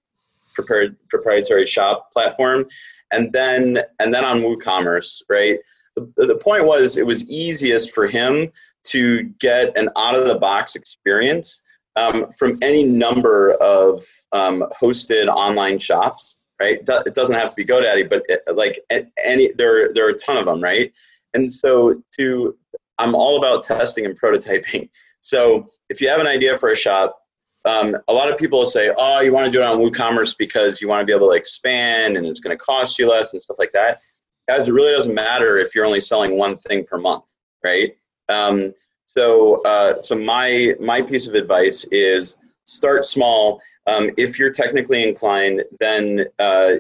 prepared 0.54 0.96
proprietary 1.10 1.66
shop 1.66 2.14
platform, 2.14 2.66
and 3.12 3.34
then 3.34 3.82
and 4.00 4.14
then 4.14 4.24
on 4.24 4.40
WooCommerce 4.40 5.24
right. 5.30 5.60
The, 5.96 6.26
the 6.26 6.36
point 6.36 6.66
was 6.66 6.98
it 6.98 7.06
was 7.06 7.28
easiest 7.30 7.94
for 7.94 8.08
him 8.08 8.52
to 8.88 9.24
get 9.40 9.78
an 9.78 9.90
out 9.96 10.16
of 10.16 10.26
the 10.26 10.36
box 10.36 10.76
experience 10.76 11.64
um, 11.96 12.32
from 12.32 12.58
any 12.62 12.84
number 12.84 13.54
of 13.56 14.06
um, 14.32 14.66
hosted 14.80 15.28
online 15.28 15.80
shops, 15.80 16.38
right? 16.62 16.80
It 16.88 17.16
doesn't 17.16 17.36
have 17.36 17.50
to 17.50 17.56
be 17.56 17.66
GoDaddy, 17.66 18.10
but 18.10 18.24
it, 18.28 18.42
like 18.54 18.80
any 19.24 19.52
there 19.54 19.92
there 19.94 20.08
are 20.08 20.12
a 20.12 20.18
ton 20.18 20.38
of 20.38 20.46
them, 20.46 20.62
right? 20.62 20.92
And 21.34 21.52
so 21.52 22.02
to 22.18 22.58
I'm 22.98 23.16
all 23.16 23.38
about 23.38 23.64
testing 23.64 24.06
and 24.06 24.20
prototyping. 24.20 24.90
So 25.22 25.72
if 25.90 26.02
you 26.02 26.08
have 26.08 26.20
an 26.20 26.28
idea 26.28 26.56
for 26.56 26.70
a 26.70 26.76
shop, 26.76 27.18
um, 27.66 27.98
a 28.08 28.14
lot 28.14 28.32
of 28.32 28.38
people 28.38 28.64
say, 28.64 28.94
"Oh, 28.96 29.22
you 29.22 29.34
want 29.34 29.46
to 29.46 29.52
do 29.52 29.60
it 29.60 29.66
on 29.66 29.80
WooCommerce 29.80 30.38
because 30.38 30.80
you 30.80 30.88
want 30.88 31.02
to 31.02 31.06
be 31.06 31.12
able 31.12 31.30
to 31.30 31.36
expand 31.36 32.16
and 32.16 32.28
it's 32.28 32.40
going 32.40 32.56
to 32.56 32.64
cost 32.64 33.00
you 33.00 33.10
less 33.10 33.34
and 33.34 33.42
stuff 33.42 33.58
like 33.58 33.72
that." 33.74 34.02
Guys, 34.48 34.68
it 34.68 34.74
really 34.74 34.92
doesn't 34.92 35.16
matter 35.16 35.58
if 35.58 35.74
you're 35.74 35.86
only 35.86 36.02
selling 36.02 36.38
one 36.38 36.58
thing 36.58 36.86
per 36.86 36.98
month, 36.98 37.26
right? 37.64 37.96
Um, 38.30 38.74
so, 39.06 39.62
uh, 39.64 40.02
so 40.02 40.16
my 40.16 40.76
my 40.80 41.02
piece 41.02 41.28
of 41.28 41.36
advice 41.36 41.86
is 41.92 42.38
start 42.66 43.06
small. 43.06 43.62
Um, 43.88 44.12
if 44.18 44.38
you're 44.38 44.52
technically 44.52 45.04
inclined, 45.08 45.64
then 45.80 46.26
uh, 46.40 46.76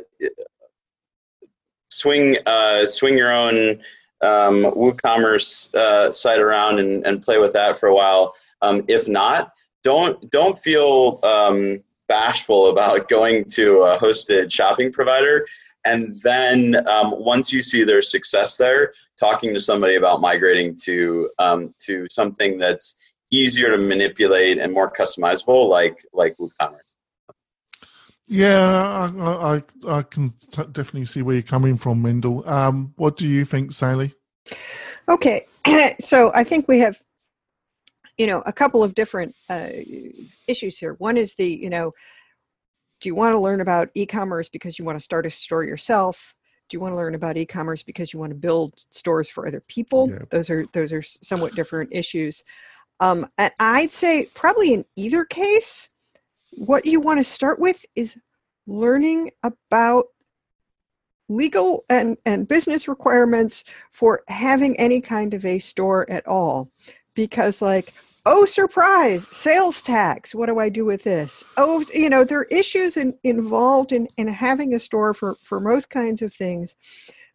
swing 1.89 2.37
uh, 2.45 2.85
swing 2.85 3.17
your 3.17 3.31
own 3.31 3.81
um, 4.21 4.63
WooCommerce 4.75 5.73
uh, 5.75 6.11
site 6.11 6.39
around 6.39 6.79
and, 6.79 7.05
and 7.05 7.21
play 7.21 7.37
with 7.37 7.53
that 7.53 7.77
for 7.77 7.87
a 7.87 7.95
while. 7.95 8.33
Um, 8.61 8.83
if 8.87 9.07
not, 9.07 9.51
don't 9.83 10.29
don't 10.29 10.57
feel 10.57 11.19
um, 11.23 11.81
bashful 12.07 12.69
about 12.69 13.09
going 13.15 13.45
to 13.51 13.83
a 13.83 13.97
hosted 13.97 14.51
shopping 14.51 14.91
provider 14.91 15.45
and 15.85 16.19
then 16.21 16.87
um, 16.87 17.11
once 17.11 17.53
you 17.53 17.61
see 17.61 17.83
their 17.83 18.01
success 18.01 18.57
there, 18.57 18.93
talking 19.19 19.53
to 19.53 19.59
somebody 19.59 19.95
about 19.95 20.21
migrating 20.21 20.75
to 20.83 21.29
um, 21.39 21.73
to 21.79 22.07
something 22.09 22.57
that's 22.57 22.97
easier 23.31 23.71
to 23.71 23.77
manipulate 23.77 24.57
and 24.57 24.73
more 24.73 24.91
customizable, 24.91 25.69
like 25.69 26.03
like 26.13 26.35
WooCommerce. 26.37 26.95
Yeah, 28.27 29.11
I, 29.19 29.55
I, 29.55 29.97
I 29.97 30.01
can 30.01 30.31
t- 30.51 30.63
definitely 30.71 31.05
see 31.05 31.21
where 31.21 31.35
you're 31.35 31.43
coming 31.43 31.77
from, 31.77 32.01
Mendel. 32.01 32.47
Um, 32.49 32.93
what 32.95 33.17
do 33.17 33.27
you 33.27 33.45
think, 33.45 33.71
Sally? 33.71 34.15
Okay, 35.07 35.45
so 35.99 36.31
I 36.33 36.43
think 36.43 36.67
we 36.67 36.79
have, 36.79 36.99
you 38.17 38.25
know, 38.25 38.41
a 38.47 38.51
couple 38.51 38.81
of 38.81 38.95
different 38.95 39.35
uh, 39.47 39.69
issues 40.47 40.79
here. 40.79 40.93
One 40.93 41.17
is 41.17 41.35
the, 41.35 41.47
you 41.47 41.69
know, 41.69 41.93
do 43.01 43.09
you 43.09 43.15
want 43.15 43.33
to 43.33 43.39
learn 43.39 43.61
about 43.61 43.89
e-commerce 43.93 44.49
because 44.49 44.79
you 44.79 44.85
want 44.85 44.97
to 44.97 45.03
start 45.03 45.25
a 45.25 45.29
store 45.29 45.63
yourself? 45.63 46.33
Do 46.69 46.75
you 46.75 46.81
want 46.81 46.93
to 46.93 46.95
learn 46.95 47.15
about 47.15 47.37
e-commerce 47.37 47.83
because 47.83 48.13
you 48.13 48.19
want 48.19 48.31
to 48.31 48.35
build 48.35 48.73
stores 48.89 49.29
for 49.29 49.47
other 49.47 49.61
people? 49.61 50.09
Yeah. 50.09 50.19
those 50.29 50.49
are 50.49 50.65
those 50.73 50.93
are 50.93 51.01
somewhat 51.01 51.55
different 51.55 51.91
issues. 51.93 52.43
Um, 53.01 53.27
and 53.37 53.51
i'd 53.59 53.91
say 53.91 54.29
probably 54.33 54.73
in 54.73 54.85
either 54.95 55.25
case 55.25 55.89
what 56.51 56.85
you 56.85 57.01
want 57.01 57.19
to 57.19 57.25
start 57.25 57.59
with 57.59 57.85
is 57.95 58.17
learning 58.67 59.31
about 59.43 60.05
legal 61.27 61.85
and, 61.89 62.17
and 62.25 62.47
business 62.47 62.87
requirements 62.87 63.63
for 63.91 64.23
having 64.27 64.77
any 64.79 65.01
kind 65.01 65.33
of 65.33 65.45
a 65.45 65.59
store 65.59 66.09
at 66.09 66.25
all. 66.27 66.69
Because 67.15 67.61
like 67.61 67.93
oh 68.25 68.45
surprise 68.45 69.27
sales 69.31 69.81
tax 69.81 70.33
what 70.33 70.47
do 70.47 70.59
i 70.59 70.69
do 70.69 70.85
with 70.85 71.03
this? 71.03 71.43
Oh 71.57 71.83
you 71.93 72.09
know 72.09 72.23
there 72.23 72.39
are 72.39 72.45
issues 72.45 72.97
in, 72.97 73.17
involved 73.23 73.91
in, 73.91 74.07
in 74.17 74.27
having 74.27 74.73
a 74.73 74.79
store 74.79 75.13
for, 75.13 75.35
for 75.43 75.59
most 75.59 75.89
kinds 75.89 76.21
of 76.21 76.33
things 76.33 76.75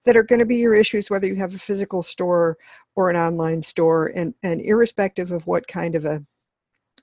that 0.05 0.17
are 0.17 0.23
going 0.23 0.39
to 0.39 0.47
be 0.47 0.57
your 0.57 0.75
issues 0.75 1.11
whether 1.11 1.27
you 1.27 1.37
have 1.37 1.55
a 1.55 1.59
physical 1.59 2.03
store 2.03 2.59
or 2.97 3.11
an 3.11 3.17
online 3.17 3.63
store 3.63 4.07
and, 4.07 4.35
and 4.43 4.61
irrespective 4.61 5.33
of 5.33 5.47
what 5.47 5.69
kind 5.69 5.95
of 5.95 6.05
a 6.05 6.25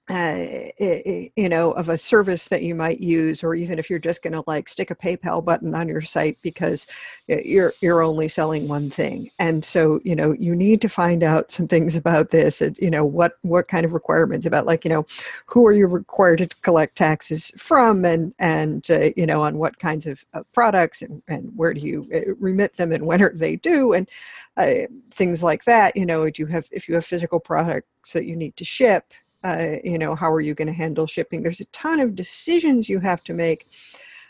uh, 0.09 0.45
you 0.79 1.49
know 1.49 1.71
of 1.73 1.89
a 1.89 1.97
service 1.97 2.47
that 2.47 2.63
you 2.63 2.73
might 2.73 3.01
use 3.01 3.43
or 3.43 3.55
even 3.55 3.77
if 3.77 3.89
you're 3.89 3.99
just 3.99 4.23
going 4.23 4.31
to 4.31 4.43
like 4.47 4.69
stick 4.69 4.89
a 4.89 4.95
paypal 4.95 5.43
button 5.43 5.75
on 5.75 5.89
your 5.89 6.01
site 6.01 6.37
because 6.41 6.87
you're 7.27 7.73
you're 7.81 8.01
only 8.01 8.29
selling 8.29 8.69
one 8.69 8.89
thing. 8.89 9.29
And 9.39 9.65
so 9.65 9.99
you 10.05 10.15
know 10.15 10.31
you 10.31 10.55
need 10.55 10.81
to 10.81 10.89
find 10.89 11.23
out 11.23 11.51
some 11.51 11.67
things 11.67 11.97
about 11.97 12.31
this 12.31 12.61
and, 12.61 12.77
you 12.77 12.89
know 12.89 13.03
what 13.03 13.33
what 13.41 13.67
kind 13.67 13.85
of 13.85 13.91
requirements 13.91 14.45
about 14.45 14.65
like 14.65 14.85
you 14.85 14.89
know 14.89 15.05
who 15.45 15.67
are 15.67 15.73
you 15.73 15.87
required 15.87 16.37
to 16.39 16.49
collect 16.61 16.95
taxes 16.95 17.51
from 17.57 18.05
and 18.05 18.33
and 18.39 18.89
uh, 18.89 19.09
you 19.17 19.25
know 19.25 19.41
on 19.41 19.57
what 19.57 19.77
kinds 19.77 20.05
of, 20.05 20.23
of, 20.33 20.45
products 20.53 21.01
and, 21.01 21.21
and 21.27 21.51
where 21.57 21.73
do 21.73 21.81
you 21.81 22.07
uh, 22.15 22.33
remit 22.39 22.77
them 22.77 22.93
and 22.93 23.05
when 23.05 23.21
are 23.21 23.33
they 23.33 23.57
due 23.57 23.91
and 23.93 24.09
uh, 24.55 24.87
things 25.11 25.43
like 25.43 25.65
that. 25.65 25.97
You 25.97 26.05
know 26.05 26.29
do 26.29 26.43
you 26.43 26.45
have 26.45 26.65
if 26.71 26.87
you 26.87 26.95
have 26.95 27.05
physical 27.05 27.41
products 27.41 28.13
that 28.13 28.25
you 28.25 28.37
need 28.37 28.55
to 28.55 28.63
ship 28.63 29.13
uh, 29.47 29.77
you 29.83 29.97
know 29.97 30.15
how 30.15 30.31
are 30.31 30.41
you 30.41 30.53
going 30.53 30.67
to 30.67 30.73
handle 30.73 31.07
shipping? 31.07 31.41
There's 31.41 31.61
a 31.61 31.65
ton 31.65 31.99
of 31.99 32.15
decisions 32.15 32.89
you 32.89 32.99
have 32.99 33.23
to 33.25 33.33
make 33.33 33.67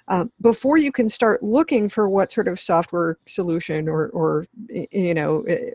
uh, 0.08 0.26
before 0.40 0.78
you 0.78 0.92
can 0.92 1.10
start 1.10 1.44
looking 1.44 1.90
for 1.90 2.08
what 2.08 2.32
sort 2.32 2.48
of 2.48 2.62
software 2.62 3.18
solution 3.26 3.90
or, 3.90 4.08
or 4.10 4.48
you 4.70 5.14
know 5.14 5.42
eh, 5.44 5.72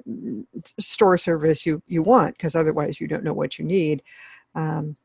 store 0.79 1.19
service 1.19 1.67
you, 1.67 1.83
you 1.87 2.03
want 2.03 2.37
because 2.37 2.55
otherwise 2.55 3.01
you 3.01 3.07
don't 3.07 3.25
know 3.25 3.35
what 3.35 3.59
you 3.59 3.65
need. 3.65 4.03
Um, 4.55 4.97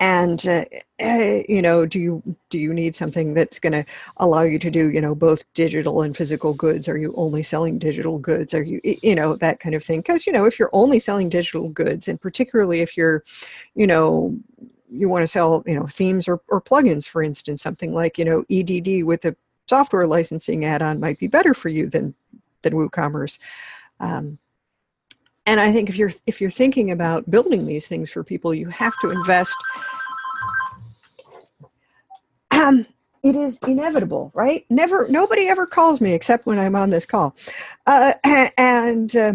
and 0.00 0.46
uh, 0.46 0.64
uh, 1.00 1.42
you 1.48 1.60
know 1.62 1.86
do 1.86 1.98
you 1.98 2.22
do 2.50 2.58
you 2.58 2.72
need 2.72 2.94
something 2.94 3.34
that's 3.34 3.58
going 3.58 3.72
to 3.72 3.84
allow 4.18 4.42
you 4.42 4.58
to 4.58 4.70
do 4.70 4.90
you 4.90 5.00
know 5.00 5.14
both 5.14 5.44
digital 5.54 6.02
and 6.02 6.16
physical 6.16 6.54
goods? 6.54 6.88
Are 6.88 6.98
you 6.98 7.14
only 7.16 7.42
selling 7.42 7.78
digital 7.78 8.18
goods? 8.18 8.54
Are 8.54 8.62
you 8.62 8.80
you 8.84 9.14
know 9.14 9.36
that 9.36 9.60
kind 9.60 9.74
of 9.74 9.84
thing? 9.84 10.00
Because 10.00 10.26
you 10.26 10.32
know 10.32 10.44
if 10.44 10.58
you're 10.58 10.70
only 10.72 10.98
selling 10.98 11.28
digital 11.28 11.68
goods 11.68 12.08
and 12.08 12.20
particularly 12.20 12.80
if 12.80 12.96
you're 12.96 13.24
you 13.74 13.86
know 13.86 14.38
you 14.90 15.08
want 15.08 15.22
to 15.22 15.28
sell 15.28 15.62
you 15.66 15.74
know 15.74 15.86
themes 15.86 16.28
or, 16.28 16.40
or 16.48 16.60
plugins 16.60 17.06
for 17.06 17.22
instance 17.22 17.62
something 17.62 17.92
like 17.92 18.18
you 18.18 18.24
know 18.24 18.44
edd 18.50 19.04
with 19.04 19.24
a 19.24 19.36
software 19.68 20.06
licensing 20.06 20.64
add-on 20.64 20.98
might 20.98 21.18
be 21.18 21.26
better 21.26 21.52
for 21.52 21.68
you 21.68 21.88
than 21.88 22.14
than 22.62 22.72
woocommerce 22.72 23.38
um, 24.00 24.38
and 25.48 25.58
i 25.58 25.72
think 25.72 25.88
if 25.88 25.96
you're 25.96 26.12
if 26.26 26.40
you're 26.40 26.50
thinking 26.50 26.90
about 26.90 27.28
building 27.30 27.66
these 27.66 27.86
things 27.86 28.10
for 28.10 28.22
people 28.22 28.54
you 28.54 28.68
have 28.68 28.96
to 29.00 29.10
invest. 29.10 29.56
Um, 32.50 32.86
it 33.22 33.34
is 33.34 33.58
inevitable 33.66 34.30
right? 34.34 34.66
Never 34.68 35.08
nobody 35.08 35.48
ever 35.48 35.66
calls 35.66 36.00
me 36.00 36.12
except 36.12 36.46
when 36.46 36.58
i'm 36.58 36.76
on 36.76 36.90
this 36.90 37.06
call. 37.06 37.34
Uh, 37.86 38.12
and 38.58 39.16
uh, 39.16 39.32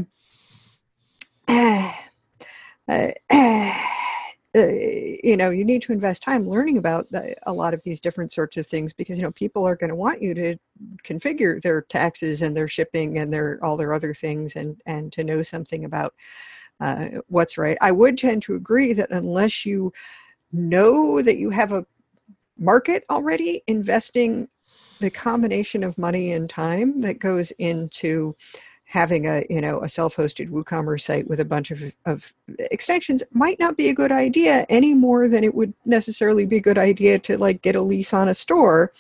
uh, 2.88 3.12
uh, 4.56 4.93
you 5.24 5.38
know 5.38 5.50
you 5.50 5.64
need 5.64 5.82
to 5.82 5.94
invest 5.94 6.22
time 6.22 6.48
learning 6.48 6.78
about 6.78 7.10
the, 7.10 7.36
a 7.44 7.54
lot 7.54 7.74
of 7.74 7.82
these 7.84 8.02
different 8.02 8.32
sorts 8.32 8.58
of 8.58 8.68
things 8.68 8.92
because 8.94 9.18
you 9.18 9.24
know 9.24 9.32
people 9.32 9.66
are 9.66 9.76
going 9.76 9.90
to 9.90 9.96
want 9.96 10.22
you 10.22 10.34
to 10.34 10.56
configure 11.04 11.62
their 11.62 11.82
taxes 11.84 12.42
and 12.42 12.56
their 12.56 12.68
shipping 12.68 13.18
and 13.18 13.32
their 13.32 13.58
all 13.64 13.78
their 13.78 13.94
other 13.94 14.14
things 14.14 14.56
and 14.56 14.82
and 14.86 15.12
to 15.14 15.24
know 15.24 15.42
something 15.42 15.86
about 15.86 16.14
uh, 16.80 17.08
what's 17.28 17.58
right. 17.58 17.78
I 17.80 17.92
would 17.92 18.18
tend 18.18 18.42
to 18.44 18.56
agree 18.56 18.94
that 18.94 19.12
unless 19.12 19.66
you 19.66 19.94
know 20.52 21.22
that 21.22 21.38
you 21.38 21.50
have 21.50 21.72
a 21.72 21.86
market 22.58 23.06
already 23.10 23.64
investing 23.68 24.50
the 25.00 25.10
combination 25.10 25.84
of 25.84 25.98
money 25.98 26.34
and 26.34 26.50
time 26.50 27.00
that 27.00 27.20
goes 27.20 27.52
into 27.52 28.36
having 28.94 29.26
a 29.26 29.44
you 29.50 29.60
know 29.60 29.82
a 29.82 29.90
self-hosted 29.90 30.52
WooCommerce 30.52 31.02
site 31.02 31.28
with 31.28 31.40
a 31.40 31.46
bunch 31.46 31.72
of, 31.72 31.82
of 32.06 32.32
extensions 32.60 33.24
might 33.32 33.60
not 33.60 33.76
be 33.76 33.90
a 33.90 33.94
good 33.94 34.12
idea 34.12 34.68
any 34.70 34.94
more 34.94 35.28
than 35.28 35.44
it 35.44 35.56
would 35.56 35.74
necessarily 35.84 36.46
be 36.46 36.58
a 36.58 36.68
good 36.70 36.78
idea 36.78 37.18
to 37.18 37.36
like 37.36 37.64
get 37.64 37.76
a 37.76 37.82
lease 37.82 38.14
on 38.14 38.30
a 38.30 38.36
store 38.36 38.94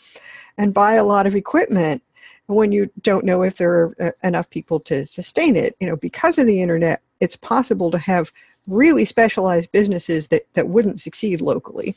and 0.57 0.73
buy 0.73 0.95
a 0.95 1.03
lot 1.03 1.27
of 1.27 1.35
equipment 1.35 2.01
when 2.47 2.71
you 2.71 2.89
don't 3.03 3.23
know 3.23 3.43
if 3.43 3.57
there 3.57 3.71
are 3.71 3.95
uh, 3.99 4.11
enough 4.23 4.49
people 4.49 4.79
to 4.79 5.05
sustain 5.05 5.55
it. 5.55 5.75
You 5.79 5.87
know 5.87 5.95
because 5.95 6.39
of 6.39 6.47
the 6.47 6.59
internet 6.59 6.99
it's 7.19 7.35
possible 7.35 7.91
to 7.91 7.99
have 7.99 8.31
really 8.67 9.05
specialized 9.05 9.71
businesses 9.71 10.29
that 10.29 10.47
that 10.53 10.67
wouldn't 10.67 10.99
succeed 10.99 11.39
locally. 11.39 11.95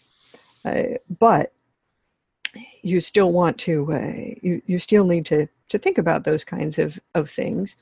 Uh, 0.67 0.99
but 1.19 1.55
you 2.83 3.01
still 3.01 3.33
want 3.33 3.59
to 3.59 3.93
uh, 3.93 4.13
you, 4.43 4.63
you 4.67 4.79
still 4.79 5.05
need 5.05 5.27
to 5.27 5.49
to 5.69 5.79
think 5.79 5.99
about 5.99 6.25
those 6.25 6.45
kinds 6.45 6.79
of 6.79 6.99
of 7.15 7.31
things. 7.31 7.77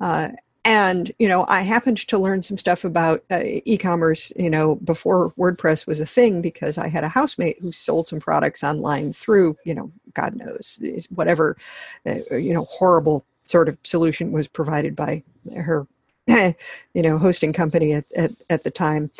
Uh, 0.00 0.30
and 0.66 1.12
you 1.18 1.28
know 1.28 1.44
i 1.48 1.60
happened 1.60 1.98
to 1.98 2.16
learn 2.16 2.42
some 2.42 2.56
stuff 2.56 2.84
about 2.84 3.22
uh, 3.30 3.42
e-commerce 3.42 4.32
you 4.34 4.48
know 4.48 4.76
before 4.76 5.30
wordpress 5.32 5.86
was 5.86 6.00
a 6.00 6.06
thing 6.06 6.40
because 6.40 6.78
i 6.78 6.88
had 6.88 7.04
a 7.04 7.08
housemate 7.08 7.60
who 7.60 7.70
sold 7.70 8.08
some 8.08 8.18
products 8.18 8.64
online 8.64 9.12
through 9.12 9.54
you 9.66 9.74
know 9.74 9.92
god 10.14 10.34
knows 10.34 10.82
whatever 11.14 11.58
uh, 12.06 12.34
you 12.34 12.54
know 12.54 12.64
horrible 12.64 13.26
sort 13.44 13.68
of 13.68 13.76
solution 13.82 14.32
was 14.32 14.48
provided 14.48 14.96
by 14.96 15.22
her 15.54 15.86
you 16.26 16.54
know 16.94 17.18
hosting 17.18 17.52
company 17.52 17.92
at, 17.92 18.04
at, 18.16 18.32
at 18.50 18.64
the 18.64 18.70
time. 18.70 19.10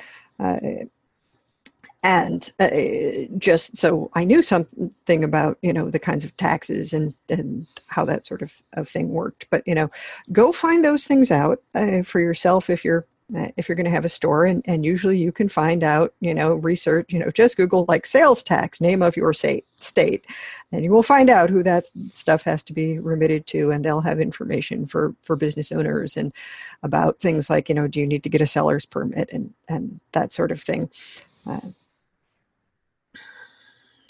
Uh, 0.40 0.58
and 2.04 2.52
uh, 2.60 2.68
just 3.38 3.78
so 3.78 4.10
I 4.12 4.24
knew 4.24 4.42
something 4.42 5.24
about 5.24 5.58
you 5.62 5.72
know 5.72 5.90
the 5.90 5.98
kinds 5.98 6.24
of 6.24 6.36
taxes 6.36 6.92
and 6.92 7.14
and 7.30 7.66
how 7.86 8.04
that 8.04 8.26
sort 8.26 8.42
of, 8.42 8.62
of 8.74 8.88
thing 8.88 9.08
worked. 9.08 9.46
But 9.50 9.66
you 9.66 9.74
know, 9.74 9.90
go 10.30 10.52
find 10.52 10.84
those 10.84 11.06
things 11.06 11.30
out 11.30 11.62
uh, 11.74 12.02
for 12.02 12.20
yourself 12.20 12.68
if 12.68 12.84
you're 12.84 13.06
uh, 13.34 13.48
if 13.56 13.68
you're 13.68 13.76
going 13.76 13.86
to 13.86 13.90
have 13.90 14.04
a 14.04 14.10
store, 14.10 14.44
and 14.44 14.62
and 14.66 14.84
usually 14.84 15.16
you 15.16 15.32
can 15.32 15.48
find 15.48 15.82
out 15.82 16.12
you 16.20 16.34
know 16.34 16.54
research 16.56 17.06
you 17.10 17.18
know 17.18 17.30
just 17.30 17.56
Google 17.56 17.86
like 17.88 18.04
sales 18.04 18.42
tax 18.42 18.82
name 18.82 19.00
of 19.00 19.16
your 19.16 19.32
state 19.32 19.64
state, 19.80 20.26
and 20.72 20.84
you 20.84 20.90
will 20.90 21.02
find 21.02 21.30
out 21.30 21.48
who 21.48 21.62
that 21.62 21.86
stuff 22.12 22.42
has 22.42 22.62
to 22.64 22.74
be 22.74 22.98
remitted 22.98 23.46
to, 23.46 23.70
and 23.70 23.82
they'll 23.82 24.02
have 24.02 24.20
information 24.20 24.86
for 24.86 25.14
for 25.22 25.36
business 25.36 25.72
owners 25.72 26.18
and 26.18 26.34
about 26.82 27.18
things 27.18 27.48
like 27.48 27.70
you 27.70 27.74
know 27.74 27.88
do 27.88 27.98
you 27.98 28.06
need 28.06 28.22
to 28.24 28.28
get 28.28 28.42
a 28.42 28.46
seller's 28.46 28.84
permit 28.84 29.30
and 29.32 29.54
and 29.70 30.00
that 30.12 30.34
sort 30.34 30.52
of 30.52 30.60
thing. 30.60 30.90
Uh, 31.46 31.60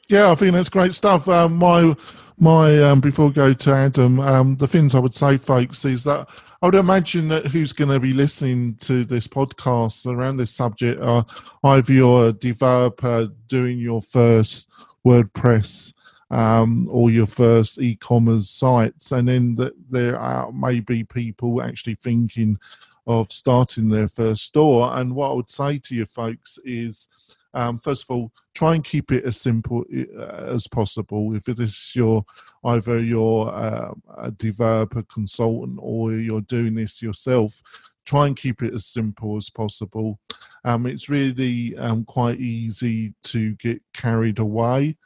yeah, 0.09 0.31
I 0.31 0.35
think 0.35 0.55
that's 0.55 0.69
great 0.69 0.95
stuff. 0.95 1.29
Um, 1.29 1.57
my 1.57 1.97
my 2.39 2.83
um, 2.83 3.01
before 3.01 3.29
we 3.29 3.33
go 3.33 3.53
to 3.53 3.73
Adam, 3.73 4.21
um, 4.21 4.57
the 4.57 4.69
things 4.69 4.95
I 4.95 4.99
would 4.99 5.15
say, 5.15 5.37
folks, 5.37 5.85
is 5.85 6.05
that 6.05 6.29
I 6.63 6.67
would 6.67 6.75
imagine 6.75 7.29
that 7.29 7.49
who's 7.49 7.73
going 7.73 7.91
to 7.91 8.01
be 8.01 8.13
listening 8.13 8.77
to 8.77 9.05
this 9.05 9.29
podcast 9.29 10.07
around 10.07 10.39
this 10.39 10.51
subject 10.51 11.01
are 11.01 11.27
either 11.63 11.93
you're 11.93 12.29
a 12.29 12.33
developer 12.33 13.29
doing 13.49 13.79
your 13.79 14.03
first 14.03 14.69
WordPress 15.07 15.93
um, 16.31 16.89
or 16.91 17.11
your 17.11 17.27
first 17.27 17.79
e-commerce 17.79 18.49
sites, 18.49 19.13
and 19.13 19.29
then 19.29 19.59
there 19.91 20.19
are 20.19 20.51
maybe 20.53 21.05
people 21.05 21.63
actually 21.63 21.95
thinking 21.95 22.59
of 23.07 23.31
starting 23.31 23.89
their 23.89 24.09
first 24.09 24.45
store. 24.45 24.97
And 24.97 25.15
what 25.15 25.31
I 25.31 25.35
would 25.35 25.51
say 25.51 25.79
to 25.79 25.95
you 25.95 26.07
folks 26.07 26.59
is 26.65 27.09
um, 27.55 27.79
first 27.79 28.03
of 28.03 28.11
all, 28.11 28.33
try 28.55 28.75
and 28.75 28.85
keep 28.85 29.13
it 29.13 29.25
as 29.25 29.41
simple 29.41 29.85
uh, 30.19 30.45
as 30.55 30.67
possible. 30.69 31.35
If 31.35 31.45
this 31.45 31.71
is 31.71 31.93
your 31.95 32.25
either 32.65 33.01
you're 33.01 33.49
uh, 33.49 33.93
a 34.19 34.31
developer 34.33 35.03
consultant 35.05 35.79
or 35.81 36.13
you're 36.13 36.41
doing 36.43 36.75
this 36.75 37.01
yourself, 37.01 37.63
try 38.05 38.27
and 38.27 38.37
keep 38.37 38.63
it 38.63 38.75
as 38.75 38.87
simple 38.87 39.37
as 39.37 39.51
possible. 39.51 40.19
Um, 40.65 40.87
it's 40.87 41.09
really 41.09 41.77
um, 41.77 42.05
quite 42.05 42.41
easy 42.41 43.15
to 43.25 43.55
get 43.55 43.81
carried 43.93 44.39
away. 44.39 44.97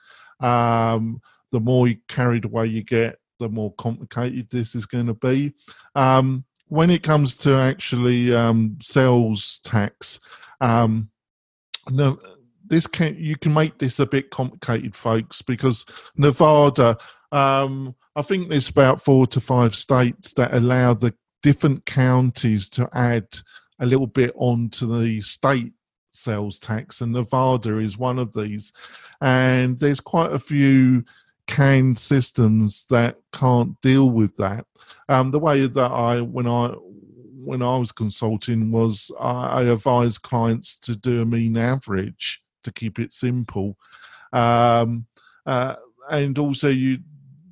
Um, 0.41 1.21
the 1.53 1.61
more 1.61 1.89
carried 2.09 2.45
away 2.45 2.67
you 2.67 2.83
get, 2.83 3.19
the 3.39 3.49
more 3.49 3.73
complicated 3.75 4.49
this 4.51 4.75
is 4.75 4.87
going 4.87 5.07
to 5.07 5.15
be. 5.15 5.53
Um, 5.95 6.45
when 6.67 6.91
it 6.91 7.03
comes 7.03 7.37
to 7.39 7.55
actually 7.55 8.35
um, 8.35 8.79
sales 8.83 9.61
tax, 9.65 10.21
um, 10.61 11.11
no, 11.91 12.19
this 12.69 12.87
can 12.87 13.17
you 13.19 13.37
can 13.37 13.53
make 13.55 13.79
this 13.79 13.99
a 13.99 14.07
bit 14.07 14.31
complicated, 14.31 14.95
folks, 14.95 15.43
because 15.43 15.85
Nevada, 16.17 16.97
um, 17.33 17.95
I 18.17 18.23
think 18.23 18.49
there's 18.49 18.69
about 18.69 19.03
four 19.03 19.27
to 19.29 19.41
five 19.41 19.75
states 19.75 20.33
that 20.35 20.55
allow 20.55 20.95
the 20.95 21.15
different 21.43 21.87
counties 21.87 22.69
to 22.71 22.89
add 22.93 23.27
a 23.81 23.87
little 23.87 24.07
bit 24.07 24.33
onto 24.37 25.01
the 25.01 25.21
state 25.21 25.73
sales 26.13 26.59
tax, 26.59 27.01
and 27.01 27.13
Nevada 27.13 27.79
is 27.79 27.99
one 27.99 28.19
of 28.19 28.33
these. 28.33 28.73
And 29.21 29.79
there's 29.79 30.01
quite 30.01 30.33
a 30.33 30.39
few 30.39 31.05
canned 31.47 31.99
systems 31.99 32.85
that 32.91 33.17
can't 33.33 33.81
deal 33.81 34.11
with 34.11 34.37
that. 34.37 34.67
Um, 35.09 35.31
the 35.31 35.39
way 35.39 35.67
that 35.67 35.91
I, 35.91 36.21
when 36.21 36.47
I 36.47 36.75
when 37.45 37.63
I 37.63 37.79
was 37.79 37.93
consulting, 37.93 38.71
was 38.71 39.11
I, 39.19 39.47
I 39.47 39.63
advised 39.63 40.23
clients 40.23 40.77
to 40.81 40.95
do 40.95 41.23
a 41.23 41.25
mean 41.25 41.57
average 41.57 42.43
to 42.65 42.73
keep 42.73 42.99
it 42.99 43.15
simple. 43.15 43.77
Um, 44.33 45.07
uh, 45.47 45.77
and 46.11 46.39
also, 46.39 46.69
you 46.69 46.99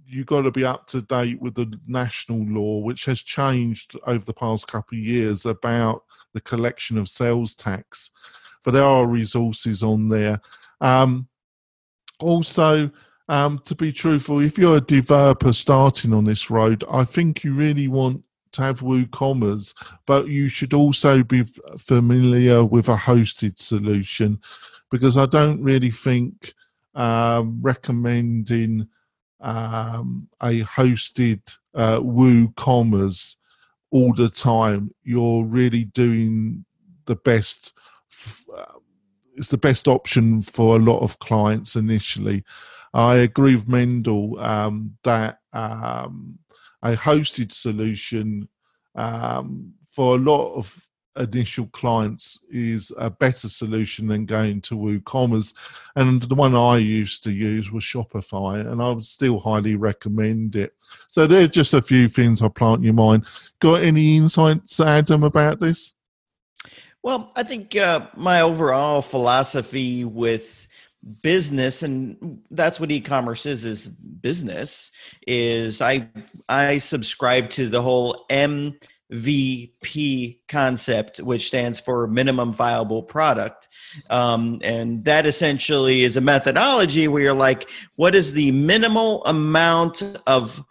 you 0.09 0.25
got 0.25 0.43
to 0.43 0.51
be 0.51 0.65
up 0.65 0.87
to 0.87 1.03
date 1.03 1.41
with 1.41 1.55
the 1.55 1.79
national 1.87 2.45
law, 2.47 2.79
which 2.79 3.05
has 3.07 3.21
changed 3.21 3.99
over 4.07 4.25
the 4.25 4.33
past 4.33 4.69
couple 4.69 4.97
of 4.97 5.05
years 5.05 5.47
about 5.47 6.05
the 6.33 6.41
collection 6.41 6.97
of 6.97 7.09
sales 7.09 7.55
tax. 7.55 8.11
But 8.63 8.73
there 8.73 8.85
are 8.85 9.07
resources 9.07 9.83
on 9.83 10.09
there. 10.09 10.41
Um, 10.81 11.29
also, 12.21 12.91
um, 13.29 13.61
to 13.65 13.75
be 13.75 13.93
truthful, 13.93 14.41
if 14.41 14.57
you're 14.57 14.77
a 14.77 14.81
developer 14.81 15.53
starting 15.53 16.13
on 16.13 16.25
this 16.25 16.51
road, 16.51 16.85
I 16.91 17.05
think 17.05 17.43
you 17.43 17.53
really 17.53 17.89
want 17.89 18.23
to 18.53 18.63
have 18.63 18.81
WooCommerce, 18.81 19.75
but 20.07 20.29
you 20.29 20.49
should 20.49 20.73
also 20.73 21.23
be 21.23 21.45
familiar 21.79 22.65
with 22.65 22.89
a 22.89 22.97
hosted 22.97 23.59
solution 23.59 24.41
because 24.91 25.17
I 25.17 25.27
don't 25.27 25.63
really 25.63 25.91
think 25.91 26.55
um, 26.95 27.59
recommending 27.61 28.89
um, 29.41 30.29
a 30.43 30.63
hosted 30.63 31.41
uh, 31.75 32.01
WooCommerce 32.01 33.37
all 33.91 34.15
the 34.15 34.29
time, 34.29 34.91
you're 35.03 35.45
really 35.45 35.85
doing 35.85 36.65
the 37.07 37.17
best. 37.17 37.73
Uh, 38.55 38.65
it's 39.35 39.49
the 39.49 39.59
best 39.59 39.87
option 39.87 40.41
for 40.41 40.77
a 40.77 40.81
lot 40.81 41.01
of 41.01 41.19
clients 41.19 41.77
initially. 41.77 42.43
I 42.95 43.17
agree 43.17 43.55
with 43.55 43.69
Mendel 43.69 44.41
um, 44.41 44.97
that 45.05 45.41
um, 45.53 46.39
a 46.83 46.97
hosted 46.97 47.53
solution 47.53 48.49
um, 48.95 49.75
for 49.93 50.17
a 50.17 50.19
lot 50.19 50.55
of 50.55 50.89
initial 51.17 51.67
clients 51.69 52.39
is 52.51 52.93
a 52.99 53.11
better 53.11 53.49
solution 53.49 54.07
than 54.07 54.27
going 54.27 54.61
to 54.63 54.77
WooCommerce. 54.77 55.55
And 55.95 56.23
the 56.23 56.35
one 56.35 56.55
I 56.55 56.79
used 56.79 57.25
to 57.25 57.33
use 57.33 57.71
was 57.71 57.85
Shopify, 57.85 58.61
and 58.61 58.83
I 58.83 58.91
would 58.91 59.05
still 59.05 59.41
highly 59.41 59.77
recommend 59.77 60.57
it. 60.57 60.75
So 61.11 61.27
there's 61.27 61.49
just 61.49 61.75
a 61.75 61.83
few 61.83 62.09
things 62.09 62.43
I 62.43 62.49
plant 62.49 62.79
in 62.79 62.85
your 62.85 62.95
mind. 62.95 63.25
Got 63.61 63.83
any 63.83 64.17
insights, 64.17 64.81
Adam, 64.81 65.23
about 65.23 65.61
this? 65.61 65.95
Well, 67.03 67.33
I 67.37 67.43
think 67.45 67.77
uh, 67.77 68.09
my 68.17 68.41
overall 68.41 69.01
philosophy 69.03 70.05
with 70.05 70.67
business 71.23 71.83
and 71.83 72.43
that's 72.51 72.81
what 72.81 72.91
e-commerce 72.91 73.47
is 73.47 73.65
is 73.65 73.89
business 73.89 74.91
is 75.25 75.81
i 75.81 76.09
i 76.49 76.79
subscribe 76.79 77.49
to 77.49 77.69
the 77.69 77.81
whole 77.81 78.27
m 78.29 78.77
MVP 79.13 80.39
concept, 80.49 81.19
which 81.19 81.47
stands 81.47 81.79
for 81.79 82.07
minimum 82.07 82.53
viable 82.53 83.03
product. 83.03 83.69
Um, 84.11 84.61
and 84.63 85.05
that 85.05 85.27
essentially 85.27 86.03
is 86.03 86.17
a 86.17 86.21
methodology 86.21 87.09
where 87.09 87.23
you're 87.23 87.35
like, 87.35 87.71
what 87.97 88.15
is 88.15 88.33
the 88.33 88.51
minimal 88.53 89.25
amount 89.25 90.03
of 90.27 90.65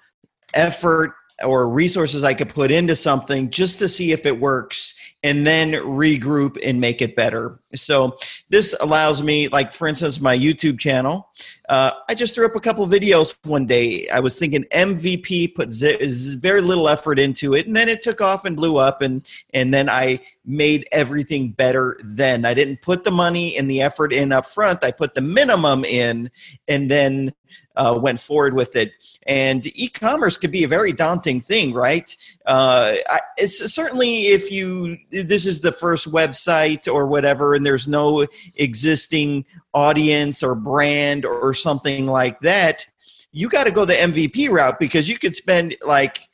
effort 0.54 1.14
or 1.44 1.68
resources 1.68 2.24
I 2.24 2.34
could 2.34 2.50
put 2.50 2.72
into 2.72 2.96
something 2.96 3.50
just 3.50 3.80
to 3.80 3.90
see 3.90 4.14
if 4.14 4.26
it 4.26 4.40
works 4.40 4.96
and 5.22 5.46
then 5.46 5.72
regroup 5.72 6.58
and 6.64 6.80
make 6.80 7.02
it 7.02 7.16
better. 7.16 7.60
So 7.74 8.16
this 8.50 8.76
allows 8.80 9.22
me, 9.22 9.50
like 9.50 9.74
for 9.74 9.88
instance, 9.88 10.22
my 10.22 10.38
YouTube 10.38 10.80
channel. 10.80 11.30
Uh, 11.68 11.92
I 12.08 12.14
just 12.14 12.36
threw 12.36 12.46
up 12.46 12.56
a 12.56 12.60
couple 12.62 12.88
videos 12.88 13.36
one 13.44 13.66
day. 13.66 14.08
I 14.08 14.20
was 14.22 14.40
thinking 14.40 14.64
MVP 14.72 15.56
put 15.56 15.74
z- 15.74 16.36
very 16.36 16.62
little 16.62 16.88
effort 16.88 17.20
into 17.20 17.54
it, 17.54 17.68
and 17.68 17.76
then 17.76 17.90
it 17.90 18.02
took 18.04 18.22
off 18.22 18.46
and 18.46 18.56
blew 18.56 18.78
up, 18.78 19.02
and 19.02 19.26
and 19.54 19.74
then 19.74 19.90
I 19.90 20.22
made 20.46 20.88
everything 20.92 21.50
better. 21.50 22.00
Then 22.04 22.46
I 22.46 22.54
didn't 22.54 22.82
put 22.82 23.04
the 23.04 23.12
money 23.12 23.58
and 23.58 23.70
the 23.70 23.82
effort 23.82 24.14
in 24.14 24.32
up 24.32 24.48
front. 24.48 24.84
I 24.84 24.92
put 24.92 25.16
the 25.16 25.22
minimum 25.22 25.84
in, 25.84 26.30
and 26.68 26.90
then 26.90 27.34
uh, 27.76 27.98
went 28.02 28.20
forward 28.20 28.54
with 28.54 28.76
it. 28.76 28.94
And 29.28 29.66
e-commerce 29.78 30.38
could 30.38 30.52
be 30.52 30.64
a 30.64 30.68
very 30.68 30.94
daunting 30.94 31.40
thing, 31.40 31.74
right? 31.74 32.16
Uh, 32.46 32.96
it's 33.38 33.74
certainly 33.74 34.28
if 34.28 34.52
you 34.52 34.98
this 35.12 35.46
is 35.46 35.62
the 35.62 35.72
first 35.72 36.12
website 36.12 36.92
or 36.92 37.08
whatever, 37.08 37.54
and 37.54 37.66
there's 37.66 37.88
no 37.88 38.26
existing 38.56 39.46
audience 39.74 40.44
or 40.44 40.56
brand 40.56 41.26
or 41.26 41.54
something 41.54 42.08
like 42.08 42.40
that. 42.42 42.86
You 43.32 43.50
got 43.50 43.66
to 43.66 43.72
go 43.72 43.84
the 43.84 43.96
MVP 43.96 44.50
route 44.50 44.80
because 44.80 45.10
you 45.10 45.18
could 45.18 45.36
spend 45.36 45.76
like 45.82 46.30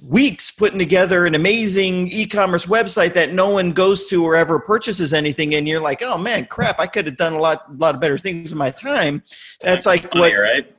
weeks 0.00 0.50
putting 0.50 0.78
together 0.78 1.26
an 1.26 1.34
amazing 1.34 2.08
e-commerce 2.08 2.66
website 2.66 3.12
that 3.14 3.32
no 3.32 3.48
one 3.48 3.72
goes 3.72 4.04
to 4.04 4.24
or 4.24 4.36
ever 4.36 4.60
purchases 4.60 5.12
anything 5.12 5.56
and 5.56 5.66
you're 5.66 5.80
like 5.80 6.02
oh 6.02 6.16
man 6.16 6.46
crap 6.46 6.78
i 6.78 6.86
could 6.86 7.04
have 7.04 7.16
done 7.16 7.32
a 7.32 7.38
lot 7.38 7.64
a 7.68 7.72
lot 7.72 7.94
of 7.96 8.00
better 8.00 8.16
things 8.16 8.52
in 8.52 8.58
my 8.58 8.70
time. 8.70 9.22
That's 9.60 9.86
like 9.86 10.02
Money, 10.14 10.20
what 10.20 10.40
right? 10.40 10.76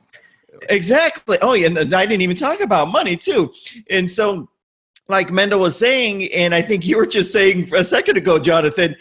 exactly. 0.70 1.38
Oh 1.42 1.52
yeah 1.52 1.66
and 1.66 1.94
i 1.94 2.06
didn't 2.06 2.22
even 2.22 2.36
talk 2.36 2.60
about 2.60 2.88
money 2.88 3.16
too. 3.16 3.52
And 3.90 4.10
so 4.10 4.48
like 5.10 5.30
mendel 5.30 5.60
was 5.60 5.76
saying 5.76 6.32
and 6.32 6.54
i 6.54 6.62
think 6.62 6.86
you 6.86 6.96
were 6.96 7.06
just 7.06 7.32
saying 7.32 7.68
a 7.74 7.84
second 7.84 8.16
ago 8.16 8.38
jonathan 8.38 8.94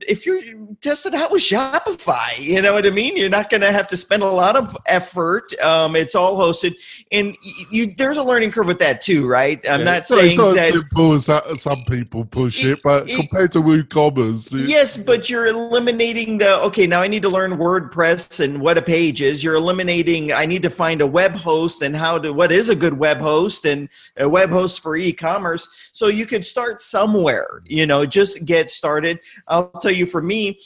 if 0.00 0.26
you're 0.26 0.40
tested 0.80 1.14
out 1.14 1.30
with 1.30 1.40
Shopify, 1.40 2.36
you 2.38 2.60
know 2.60 2.72
what 2.72 2.84
I 2.86 2.90
mean. 2.90 3.16
You're 3.16 3.28
not 3.30 3.50
going 3.50 3.60
to 3.60 3.70
have 3.70 3.86
to 3.88 3.96
spend 3.96 4.24
a 4.24 4.28
lot 4.28 4.56
of 4.56 4.76
effort. 4.86 5.56
Um, 5.60 5.94
it's 5.94 6.16
all 6.16 6.36
hosted, 6.36 6.74
and 7.12 7.36
you, 7.70 7.94
there's 7.96 8.18
a 8.18 8.22
learning 8.24 8.50
curve 8.50 8.66
with 8.66 8.80
that 8.80 9.00
too, 9.00 9.28
right? 9.28 9.60
I'm 9.68 9.80
Yeah, 9.80 9.84
not 9.84 10.06
so 10.06 10.16
saying 10.16 10.26
it's 10.28 10.36
not 10.36 10.56
that. 10.56 10.74
as 10.74 10.80
simple 10.80 11.12
as 11.12 11.26
that, 11.26 11.44
some 11.60 11.78
people 11.88 12.24
push 12.24 12.64
it, 12.64 12.80
but 12.82 13.08
it- 13.08 13.14
compared 13.16 13.52
to 13.52 13.60
WooCommerce, 13.60 14.52
it- 14.60 14.68
Yes, 14.68 14.96
but 14.96 15.30
you're 15.30 15.46
eliminating 15.46 16.38
the 16.38 16.58
okay. 16.62 16.88
Now 16.88 17.00
I 17.02 17.06
need 17.06 17.22
to 17.22 17.28
learn 17.28 17.52
WordPress 17.56 18.40
and 18.40 18.60
what 18.60 18.76
a 18.76 18.82
page 18.82 19.22
is. 19.22 19.44
You're 19.44 19.54
eliminating. 19.54 20.32
I 20.32 20.46
need 20.46 20.62
to 20.62 20.70
find 20.70 21.00
a 21.00 21.06
web 21.06 21.32
host 21.32 21.82
and 21.82 21.96
how 21.96 22.18
to 22.18 22.32
what 22.32 22.50
is 22.50 22.70
a 22.70 22.74
good 22.74 22.98
web 22.98 23.18
host 23.18 23.66
and 23.66 23.88
a 24.16 24.28
web 24.28 24.50
host 24.50 24.80
for 24.82 24.96
e-commerce. 24.96 25.68
So 25.92 26.08
you 26.08 26.26
could 26.26 26.44
start 26.44 26.82
somewhere. 26.82 27.62
You 27.66 27.86
know, 27.86 28.04
just 28.04 28.44
get 28.44 28.68
started. 28.68 29.20
I'll 29.48 29.70
tell 29.80 29.90
you, 29.90 30.06
for 30.06 30.22
me, 30.22 30.58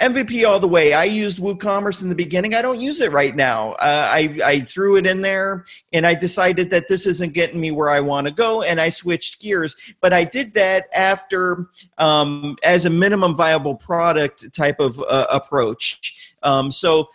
MVP 0.00 0.44
all 0.46 0.58
the 0.58 0.68
way. 0.68 0.92
I 0.92 1.04
used 1.04 1.38
WooCommerce 1.38 2.02
in 2.02 2.08
the 2.08 2.16
beginning. 2.16 2.54
I 2.54 2.62
don't 2.62 2.80
use 2.80 2.98
it 3.00 3.12
right 3.12 3.34
now. 3.34 3.72
Uh, 3.74 4.08
I, 4.12 4.38
I 4.44 4.60
threw 4.62 4.96
it 4.96 5.06
in 5.06 5.20
there 5.20 5.64
and 5.92 6.04
I 6.04 6.14
decided 6.14 6.70
that 6.70 6.88
this 6.88 7.06
isn't 7.06 7.32
getting 7.32 7.60
me 7.60 7.70
where 7.70 7.88
I 7.88 8.00
want 8.00 8.26
to 8.26 8.32
go 8.32 8.62
and 8.62 8.80
I 8.80 8.88
switched 8.88 9.40
gears. 9.40 9.76
But 10.00 10.12
I 10.12 10.24
did 10.24 10.52
that 10.54 10.88
after, 10.92 11.68
um, 11.98 12.56
as 12.64 12.86
a 12.86 12.90
minimum 12.90 13.36
viable 13.36 13.76
product 13.76 14.52
type 14.52 14.80
of 14.80 14.98
uh, 14.98 15.26
approach. 15.30 16.34
Um, 16.42 16.72
so 16.72 17.08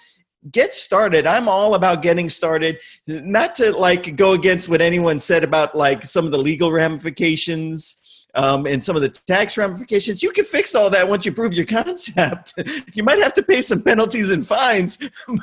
get 0.50 0.74
started. 0.74 1.28
I'm 1.28 1.50
all 1.50 1.76
about 1.76 2.02
getting 2.02 2.30
started, 2.30 2.80
not 3.08 3.56
to 3.56 3.74
like 3.74 4.16
go 4.16 4.32
against 4.32 4.70
what 4.70 4.82
anyone 4.82 5.20
said 5.20 5.44
about 5.44 5.76
like 5.76 6.04
some 6.04 6.24
of 6.24 6.32
the 6.32 6.38
legal 6.38 6.72
ramifications 6.72 7.98
um, 8.36 8.66
and 8.68 8.84
some 8.84 8.96
of 8.96 9.02
the 9.02 9.10
tax 9.10 9.58
ramifications. 9.58 10.22
You 10.22 10.32
can 10.32 10.46
fix 10.46 10.76
all 10.76 10.90
that 10.92 11.08
once 11.08 11.26
you 11.26 11.32
prove 11.32 11.54
your 11.54 11.66
concept. 11.66 12.54
you 12.94 13.04
might 13.04 13.20
have 13.20 13.34
to 13.36 13.44
pay 13.44 13.62
some 13.62 13.82
penalties 13.82 14.30
and 14.32 14.46
fines, 14.46 14.98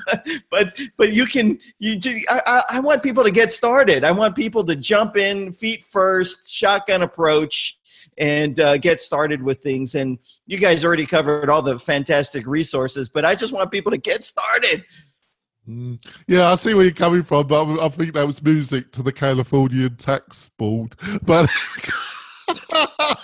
but 0.50 0.78
but, 0.96 1.12
you 1.12 1.26
can. 1.26 1.58
You, 1.78 1.96
ju- 1.96 2.24
I, 2.28 2.62
I 2.70 2.80
want 2.80 3.02
people 3.02 3.24
to 3.24 3.30
get 3.30 3.52
started. 3.52 4.04
I 4.04 4.12
want 4.12 4.36
people 4.36 4.64
to 4.64 4.76
jump 4.76 5.16
in 5.16 5.52
feet 5.52 5.84
first, 5.84 6.50
shotgun 6.50 7.02
approach. 7.02 7.78
And 8.18 8.58
uh, 8.60 8.78
get 8.78 9.02
started 9.02 9.42
with 9.42 9.62
things. 9.62 9.94
And 9.94 10.18
you 10.46 10.56
guys 10.56 10.86
already 10.86 11.04
covered 11.04 11.50
all 11.50 11.60
the 11.60 11.78
fantastic 11.78 12.46
resources, 12.46 13.10
but 13.10 13.26
I 13.26 13.34
just 13.34 13.52
want 13.52 13.70
people 13.70 13.90
to 13.92 13.98
get 13.98 14.24
started. 14.24 14.84
Mm. 15.68 16.02
Yeah, 16.26 16.50
I 16.50 16.54
see 16.54 16.72
where 16.72 16.84
you're 16.84 16.94
coming 16.94 17.22
from, 17.22 17.46
but 17.46 17.80
I 17.80 17.88
think 17.88 18.14
that 18.14 18.26
was 18.26 18.42
music 18.42 18.92
to 18.92 19.02
the 19.02 19.12
Californian 19.12 19.96
tax 19.96 20.48
board. 20.56 20.94
But 21.22 21.50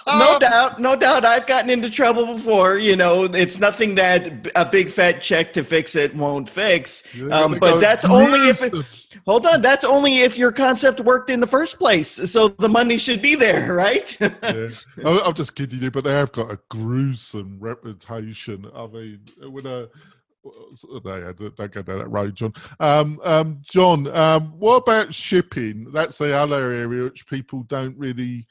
no 0.07 0.39
doubt, 0.39 0.81
no 0.81 0.97
doubt. 0.97 1.25
I've 1.25 1.47
gotten 1.47 1.71
into 1.71 1.91
trouble 1.91 2.35
before. 2.35 2.79
You 2.79 2.97
know, 2.97 3.25
it's 3.25 3.59
nothing 3.59 3.95
that 3.97 4.51
a 4.55 4.65
big 4.65 4.91
fat 4.91 5.21
check 5.21 5.53
to 5.55 5.65
fix 5.65 5.95
it 5.95 6.15
won't 6.15 6.49
fix. 6.49 7.03
Um, 7.31 7.59
but 7.59 7.81
that's 7.81 8.05
only 8.05 8.49
if. 8.49 8.63
It, 8.63 8.75
hold 9.27 9.47
on, 9.47 9.63
that's 9.63 9.85
only 9.85 10.21
if 10.21 10.37
your 10.37 10.53
concept 10.53 11.01
worked 11.01 11.31
in 11.31 11.41
the 11.41 11.47
first 11.47 11.79
place. 11.79 12.09
So 12.31 12.49
the 12.49 12.69
money 12.69 12.99
should 12.99 13.23
be 13.23 13.35
there, 13.35 13.75
right? 13.75 14.17
yeah. 14.21 14.69
I'm 15.05 15.35
just 15.35 15.55
kidding 15.55 15.81
you, 15.81 15.91
but 15.91 16.05
they 16.05 16.13
have 16.13 16.33
got 16.33 16.51
a 16.51 16.59
gruesome 16.69 17.59
reputation. 17.61 18.67
I 18.75 18.87
mean, 18.87 19.21
when 19.41 19.67
a 19.67 19.89
no, 20.45 21.33
don't 21.33 21.57
don't 21.57 21.73
go 21.73 21.83
down 21.83 21.99
that 21.99 22.11
road, 22.11 22.35
John. 22.35 22.53
Um, 22.81 23.21
um, 23.23 23.59
John, 23.63 24.09
um, 24.09 24.59
what 24.59 24.77
about 24.77 25.15
shipping? 25.15 25.93
That's 25.93 26.19
the 26.19 26.37
other 26.37 26.73
area 26.73 27.05
which 27.05 27.27
people 27.27 27.63
don't 27.65 27.97
really 27.97 28.47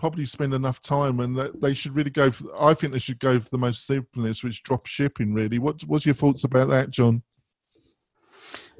probably 0.00 0.24
spend 0.26 0.54
enough 0.54 0.80
time, 0.80 1.20
and 1.20 1.36
that 1.36 1.60
they 1.60 1.74
should 1.74 1.94
really 1.94 2.10
go. 2.10 2.30
For, 2.30 2.46
I 2.58 2.74
think 2.74 2.92
they 2.92 2.98
should 2.98 3.20
go 3.20 3.38
for 3.38 3.50
the 3.50 3.58
most 3.58 3.86
simplest, 3.86 4.42
which 4.42 4.62
drop 4.62 4.86
shipping. 4.86 5.34
Really, 5.34 5.58
what 5.58 5.82
what's 5.84 6.06
your 6.06 6.14
thoughts 6.14 6.44
about 6.44 6.68
that, 6.68 6.90
John? 6.90 7.22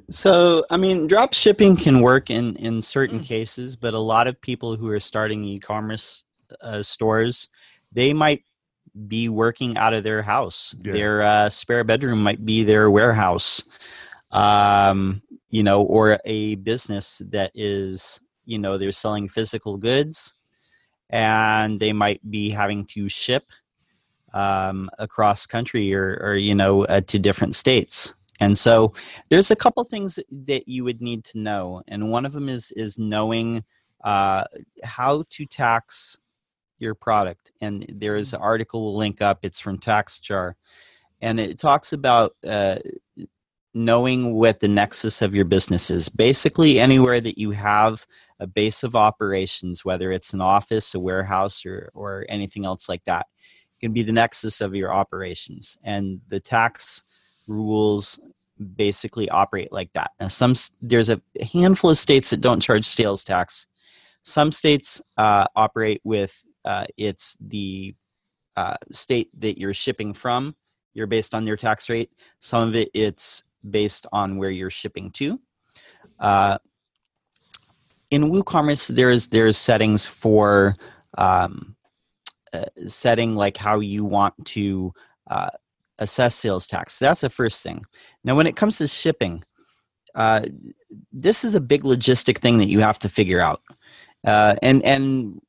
So, 0.09 0.65
I 0.69 0.75
mean, 0.75 1.07
drop 1.07 1.33
shipping 1.33 1.77
can 1.77 2.01
work 2.01 2.29
in 2.29 2.55
in 2.57 2.81
certain 2.81 3.21
cases, 3.21 3.77
but 3.77 3.93
a 3.93 3.99
lot 3.99 4.27
of 4.27 4.41
people 4.41 4.75
who 4.75 4.89
are 4.89 4.99
starting 4.99 5.45
e-commerce 5.45 6.25
uh, 6.59 6.81
stores, 6.81 7.47
they 7.93 8.13
might 8.13 8.43
be 9.07 9.29
working 9.29 9.77
out 9.77 9.93
of 9.93 10.03
their 10.03 10.21
house. 10.21 10.75
Yeah. 10.83 10.93
Their 10.93 11.21
uh, 11.21 11.49
spare 11.49 11.85
bedroom 11.85 12.21
might 12.21 12.43
be 12.43 12.63
their 12.65 12.91
warehouse, 12.91 13.63
um, 14.31 15.21
you 15.49 15.63
know, 15.63 15.83
or 15.83 16.19
a 16.25 16.55
business 16.55 17.21
that 17.29 17.51
is, 17.55 18.21
you 18.43 18.59
know, 18.59 18.77
they're 18.77 18.91
selling 18.91 19.29
physical 19.29 19.77
goods, 19.77 20.35
and 21.11 21.79
they 21.79 21.93
might 21.93 22.19
be 22.29 22.49
having 22.49 22.85
to 22.85 23.09
ship 23.09 23.43
um, 24.33 24.89
across 24.97 25.45
country 25.45 25.93
or, 25.93 26.19
or 26.21 26.35
you 26.35 26.55
know, 26.55 26.85
uh, 26.85 27.01
to 27.01 27.19
different 27.19 27.53
states. 27.53 28.15
And 28.39 28.57
so, 28.57 28.93
there's 29.29 29.51
a 29.51 29.55
couple 29.55 29.83
things 29.83 30.17
that 30.31 30.67
you 30.67 30.83
would 30.83 30.99
need 30.99 31.23
to 31.25 31.37
know, 31.37 31.83
and 31.87 32.09
one 32.09 32.25
of 32.25 32.33
them 32.33 32.49
is 32.49 32.71
is 32.71 32.97
knowing 32.97 33.63
uh, 34.03 34.45
how 34.83 35.25
to 35.29 35.45
tax 35.45 36.17
your 36.79 36.95
product. 36.95 37.51
And 37.61 37.85
there 37.87 38.15
is 38.15 38.33
an 38.33 38.41
article 38.41 38.83
we'll 38.83 38.97
link 38.97 39.21
up. 39.21 39.39
It's 39.43 39.59
from 39.59 39.77
TaxJar, 39.77 40.55
and 41.21 41.39
it 41.39 41.59
talks 41.59 41.93
about 41.93 42.35
uh, 42.43 42.79
knowing 43.75 44.33
what 44.33 44.59
the 44.59 44.67
nexus 44.67 45.21
of 45.21 45.35
your 45.35 45.45
business 45.45 45.91
is. 45.91 46.09
Basically, 46.09 46.79
anywhere 46.79 47.21
that 47.21 47.37
you 47.37 47.51
have 47.51 48.07
a 48.41 48.47
base 48.47 48.83
of 48.83 48.95
operations, 48.95 49.85
whether 49.85 50.11
it's 50.11 50.33
an 50.33 50.41
office, 50.41 50.95
a 50.95 50.99
warehouse, 50.99 51.65
or 51.65 51.91
or 51.93 52.25
anything 52.27 52.65
else 52.65 52.89
like 52.89 53.05
that, 53.05 53.27
can 53.79 53.93
be 53.93 54.03
the 54.03 54.11
nexus 54.11 54.59
of 54.59 54.75
your 54.75 54.91
operations, 54.91 55.77
and 55.83 56.19
the 56.27 56.39
tax 56.39 57.03
rules 57.47 58.19
basically 58.75 59.29
operate 59.29 59.71
like 59.71 59.93
that. 59.93 60.11
Now, 60.19 60.27
some 60.27 60.53
there's 60.81 61.09
a 61.09 61.21
handful 61.53 61.91
of 61.91 61.97
states 61.97 62.31
that 62.31 62.41
don't 62.41 62.59
charge 62.59 62.85
sales 62.85 63.23
tax. 63.23 63.67
Some 64.23 64.51
states 64.51 65.01
uh, 65.17 65.45
operate 65.55 66.01
with 66.03 66.43
uh, 66.65 66.85
it's 66.97 67.37
the 67.39 67.95
uh, 68.57 68.75
state 68.91 69.29
that 69.39 69.59
you're 69.59 69.73
shipping 69.73 70.13
from. 70.13 70.55
You're 70.93 71.07
based 71.07 71.33
on 71.33 71.45
their 71.45 71.57
tax 71.57 71.89
rate. 71.89 72.11
Some 72.39 72.67
of 72.67 72.75
it 72.75 72.89
it's 72.93 73.43
based 73.69 74.07
on 74.11 74.37
where 74.37 74.49
you're 74.49 74.69
shipping 74.69 75.11
to. 75.11 75.39
In 78.11 78.29
WooCommerce, 78.29 78.89
there's 78.89 79.27
there's 79.27 79.57
settings 79.57 80.05
for 80.05 80.75
um, 81.17 81.75
uh, 82.53 82.65
setting 82.85 83.35
like 83.35 83.55
how 83.55 83.79
you 83.79 84.03
want 84.03 84.33
to 84.45 84.93
uh, 85.29 85.49
assess 85.97 86.35
sales 86.35 86.67
tax. 86.67 86.99
That's 86.99 87.21
the 87.21 87.29
first 87.29 87.63
thing. 87.63 87.85
Now, 88.25 88.35
when 88.35 88.47
it 88.47 88.57
comes 88.57 88.77
to 88.79 88.87
shipping, 88.87 89.43
uh, 90.13 90.43
this 91.13 91.45
is 91.45 91.55
a 91.55 91.61
big 91.61 91.83
logistic 91.83 92.39
thing 92.39 92.57
that 92.57 92.67
you 92.67 92.81
have 92.81 92.99
to 92.99 93.09
figure 93.09 93.39
out, 93.39 93.61
uh, 94.27 94.57
and 94.61 94.83
and 94.83 95.39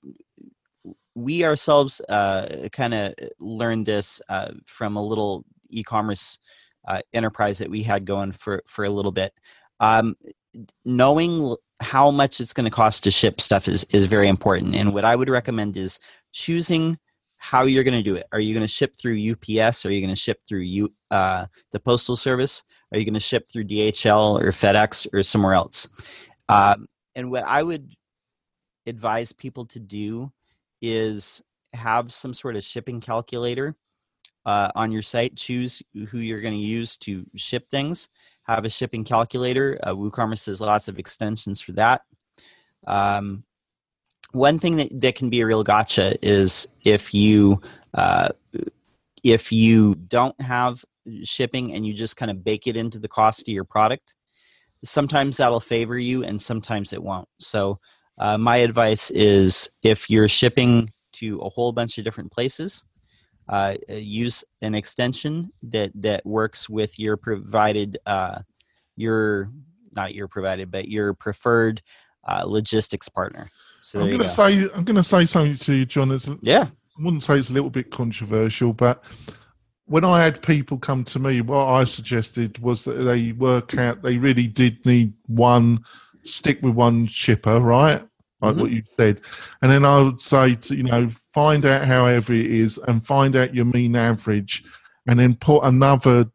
we 1.17 1.45
ourselves 1.45 2.01
uh, 2.09 2.69
kind 2.71 2.95
of 2.95 3.15
learned 3.41 3.87
this 3.87 4.23
uh, 4.29 4.53
from 4.67 4.97
a 4.97 5.05
little 5.05 5.45
e-commerce 5.71 6.39
enterprise 7.13 7.59
that 7.59 7.71
we 7.71 7.83
had 7.83 8.05
going 8.05 8.31
for 8.31 8.63
for 8.69 8.85
a 8.85 8.91
little 8.91 9.13
bit. 9.13 9.33
Um, 9.81 10.15
knowing 10.85 11.57
how 11.83 12.11
much 12.11 12.41
it's 12.41 12.53
going 12.53 12.65
to 12.65 12.71
cost 12.71 13.05
to 13.05 13.11
ship 13.11 13.41
stuff 13.41 13.69
is 13.69 13.85
is 13.91 14.07
very 14.07 14.29
important. 14.29 14.75
And 14.75 14.95
what 14.95 15.05
I 15.05 15.17
would 15.17 15.29
recommend 15.29 15.77
is 15.77 15.99
choosing 16.33 16.99
how 17.37 17.65
you're 17.65 17.83
going 17.83 17.99
to 17.99 18.03
do 18.03 18.15
it. 18.15 18.27
Are 18.33 18.39
you 18.39 18.55
going 18.55 18.63
to 18.63 18.69
ship 18.69 18.95
through 18.97 19.19
UPS? 19.33 19.85
Are 19.85 19.91
you 19.91 20.01
going 20.01 20.15
to 20.15 20.21
ship 20.21 20.41
through 20.49 20.61
you 20.61 20.93
uh, 21.11 21.47
the 21.73 21.81
postal 21.81 22.15
service? 22.15 22.63
Are 22.93 22.99
you 22.99 23.05
going 23.05 23.15
to 23.15 23.21
ship 23.21 23.49
through 23.53 23.65
DHL 23.65 24.41
or 24.41 24.53
FedEx 24.53 25.13
or 25.13 25.25
somewhere 25.25 25.55
else? 25.55 25.89
Um, 26.49 26.87
and 27.17 27.31
what 27.33 27.45
I 27.45 27.63
would 27.63 27.91
advise 28.87 29.33
people 29.33 29.67
to 29.67 29.81
do 29.81 30.31
is 30.81 31.43
have 31.73 32.13
some 32.13 32.33
sort 32.33 32.55
of 32.55 32.63
shipping 32.63 33.01
calculator 33.01 33.75
uh, 34.47 34.71
on 34.77 34.93
your 34.93 35.03
site. 35.03 35.37
Choose 35.37 35.83
who 36.11 36.19
you're 36.19 36.41
going 36.41 36.55
to 36.55 36.61
use 36.61 36.97
to 36.99 37.25
ship 37.37 37.69
things. 37.71 38.09
Have 38.45 38.65
a 38.65 38.71
shipping 38.71 39.05
calculator. 39.05 39.79
Uh, 39.83 39.95
WooCommerce 39.95 40.47
has 40.47 40.61
lots 40.61 40.89
of 40.89 40.99
extensions 40.99 41.61
for 41.61 41.73
that. 41.73 42.03
Um, 42.87 43.45
one 44.33 44.59
thing 44.59 44.77
that, 44.77 44.89
that 45.01 45.15
can 45.15 45.31
be 45.31 45.41
a 45.41 45.47
real 45.47 45.63
gotcha 45.63 46.17
is 46.27 46.67
if 46.85 47.15
you 47.15 47.61
uh, 47.95 48.29
if 49.23 49.53
you 49.53 49.95
don't 49.95 50.39
have 50.41 50.85
shipping 51.23 51.75
and 51.75 51.87
you 51.87 51.93
just 51.93 52.17
kind 52.17 52.31
of 52.31 52.43
bake 52.43 52.67
it 52.67 52.77
into 52.77 52.99
the 52.99 53.09
cost 53.09 53.43
of 53.43 53.49
your 53.49 53.65
product 53.65 54.17
sometimes 54.85 55.37
that'll 55.37 55.61
favor 55.61 55.99
you 55.99 56.25
and 56.25 56.41
sometimes 56.41 56.93
it 56.93 57.03
won't 57.03 57.29
so 57.39 57.79
uh, 58.19 58.39
my 58.39 58.59
advice 58.59 59.11
is 59.11 59.71
if 59.83 60.09
you're 60.09 60.29
shipping 60.29 60.91
to 61.13 61.39
a 61.41 61.49
whole 61.49 61.73
bunch 61.73 61.99
of 61.99 62.05
different 62.05 62.31
places 62.31 62.85
uh, 63.49 63.75
use 63.89 64.45
an 64.63 64.75
extension 64.75 65.53
that 65.63 65.91
that 65.95 66.25
works 66.25 66.69
with 66.69 66.99
your 66.99 67.17
provided 67.17 67.99
uh, 68.07 68.41
your 68.97 69.51
not 69.95 70.15
your 70.15 70.29
provided 70.29 70.71
but 70.71 70.89
your 70.89 71.15
preferred 71.15 71.83
uh, 72.29 72.45
logistics 72.45 73.09
partner 73.09 73.51
so 73.83 74.01
I'm 74.01 74.07
going 74.07 74.21
to 74.21 74.29
say 74.29 74.71
I'm 74.75 74.85
going 74.85 74.97
to 74.97 75.03
say 75.03 75.25
something 75.25 75.57
to 75.57 75.75
you, 75.75 75.87
John. 75.87 76.13
It's, 76.13 76.29
yeah 76.41 76.69
I 76.99 77.03
wouldn't 77.03 77.23
say 77.23 77.39
it's 77.39 77.51
a 77.51 77.53
little 77.53 77.71
bit 77.71 77.91
controversial, 77.91 78.73
but 78.73 79.03
when 79.87 80.05
I 80.05 80.23
had 80.23 80.43
people 80.43 80.79
come 80.79 81.05
to 81.05 81.19
me, 81.19 81.41
what 81.41 81.67
I 81.67 81.85
suggested 81.85 82.59
was 82.59 82.85
that 82.85 82.95
they 82.95 83.33
work 83.33 83.77
out 83.79 84.03
they 84.03 84.19
really 84.19 84.47
did 84.47 84.85
need 84.87 85.15
one 85.27 85.85
stick 86.25 86.63
with 86.63 86.75
one 86.75 87.07
shipper, 87.07 87.61
right? 87.61 88.07
Like 88.43 88.57
Mhm. 88.57 88.61
what 88.61 88.71
you 88.73 88.83
said. 88.99 89.21
And 89.63 89.71
then 89.71 89.85
I 89.85 90.01
would 90.01 90.21
say 90.21 90.57
to, 90.57 90.75
you 90.75 90.83
know, 90.83 91.09
find 91.33 91.65
out 91.65 91.87
how 91.87 92.07
heavy 92.07 92.45
it 92.45 92.51
is 92.51 92.77
and 92.77 93.07
find 93.07 93.37
out 93.37 93.55
your 93.55 93.65
mean 93.65 93.95
average 93.95 94.65
and 95.07 95.21
then 95.21 95.37
put 95.37 95.61
another 95.63 96.27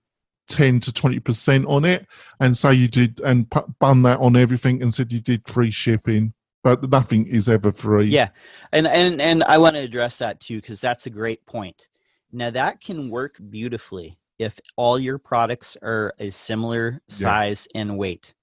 10 0.48 0.80
to 0.80 0.94
20% 0.94 1.66
on 1.68 1.84
it 1.84 2.08
and 2.40 2.56
say 2.56 2.74
you 2.74 2.88
did 2.88 3.20
and 3.20 3.48
bun 3.80 4.04
that 4.04 4.20
on 4.20 4.38
everything 4.38 4.82
and 4.82 4.94
said 4.94 5.12
you 5.12 5.20
did 5.20 5.46
free 5.48 5.70
shipping. 5.72 6.34
But 6.64 6.90
nothing 6.90 7.28
is 7.28 7.48
ever 7.48 7.72
free. 7.72 8.08
Yeah, 8.08 8.30
and 8.74 8.88
and 8.88 9.22
and 9.22 9.44
I 9.44 9.58
want 9.58 9.76
to 9.76 9.82
address 9.82 10.18
that 10.18 10.40
too 10.40 10.60
because 10.60 10.82
that's 10.82 11.06
a 11.06 11.10
great 11.10 11.46
point. 11.46 11.88
Now 12.32 12.50
that 12.50 12.82
can 12.82 13.10
work 13.10 13.38
beautifully 13.50 14.18
if 14.38 14.60
all 14.76 15.00
your 15.00 15.18
products 15.18 15.78
are 15.82 16.14
a 16.20 16.30
similar 16.30 17.02
size 17.08 17.68
and 17.74 17.98
weight. 17.98 18.34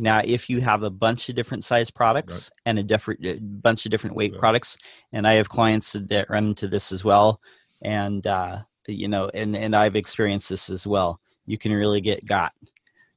Now, 0.00 0.22
if 0.24 0.48
you 0.48 0.62
have 0.62 0.82
a 0.82 0.88
bunch 0.90 1.28
of 1.28 1.34
different 1.34 1.62
size 1.62 1.90
products 1.90 2.50
and 2.64 2.78
a 2.78 2.82
different 2.82 3.24
a 3.24 3.38
bunch 3.38 3.84
of 3.84 3.90
different 3.90 4.16
weight 4.16 4.32
Right. 4.32 4.40
products, 4.40 4.78
and 5.12 5.26
I 5.28 5.34
have 5.34 5.50
clients 5.50 5.92
that 5.92 6.30
run 6.30 6.46
into 6.48 6.68
this 6.68 6.90
as 6.90 7.04
well, 7.04 7.38
and 7.82 8.26
uh, 8.26 8.60
you 8.88 9.08
know, 9.08 9.30
and 9.34 9.54
and 9.54 9.76
I've 9.76 9.96
experienced 9.96 10.48
this 10.48 10.70
as 10.70 10.86
well. 10.86 11.20
You 11.46 11.58
can 11.58 11.72
really 11.72 12.00
get 12.00 12.24
got, 12.24 12.52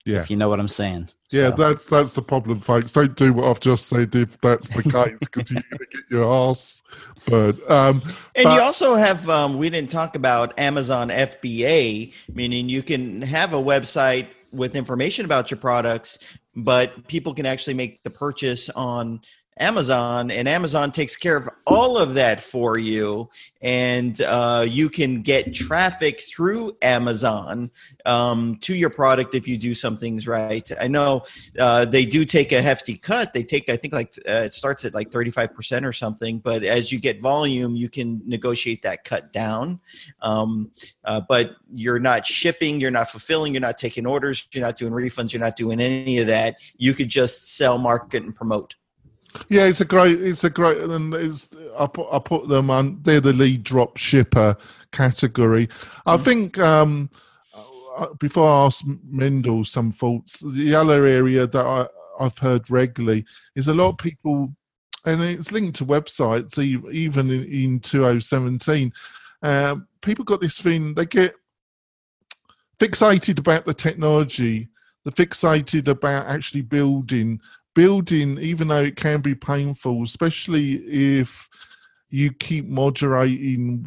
Yeah. 0.06 0.20
if 0.20 0.30
you 0.30 0.36
know 0.36 0.50
what 0.50 0.60
I'm 0.60 0.68
saying. 0.68 1.10
Yeah, 1.32 1.52
So- 1.52 1.56
that's 1.56 1.86
that's 1.86 2.14
the 2.14 2.22
problem, 2.22 2.60
folks. 2.60 2.92
Don't 2.92 3.16
do 3.16 3.32
what 3.32 3.46
I've 3.46 3.62
just 3.62 3.88
said 3.88 4.14
if 4.14 4.40
that's 4.42 4.68
the 4.68 4.84
case, 4.84 5.20
because 5.20 5.52
you're 5.52 5.64
going 5.70 5.80
to 5.80 5.98
get 5.98 6.04
your 6.12 6.50
ass 6.50 6.84
But 7.26 7.56
Um, 7.72 8.02
And 8.36 8.44
But- 8.44 8.56
you 8.56 8.62
also 8.62 8.96
have, 8.96 9.30
um, 9.30 9.58
we 9.58 9.70
didn't 9.70 9.90
talk 9.90 10.16
about 10.18 10.54
Amazon 10.60 11.10
FBA, 11.10 12.12
meaning 12.34 12.68
you 12.68 12.84
can 12.84 13.22
have 13.22 13.54
a 13.54 13.58
website 13.64 14.28
with 14.52 14.76
information 14.76 15.24
about 15.26 15.50
your 15.50 15.58
products, 15.58 16.20
but 16.56 17.08
people 17.08 17.34
can 17.34 17.46
actually 17.46 17.74
make 17.74 18.02
the 18.04 18.10
purchase 18.10 18.70
on 18.70 19.22
Amazon, 19.58 20.32
and 20.32 20.48
Amazon 20.48 20.92
takes 20.92 21.16
care 21.16 21.38
of 21.38 21.50
all 21.68 21.98
of 21.98 22.16
that 22.16 22.42
for 22.42 22.78
you. 22.78 23.30
And 23.62 24.20
uh, 24.22 24.66
you 24.68 24.90
can 24.90 25.22
get 25.22 25.54
traffic 25.54 26.22
through 26.22 26.76
Amazon 26.82 27.72
um, 28.06 28.58
to 28.58 28.76
your 28.76 28.90
product 28.90 29.36
if 29.36 29.48
you 29.48 29.58
do 29.58 29.74
some 29.74 29.98
things 29.98 30.28
right. 30.28 30.70
I 30.80 30.88
know 30.88 31.24
uh, 31.58 31.86
they 31.86 32.06
do 32.06 32.26
take 32.26 32.52
a 32.52 32.62
hefty 32.62 32.98
cut. 32.98 33.34
They 33.34 33.44
take, 33.44 33.70
I 33.70 33.78
think, 33.78 33.94
like 33.94 34.14
uh, 34.28 34.44
it 34.46 34.54
starts 34.54 34.86
at 34.86 34.94
like 34.94 35.12
35% 35.12 35.86
or 35.86 35.94
something. 35.94 36.40
But 36.40 36.64
as 36.64 36.92
you 36.92 37.00
get 37.00 37.22
volume, 37.22 37.76
you 37.76 37.90
can 37.90 38.22
negotiate 38.26 38.82
that 38.82 39.06
cut 39.06 39.32
down. 39.32 39.80
Um, 40.22 40.72
uh, 41.06 41.22
but 41.28 41.56
you're 41.74 42.00
not 42.00 42.26
shipping, 42.26 42.80
you're 42.80 42.92
not 42.92 43.10
fulfilling, 43.10 43.54
you're 43.54 43.62
not 43.62 43.78
taking 43.78 44.06
orders, 44.06 44.48
you're 44.52 44.66
not 44.66 44.78
doing 44.78 44.94
refunds, 44.94 45.32
you're 45.32 45.42
not 45.42 45.56
doing 45.56 45.80
any 45.80 46.20
of 46.20 46.28
that. 46.28 46.58
You 46.78 46.94
could 46.94 47.10
just 47.10 47.56
sell, 47.56 47.78
market, 47.78 48.24
and 48.24 48.36
promote. 48.36 48.76
Yeah, 49.50 49.66
it's 49.66 49.82
a 49.82 49.86
great, 49.86 50.22
it's 50.22 50.44
a 50.44 50.50
great, 50.50 50.78
and 50.78 51.14
it's 51.14 51.50
I 51.78 51.88
put 51.88 52.08
I 52.12 52.20
put 52.20 52.48
them 52.48 52.70
on. 52.70 53.00
They're 53.02 53.22
the 53.22 53.34
lead 53.34 53.64
drop 53.64 53.98
shipper 53.98 54.58
category. 54.92 55.70
I 56.06 56.18
think 56.18 56.58
um, 56.60 57.10
uh, 57.98 58.14
before 58.20 58.50
I 58.50 58.66
ask 58.66 58.84
Mendel 59.06 59.64
some 59.64 59.92
thoughts, 59.92 60.40
the 60.40 60.76
other 60.76 61.06
area 61.06 61.48
that 61.48 61.66
I 61.66 61.88
I've 62.20 62.38
heard 62.38 62.70
regularly 62.70 63.26
is 63.56 63.68
a 63.68 63.74
lot 63.74 63.90
of 63.90 63.98
people, 63.98 64.54
and 65.06 65.22
it's 65.22 65.52
linked 65.52 65.78
to 65.78 65.86
websites 65.86 66.58
even 66.60 67.30
in, 67.30 67.44
in 67.46 67.80
2017. 67.80 68.94
Um, 69.42 69.88
people 70.02 70.24
got 70.24 70.42
this 70.42 70.60
thing 70.60 70.94
they 70.94 71.06
get 71.06 71.36
fixated 72.80 73.40
about 73.40 73.66
the 73.66 73.74
technology 73.74 74.70
they're 75.04 75.26
fixated 75.26 75.88
about 75.88 76.28
actually 76.28 76.62
building 76.62 77.40
building 77.76 78.38
even 78.40 78.68
though 78.68 78.84
it 78.84 78.96
can 78.96 79.22
be 79.22 79.34
painful 79.34 80.04
especially 80.04 80.76
if 80.86 81.50
you 82.10 82.32
keep 82.32 82.68
moderating 82.68 83.86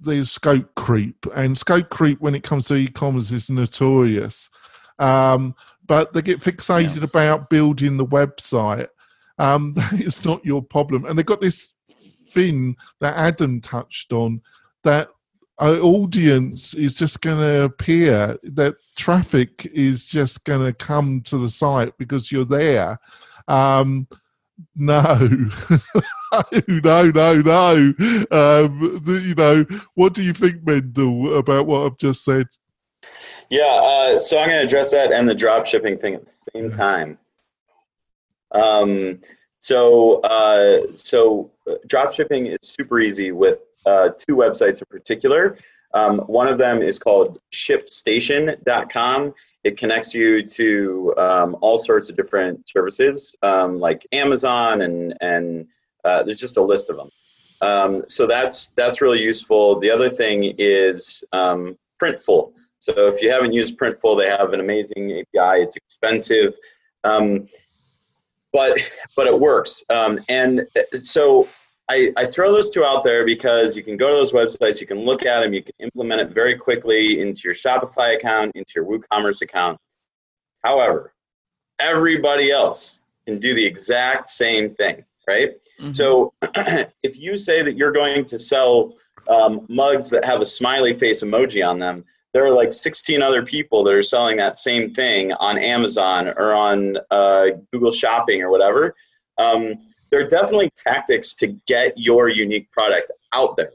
there's 0.00 0.30
scope 0.30 0.74
creep. 0.74 1.26
And 1.34 1.56
scope 1.56 1.90
creep 1.90 2.20
when 2.20 2.34
it 2.34 2.42
comes 2.42 2.66
to 2.66 2.74
e-commerce 2.74 3.30
is 3.30 3.50
notorious. 3.50 4.48
Um, 4.98 5.54
but 5.86 6.12
they 6.12 6.22
get 6.22 6.40
fixated 6.40 7.02
about 7.02 7.50
building 7.50 7.96
the 7.96 8.06
website. 8.06 8.88
Um, 9.38 9.74
is 9.92 10.24
not 10.24 10.44
your 10.44 10.62
problem. 10.62 11.04
And 11.04 11.18
they've 11.18 11.26
got 11.26 11.40
this 11.40 11.72
thing 12.30 12.76
that 13.00 13.16
adam 13.16 13.60
touched 13.60 14.12
on 14.12 14.40
that 14.84 15.08
audience 15.60 16.74
is 16.74 16.94
just 16.94 17.20
going 17.20 17.38
to 17.38 17.62
appear 17.62 18.38
that 18.42 18.76
traffic 18.96 19.66
is 19.74 20.06
just 20.06 20.44
going 20.44 20.64
to 20.64 20.72
come 20.72 21.20
to 21.22 21.38
the 21.38 21.50
site 21.50 21.96
because 21.98 22.32
you're 22.32 22.44
there. 22.44 22.98
Um 23.48 24.08
no. 24.76 25.48
No 26.68 27.10
no 27.10 27.40
no. 27.40 27.74
Um 28.30 29.00
the, 29.04 29.20
you 29.24 29.34
know 29.34 29.66
what 29.94 30.14
do 30.14 30.22
you 30.22 30.32
think 30.32 30.64
mendel 30.64 31.36
about 31.36 31.66
what 31.66 31.86
i've 31.86 31.98
just 31.98 32.24
said? 32.24 32.46
Yeah, 33.50 33.80
uh, 33.82 34.20
so 34.20 34.38
I'm 34.38 34.48
going 34.48 34.60
to 34.60 34.64
address 34.64 34.92
that 34.92 35.10
and 35.10 35.28
the 35.28 35.34
drop 35.34 35.66
shipping 35.66 35.98
thing 35.98 36.14
at 36.14 36.24
the 36.24 36.32
same 36.54 36.70
time. 36.70 37.18
Um, 38.52 39.20
so, 39.58 40.20
uh, 40.20 40.94
so 40.94 41.50
uh, 41.68 41.74
drop 41.88 42.12
shipping 42.12 42.46
is 42.46 42.58
super 42.62 43.00
easy 43.00 43.32
with 43.32 43.62
uh, 43.86 44.10
two 44.16 44.36
websites 44.36 44.80
in 44.80 44.86
particular. 44.90 45.56
Um, 45.92 46.18
one 46.20 46.46
of 46.48 46.58
them 46.58 46.82
is 46.82 46.98
called 46.98 47.40
ShipStation.com. 47.52 49.34
It 49.64 49.76
connects 49.76 50.14
you 50.14 50.42
to 50.42 51.14
um, 51.16 51.56
all 51.60 51.76
sorts 51.76 52.08
of 52.08 52.16
different 52.16 52.68
services 52.68 53.34
um, 53.42 53.78
like 53.80 54.06
Amazon 54.12 54.82
and 54.82 55.16
and 55.20 55.66
uh, 56.04 56.22
there's 56.22 56.40
just 56.40 56.56
a 56.56 56.62
list 56.62 56.90
of 56.90 56.96
them. 56.96 57.10
Um, 57.60 58.04
so 58.08 58.26
that's 58.26 58.68
that's 58.68 59.02
really 59.02 59.20
useful. 59.20 59.78
The 59.78 59.90
other 59.90 60.08
thing 60.08 60.54
is 60.58 61.22
um, 61.32 61.76
Printful. 62.00 62.52
So 62.78 63.08
if 63.08 63.20
you 63.20 63.30
haven't 63.30 63.52
used 63.52 63.78
Printful, 63.78 64.18
they 64.18 64.28
have 64.28 64.54
an 64.54 64.60
amazing 64.60 65.12
API. 65.12 65.62
It's 65.62 65.76
expensive, 65.76 66.56
um, 67.04 67.48
but 68.52 68.80
but 69.16 69.26
it 69.26 69.38
works. 69.38 69.82
Um, 69.90 70.18
and 70.28 70.66
so 70.94 71.48
I, 71.90 72.12
I 72.16 72.24
throw 72.24 72.52
those 72.52 72.70
two 72.70 72.84
out 72.84 73.02
there 73.02 73.26
because 73.26 73.76
you 73.76 73.82
can 73.82 73.96
go 73.96 74.08
to 74.10 74.14
those 74.14 74.30
websites, 74.30 74.80
you 74.80 74.86
can 74.86 75.00
look 75.00 75.26
at 75.26 75.40
them, 75.40 75.52
you 75.52 75.60
can 75.60 75.74
implement 75.80 76.20
it 76.20 76.30
very 76.30 76.56
quickly 76.56 77.20
into 77.20 77.42
your 77.44 77.54
Shopify 77.54 78.14
account, 78.14 78.52
into 78.54 78.72
your 78.76 78.84
WooCommerce 78.84 79.42
account. 79.42 79.76
However, 80.62 81.12
everybody 81.80 82.52
else 82.52 83.06
can 83.26 83.38
do 83.40 83.54
the 83.54 83.66
exact 83.66 84.28
same 84.28 84.72
thing, 84.76 85.04
right? 85.26 85.54
So 85.90 86.32
if 87.02 87.18
you 87.18 87.36
say 87.36 87.62
that 87.62 87.76
you're 87.76 87.90
going 87.90 88.24
to 88.26 88.38
sell 88.38 88.94
um, 89.28 89.66
mugs 89.68 90.10
that 90.10 90.24
have 90.24 90.40
a 90.40 90.46
smiley 90.46 90.94
face 90.94 91.24
emoji 91.24 91.66
on 91.66 91.80
them, 91.80 92.04
there 92.32 92.46
are 92.46 92.54
like 92.54 92.72
16 92.72 93.20
other 93.20 93.44
people 93.44 93.82
that 93.82 93.94
are 93.94 94.02
selling 94.02 94.36
that 94.36 94.56
same 94.56 94.94
thing 94.94 95.32
on 95.34 95.58
Amazon 95.58 96.28
or 96.36 96.54
on 96.54 96.98
uh, 97.10 97.48
Google 97.72 97.90
Shopping 97.90 98.42
or 98.42 98.50
whatever. 98.52 98.94
Um, 99.38 99.74
there 100.10 100.20
are 100.20 100.26
definitely 100.26 100.70
tactics 100.76 101.34
to 101.34 101.48
get 101.66 101.96
your 101.96 102.28
unique 102.28 102.70
product 102.72 103.10
out 103.32 103.56
there. 103.56 103.72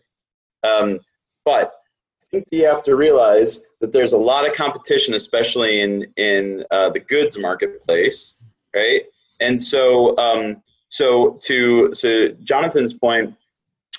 Um, 0.63 0.99
but 1.45 1.73
I 2.21 2.25
think 2.31 2.45
you 2.51 2.67
have 2.67 2.83
to 2.83 2.95
realize 2.95 3.61
that 3.81 3.93
there's 3.93 4.13
a 4.13 4.17
lot 4.17 4.47
of 4.47 4.53
competition, 4.53 5.13
especially 5.13 5.81
in 5.81 6.11
in 6.17 6.63
uh, 6.71 6.89
the 6.89 6.99
goods 6.99 7.37
marketplace, 7.37 8.35
right? 8.75 9.03
And 9.39 9.61
so, 9.61 10.17
um, 10.17 10.61
so 10.89 11.37
to 11.43 11.93
so 11.93 12.29
Jonathan's 12.43 12.93
point, 12.93 13.35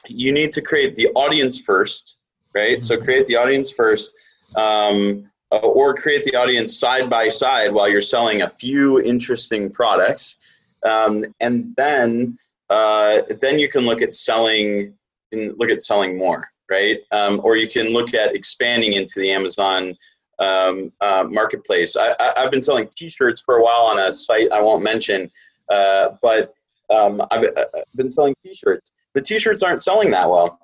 you 0.09 0.33
need 0.33 0.53
to 0.53 0.63
create 0.63 0.97
the 0.97 1.09
audience 1.15 1.61
first, 1.61 2.19
right? 2.55 2.83
So 2.83 3.01
create 3.01 3.27
the 3.27 3.37
audience 3.37 3.71
first, 3.71 4.15
um, 4.57 5.31
uh, 5.53 5.59
or 5.59 5.95
create 5.95 6.25
the 6.25 6.35
audience 6.37 6.79
side 6.79 7.09
by 7.09 7.29
side 7.29 7.73
while 7.73 7.89
you're 7.89 8.01
selling 8.01 8.43
a 8.43 8.49
few 8.49 9.01
interesting 9.03 9.71
products, 9.71 10.39
um, 10.87 11.25
and 11.41 11.75
then 11.77 12.39
uh, 12.71 13.23
then 13.41 13.59
you 13.59 13.69
can 13.69 13.85
look 13.85 14.03
at 14.03 14.15
selling 14.15 14.95
look 15.33 15.71
at 15.71 15.83
selling 15.83 16.17
more, 16.17 16.49
right? 16.71 16.99
Um, 17.13 17.41
or 17.43 17.57
you 17.57 17.69
can 17.69 17.89
look 17.89 18.15
at 18.15 18.35
expanding 18.35 18.95
into 18.95 19.21
the 19.21 19.31
Amazon 19.31 19.97
um, 20.39 20.93
uh, 21.01 21.25
marketplace. 21.29 21.97
I, 21.97 22.15
have 22.37 22.51
been 22.51 22.63
selling 22.63 22.89
T-shirts 22.97 23.41
for 23.41 23.57
a 23.57 23.63
while 23.63 23.83
on 23.83 23.99
a 23.99 24.13
site 24.13 24.51
I 24.53 24.63
won't 24.63 24.83
mention, 24.83 25.31
uh, 25.71 26.11
but 26.23 26.55
um, 26.91 27.23
I've, 27.31 27.45
uh, 27.45 27.65
I've, 27.75 27.85
been 27.95 28.11
selling 28.11 28.35
T-shirts. 28.45 28.93
The 29.15 29.23
T-shirts 29.23 29.63
aren't 29.63 29.83
selling 29.83 30.11
that 30.13 30.29
well. 30.29 30.61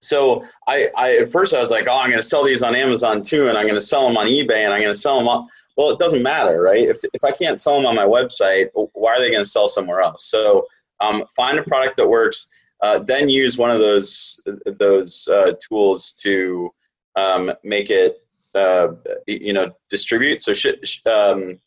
So 0.00 0.42
I, 0.66 0.88
I 0.96 1.18
at 1.18 1.28
first 1.28 1.54
I 1.54 1.60
was 1.60 1.70
like, 1.70 1.86
oh, 1.86 1.96
I'm 1.96 2.10
going 2.10 2.20
to 2.20 2.26
sell 2.26 2.42
these 2.42 2.64
on 2.64 2.74
Amazon 2.74 3.22
too, 3.22 3.48
and 3.48 3.56
I'm 3.56 3.64
going 3.64 3.76
to 3.76 3.80
sell 3.80 4.06
them 4.06 4.16
on 4.16 4.26
eBay, 4.26 4.64
and 4.64 4.72
I'm 4.72 4.80
going 4.80 4.92
to 4.92 4.98
sell 4.98 5.18
them 5.18 5.28
on. 5.28 5.48
Well, 5.76 5.90
it 5.90 5.98
doesn't 5.98 6.22
matter, 6.22 6.62
right? 6.62 6.82
If 6.82 6.98
if 7.14 7.24
I 7.24 7.32
can't 7.32 7.60
sell 7.60 7.76
them 7.76 7.86
on 7.86 7.94
my 7.94 8.04
website, 8.04 8.68
why 8.74 9.12
are 9.12 9.18
they 9.20 9.30
going 9.30 9.44
to 9.44 9.48
sell 9.48 9.68
somewhere 9.68 10.00
else? 10.00 10.26
So 10.26 10.66
um, 11.00 11.24
find 11.34 11.58
a 11.58 11.62
product 11.62 11.96
that 11.96 12.08
works 12.08 12.48
uh, 12.82 12.98
then 12.98 13.28
use 13.28 13.56
one 13.56 13.70
of 13.70 13.78
those 13.78 14.40
those 14.66 15.28
uh, 15.28 15.52
tools 15.66 16.12
to 16.12 16.70
um, 17.16 17.52
make 17.62 17.90
it 17.90 18.26
uh, 18.54 18.88
you 19.26 19.52
know 19.52 19.72
distribute. 19.88 20.42
So 20.42 20.52
sh- 20.52 21.00
um, 21.06 21.58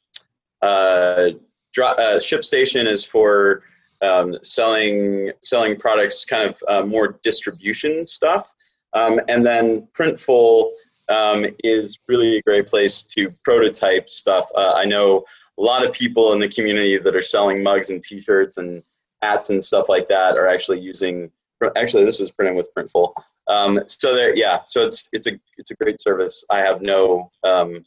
uh, 0.62 1.30
dro- 1.74 1.96
uh, 1.98 2.20
is 2.20 3.06
for 3.06 3.64
um, 4.02 4.34
selling 4.44 5.32
selling 5.42 5.78
products, 5.78 6.26
kind 6.26 6.50
of 6.50 6.62
uh, 6.68 6.86
more 6.86 7.18
distribution 7.24 8.04
stuff, 8.04 8.54
um, 8.92 9.22
and 9.30 9.46
then 9.46 9.88
Printful 9.94 10.72
um, 11.10 11.46
is 11.64 11.98
really 12.08 12.38
a 12.38 12.42
great 12.42 12.68
place 12.68 13.04
to 13.04 13.30
prototype 13.44 14.10
stuff. 14.10 14.50
I 14.56 14.86
know 14.86 15.24
a 15.58 15.62
lot 15.62 15.86
of 15.86 15.94
people 15.94 16.34
in 16.34 16.40
the 16.40 16.50
community 16.50 16.98
that 16.98 17.16
are 17.16 17.22
selling 17.22 17.64
mugs 17.64 17.90
and 17.90 18.02
T-shirts 18.02 18.58
and 18.58 18.84
hats 19.22 19.50
and 19.50 19.64
stuff 19.64 19.90
like 19.90 20.08
that 20.08 20.38
are 20.38 20.48
actually 20.48 20.80
using. 20.80 21.32
Actually, 21.78 22.06
this 22.06 22.20
was 22.20 22.32
printed 22.32 22.56
with 22.56 22.70
Printful. 22.76 23.14
Um, 23.48 23.82
so 23.88 24.14
there, 24.14 24.36
yeah. 24.36 24.62
So 24.66 24.86
it's 24.86 25.10
it's 25.14 25.28
a 25.28 25.40
it's 25.58 25.72
a 25.72 25.76
great 25.76 26.02
service. 26.02 26.44
I 26.50 26.60
have 26.60 26.82
no 26.82 27.32
um, 27.44 27.86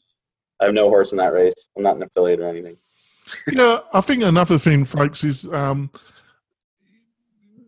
I 0.60 0.66
have 0.66 0.74
no 0.74 0.88
horse 0.88 1.12
in 1.12 1.18
that 1.18 1.32
race. 1.32 1.68
I'm 1.76 1.82
not 1.82 1.96
an 1.96 2.02
affiliate 2.02 2.40
or 2.40 2.48
anything. 2.48 2.76
yeah, 3.52 3.80
I 3.92 4.00
think 4.00 4.22
another 4.22 4.58
thing, 4.58 4.84
folks, 4.84 5.22
is 5.22 5.46
um, 5.46 5.90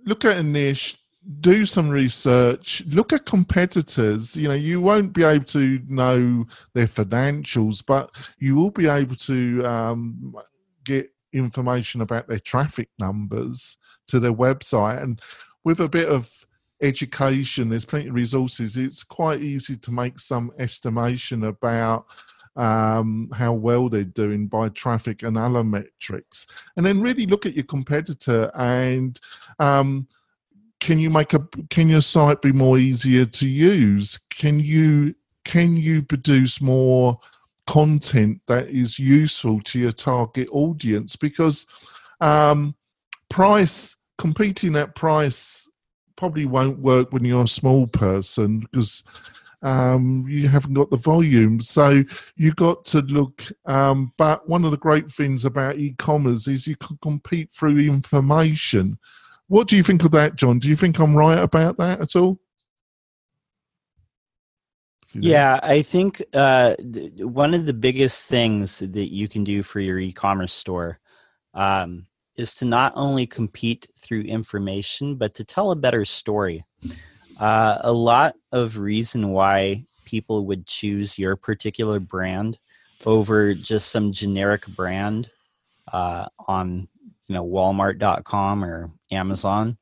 look 0.06 0.24
at 0.24 0.38
a 0.38 0.42
niche, 0.42 0.96
do 1.40 1.66
some 1.66 1.90
research, 1.90 2.82
look 2.86 3.12
at 3.12 3.26
competitors. 3.26 4.36
You 4.36 4.48
know, 4.48 4.54
you 4.54 4.80
won't 4.80 5.12
be 5.12 5.22
able 5.22 5.44
to 5.46 5.80
know 5.86 6.46
their 6.72 6.86
financials, 6.86 7.84
but 7.84 8.10
you 8.38 8.54
will 8.54 8.70
be 8.70 8.88
able 8.88 9.16
to 9.16 9.64
um, 9.66 10.34
get 10.84 11.10
information 11.32 12.00
about 12.00 12.26
their 12.26 12.38
traffic 12.38 12.88
numbers 12.98 13.76
to 14.08 14.18
their 14.18 14.32
website. 14.32 15.02
And 15.02 15.20
with 15.62 15.80
a 15.80 15.88
bit 15.88 16.08
of 16.08 16.32
education, 16.80 17.68
there's 17.68 17.84
plenty 17.84 18.08
of 18.08 18.14
resources. 18.14 18.76
It's 18.76 19.04
quite 19.04 19.42
easy 19.42 19.76
to 19.76 19.90
make 19.90 20.18
some 20.18 20.50
estimation 20.58 21.44
about 21.44 22.06
um, 22.56 23.30
how 23.32 23.52
well 23.52 23.88
they're 23.88 24.04
doing 24.04 24.46
by 24.46 24.70
traffic 24.70 25.22
and 25.22 25.36
other 25.36 25.62
metrics. 25.62 26.46
And 26.76 26.84
then 26.84 27.00
really 27.00 27.26
look 27.26 27.46
at 27.46 27.54
your 27.54 27.64
competitor 27.64 28.50
and 28.54 29.20
um, 29.58 30.08
can 30.80 30.98
you 30.98 31.10
make 31.10 31.34
a 31.34 31.46
can 31.68 31.88
your 31.88 32.00
site 32.00 32.42
be 32.42 32.52
more 32.52 32.78
easier 32.78 33.26
to 33.26 33.48
use? 33.48 34.18
Can 34.30 34.58
you 34.58 35.14
can 35.44 35.76
you 35.76 36.02
produce 36.02 36.60
more 36.60 37.18
content 37.66 38.40
that 38.46 38.68
is 38.68 38.98
useful 38.98 39.60
to 39.60 39.78
your 39.78 39.92
target 39.92 40.48
audience 40.50 41.16
because 41.16 41.66
um, 42.20 42.74
price 43.28 43.96
competing 44.18 44.76
at 44.76 44.94
price 44.94 45.68
probably 46.16 46.44
won't 46.44 46.78
work 46.78 47.12
when 47.12 47.24
you're 47.24 47.44
a 47.44 47.48
small 47.48 47.86
person 47.86 48.60
because 48.60 49.04
um, 49.62 50.26
you 50.28 50.48
haven't 50.48 50.74
got 50.74 50.90
the 50.90 50.96
volume. 50.96 51.60
So 51.60 52.04
you 52.36 52.52
got 52.52 52.84
to 52.86 53.00
look. 53.02 53.44
Um, 53.66 54.12
but 54.18 54.48
one 54.48 54.64
of 54.64 54.70
the 54.70 54.76
great 54.76 55.10
things 55.10 55.44
about 55.44 55.78
e-commerce 55.78 56.48
is 56.48 56.66
you 56.66 56.76
can 56.76 56.98
compete 57.02 57.50
through 57.52 57.78
information. 57.78 58.98
What 59.50 59.66
do 59.66 59.76
you 59.76 59.82
think 59.82 60.04
of 60.04 60.12
that, 60.12 60.36
John? 60.36 60.60
Do 60.60 60.68
you 60.68 60.76
think 60.76 61.00
I'm 61.00 61.16
right 61.16 61.36
about 61.36 61.76
that 61.78 62.00
at 62.00 62.14
all? 62.14 62.38
Yeah, 65.12 65.58
I 65.60 65.82
think 65.82 66.22
uh, 66.32 66.76
th- 66.76 67.14
one 67.16 67.52
of 67.52 67.66
the 67.66 67.74
biggest 67.74 68.28
things 68.28 68.78
that 68.78 69.12
you 69.12 69.26
can 69.26 69.42
do 69.42 69.64
for 69.64 69.80
your 69.80 69.98
e-commerce 69.98 70.54
store 70.54 71.00
um, 71.52 72.06
is 72.36 72.54
to 72.54 72.64
not 72.64 72.92
only 72.94 73.26
compete 73.26 73.88
through 73.98 74.20
information, 74.20 75.16
but 75.16 75.34
to 75.34 75.42
tell 75.42 75.72
a 75.72 75.76
better 75.76 76.04
story. 76.04 76.64
Uh, 77.40 77.78
a 77.80 77.92
lot 77.92 78.36
of 78.52 78.78
reason 78.78 79.30
why 79.30 79.84
people 80.04 80.46
would 80.46 80.64
choose 80.68 81.18
your 81.18 81.34
particular 81.34 81.98
brand 81.98 82.56
over 83.04 83.52
just 83.52 83.90
some 83.90 84.12
generic 84.12 84.64
brand 84.68 85.28
uh, 85.92 86.26
on 86.46 86.86
you 87.30 87.34
know 87.34 87.46
Walmart.com 87.46 88.64
or 88.64 88.90
Amazon 89.12 89.78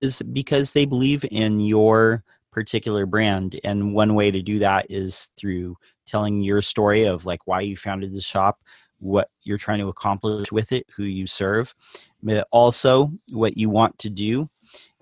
is 0.00 0.22
because 0.22 0.72
they 0.72 0.86
believe 0.86 1.22
in 1.30 1.60
your 1.60 2.24
particular 2.50 3.04
brand. 3.04 3.60
And 3.62 3.92
one 3.92 4.14
way 4.14 4.30
to 4.30 4.40
do 4.40 4.58
that 4.60 4.86
is 4.88 5.28
through 5.36 5.76
telling 6.06 6.40
your 6.40 6.62
story 6.62 7.04
of 7.04 7.26
like 7.26 7.46
why 7.46 7.60
you 7.60 7.76
founded 7.76 8.14
the 8.14 8.22
shop 8.22 8.60
what 9.00 9.28
you're 9.42 9.58
trying 9.58 9.80
to 9.80 9.88
accomplish 9.88 10.50
with 10.50 10.72
it 10.72 10.86
who 10.96 11.02
you 11.02 11.26
serve. 11.26 11.74
But 12.22 12.48
also 12.52 13.10
what 13.32 13.58
you 13.58 13.68
want 13.68 13.98
to 13.98 14.08
do 14.08 14.48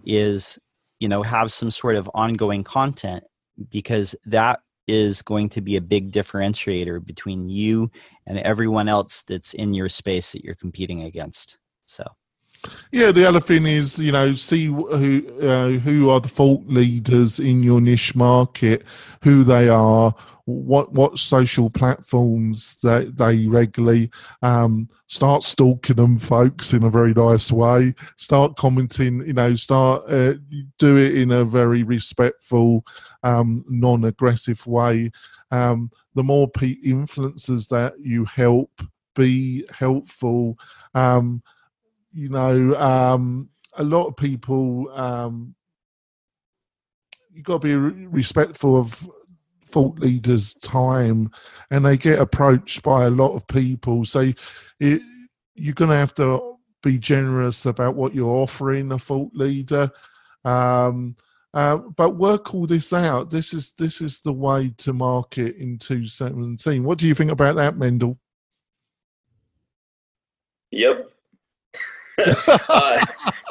is 0.04 0.58
you 0.98 1.08
know 1.08 1.22
have 1.22 1.52
some 1.52 1.70
sort 1.70 1.94
of 1.94 2.10
ongoing 2.14 2.64
content 2.64 3.22
because 3.70 4.16
that 4.24 4.60
is 4.88 5.22
going 5.22 5.48
to 5.50 5.60
be 5.60 5.76
a 5.76 5.80
big 5.80 6.10
differentiator 6.10 7.04
between 7.06 7.48
you 7.48 7.88
and 8.26 8.38
everyone 8.38 8.88
else 8.88 9.22
that's 9.22 9.54
in 9.54 9.72
your 9.72 9.88
space 9.88 10.32
that 10.32 10.42
you're 10.42 10.56
competing 10.56 11.02
against 11.02 11.59
so 11.90 12.04
yeah, 12.92 13.10
the 13.10 13.26
other 13.26 13.40
thing 13.40 13.66
is, 13.66 13.98
you 13.98 14.12
know, 14.12 14.34
see 14.34 14.66
who 14.66 15.26
uh, 15.40 15.70
who 15.78 16.10
are 16.10 16.20
the 16.20 16.28
thought 16.28 16.62
leaders 16.66 17.40
in 17.40 17.62
your 17.62 17.80
niche 17.80 18.14
market, 18.14 18.84
who 19.24 19.44
they 19.44 19.68
are, 19.68 20.14
what 20.44 20.92
what 20.92 21.18
social 21.18 21.70
platforms 21.70 22.76
they 22.82 23.06
they 23.06 23.46
regularly 23.46 24.10
um, 24.42 24.88
start 25.06 25.42
stalking 25.42 25.96
them, 25.96 26.18
folks, 26.18 26.72
in 26.72 26.84
a 26.84 26.90
very 26.90 27.14
nice 27.14 27.50
way. 27.50 27.94
Start 28.16 28.56
commenting, 28.56 29.26
you 29.26 29.32
know, 29.32 29.54
start 29.56 30.04
uh, 30.10 30.34
do 30.78 30.96
it 30.96 31.16
in 31.16 31.30
a 31.32 31.44
very 31.44 31.82
respectful, 31.82 32.84
um, 33.22 33.64
non-aggressive 33.68 34.66
way. 34.66 35.10
Um, 35.50 35.90
the 36.14 36.22
more 36.22 36.48
pe- 36.48 36.82
influencers 36.82 37.68
that 37.68 37.94
you 37.98 38.24
help, 38.26 38.82
be 39.14 39.64
helpful. 39.72 40.58
Um, 40.94 41.42
you 42.12 42.28
know, 42.28 42.74
um, 42.76 43.50
a 43.76 43.84
lot 43.84 44.06
of 44.06 44.16
people, 44.16 44.90
um, 44.90 45.54
you've 47.32 47.44
got 47.44 47.62
to 47.62 47.68
be 47.68 47.74
respectful 48.06 48.78
of 48.78 49.08
thought 49.66 49.98
leaders' 49.98 50.54
time, 50.54 51.30
and 51.70 51.86
they 51.86 51.96
get 51.96 52.18
approached 52.18 52.82
by 52.82 53.04
a 53.04 53.10
lot 53.10 53.34
of 53.34 53.46
people. 53.46 54.04
So 54.04 54.32
it, 54.80 55.02
you're 55.54 55.74
going 55.74 55.90
to 55.90 55.96
have 55.96 56.14
to 56.14 56.56
be 56.82 56.98
generous 56.98 57.66
about 57.66 57.94
what 57.94 58.14
you're 58.14 58.28
offering 58.28 58.90
a 58.92 58.98
thought 58.98 59.30
leader. 59.34 59.90
Um, 60.44 61.16
uh, 61.52 61.76
but 61.76 62.16
work 62.16 62.54
all 62.54 62.66
this 62.66 62.92
out. 62.92 63.30
This 63.30 63.52
is 63.54 63.72
this 63.72 64.00
is 64.00 64.20
the 64.20 64.32
way 64.32 64.72
to 64.78 64.92
market 64.92 65.56
in 65.56 65.78
2017. 65.78 66.84
What 66.84 66.98
do 66.98 67.08
you 67.08 67.14
think 67.14 67.32
about 67.32 67.56
that, 67.56 67.76
Mendel? 67.76 68.18
Yep, 70.70 71.10
uh, 72.68 73.00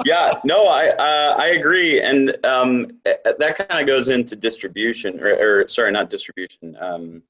yeah, 0.05 0.39
no, 0.43 0.67
I 0.67 0.89
uh, 0.89 1.36
I 1.38 1.47
agree, 1.49 2.01
and 2.01 2.36
um, 2.45 2.91
eh, 3.05 3.15
that 3.38 3.57
kind 3.57 3.82
of 3.82 3.88
goes 3.88 4.07
into 4.07 4.36
distribution, 4.36 5.20
or, 5.20 5.61
or 5.61 5.67
sorry, 5.67 5.91
not 5.91 6.09
distribution, 6.09 6.78
um, 6.80 7.24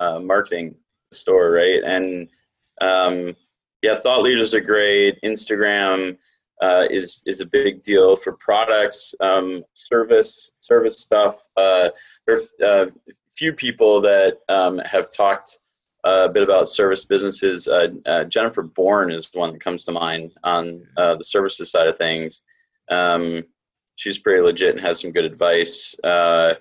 uh, 0.00 0.18
marketing 0.20 0.74
store, 1.12 1.52
right? 1.52 1.82
And 1.84 2.28
um, 2.80 3.36
yeah, 3.82 3.94
thought 3.96 4.22
leaders 4.22 4.54
are 4.54 4.60
great. 4.60 5.20
Instagram, 5.22 6.16
uh, 6.62 6.86
is 6.90 7.22
is 7.26 7.40
a 7.40 7.46
big 7.46 7.82
deal 7.82 8.16
for 8.16 8.32
products, 8.32 9.14
um, 9.20 9.64
service 9.74 10.52
service 10.60 11.00
stuff. 11.00 11.46
Uh, 11.56 11.90
there 12.26 12.38
are 12.62 12.82
uh, 12.82 12.86
few 13.36 13.52
people 13.52 14.00
that 14.00 14.38
um, 14.48 14.78
have 14.78 15.10
talked 15.10 15.58
a 16.06 16.28
bit 16.28 16.42
about 16.42 16.68
service 16.68 17.04
businesses. 17.04 17.66
Uh, 17.68 17.88
uh, 18.06 18.24
Jennifer 18.24 18.62
Bourn 18.62 19.10
is 19.10 19.28
one 19.32 19.52
that 19.52 19.60
comes 19.60 19.84
to 19.84 19.92
mind 19.92 20.32
on 20.44 20.86
uh, 20.96 21.16
the 21.16 21.24
services 21.24 21.70
side 21.70 21.88
of 21.88 21.98
things. 21.98 22.42
Um, 22.88 23.44
she's 23.96 24.18
pretty 24.18 24.40
legit 24.40 24.76
and 24.76 24.80
has 24.80 25.00
some 25.00 25.10
good 25.10 25.24
advice. 25.24 25.96
Uh, 26.04 26.54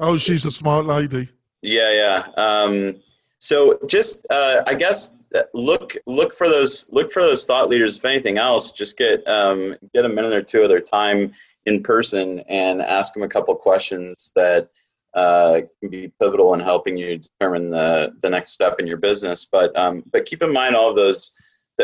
oh, 0.00 0.16
she's 0.16 0.44
a 0.46 0.50
smart 0.50 0.86
lady. 0.86 1.28
Yeah, 1.62 1.92
yeah. 1.92 2.26
Um, 2.36 2.96
so 3.38 3.78
just, 3.86 4.26
uh, 4.30 4.62
I 4.66 4.74
guess, 4.74 5.14
look 5.54 5.96
look 6.06 6.34
for 6.34 6.48
those 6.48 6.86
look 6.90 7.10
for 7.10 7.22
those 7.22 7.46
thought 7.46 7.68
leaders. 7.68 7.96
If 7.96 8.04
anything 8.04 8.38
else, 8.38 8.72
just 8.72 8.98
get 8.98 9.26
um, 9.26 9.76
get 9.94 10.04
a 10.04 10.08
minute 10.08 10.34
or 10.34 10.42
two 10.42 10.62
of 10.62 10.68
their 10.68 10.80
time 10.80 11.32
in 11.66 11.82
person 11.82 12.40
and 12.48 12.82
ask 12.82 13.14
them 13.14 13.22
a 13.22 13.28
couple 13.28 13.54
questions 13.54 14.32
that 14.34 14.68
uh, 15.14 15.60
can 15.80 15.90
be 15.90 16.12
pivotal 16.20 16.54
in 16.54 16.60
helping 16.60 16.96
you 16.96 17.18
determine 17.18 17.68
the, 17.68 18.12
the 18.22 18.30
next 18.30 18.52
step 18.52 18.78
in 18.78 18.86
your 18.86 18.96
business. 18.96 19.46
But 19.50 19.76
um, 19.76 20.02
but 20.12 20.26
keep 20.26 20.42
in 20.42 20.52
mind 20.52 20.76
all 20.76 20.90
of 20.90 20.96
those. 20.96 21.32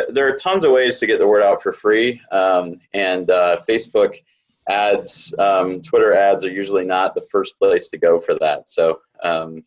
There 0.09 0.29
are 0.29 0.37
tons 0.37 0.65
of 0.65 0.73
ways 0.73 0.99
to 1.01 1.07
get 1.07 1.19
the 1.19 1.27
word 1.27 1.43
out 1.43 1.63
for 1.63 1.73
free, 1.73 2.21
um, 2.31 2.79
and 2.93 3.31
uh, 3.31 3.59
Facebook 3.69 4.15
ads, 4.69 5.35
um, 5.39 5.81
Twitter 5.81 6.15
ads 6.15 6.45
are 6.45 6.51
usually 6.51 6.85
not 6.85 7.15
the 7.15 7.27
first 7.33 7.59
place 7.59 7.91
to 7.91 7.99
go 7.99 8.19
for 8.19 8.35
that. 8.35 8.69
So 8.69 9.01
um, 9.23 9.65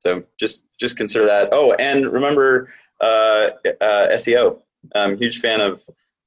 so 0.00 0.22
just 0.38 0.64
just 0.78 0.96
consider 0.96 1.26
that. 1.26 1.48
Oh, 1.52 1.72
and 1.74 2.06
remember 2.12 2.72
uh, 3.00 3.50
uh, 3.80 4.08
SEO. 4.12 4.60
I'm 4.94 5.14
a 5.14 5.16
huge 5.16 5.40
fan 5.40 5.60
of 5.60 5.82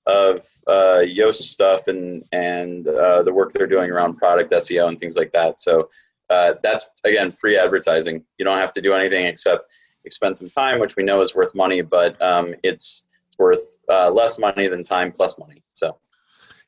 of 0.06 0.44
uh, 0.68 1.04
Yoast 1.04 1.36
stuff 1.36 1.88
and 1.88 2.24
and 2.32 2.88
uh, 2.88 3.24
the 3.24 3.34
work 3.34 3.52
they're 3.52 3.68
doing 3.68 3.92
around 3.92 4.18
product 4.18 4.52
SEO 4.52 4.88
and 4.88 5.00
things 5.00 5.16
like 5.16 5.32
that. 5.34 5.60
So 5.60 5.90
uh, 6.30 6.56
that's 6.62 6.90
again 7.04 7.32
free 7.32 7.58
advertising. 7.58 8.24
You 8.38 8.46
don't 8.46 8.58
have 8.58 8.72
to 8.74 8.82
do 8.82 8.94
anything 8.94 9.26
except 9.26 9.72
expend 10.06 10.38
some 10.38 10.50
time, 10.50 10.80
which 10.80 10.96
we 10.96 11.04
know 11.04 11.22
is 11.22 11.36
worth 11.36 11.54
money, 11.54 11.82
but 11.82 12.20
um, 12.22 12.56
it's 12.64 13.06
worth 13.38 13.84
uh, 13.90 14.12
less 14.12 14.38
money 14.40 14.68
than 14.68 14.84
time 14.84 15.12
plus 15.12 15.38
money. 15.40 15.64
So. 15.74 15.98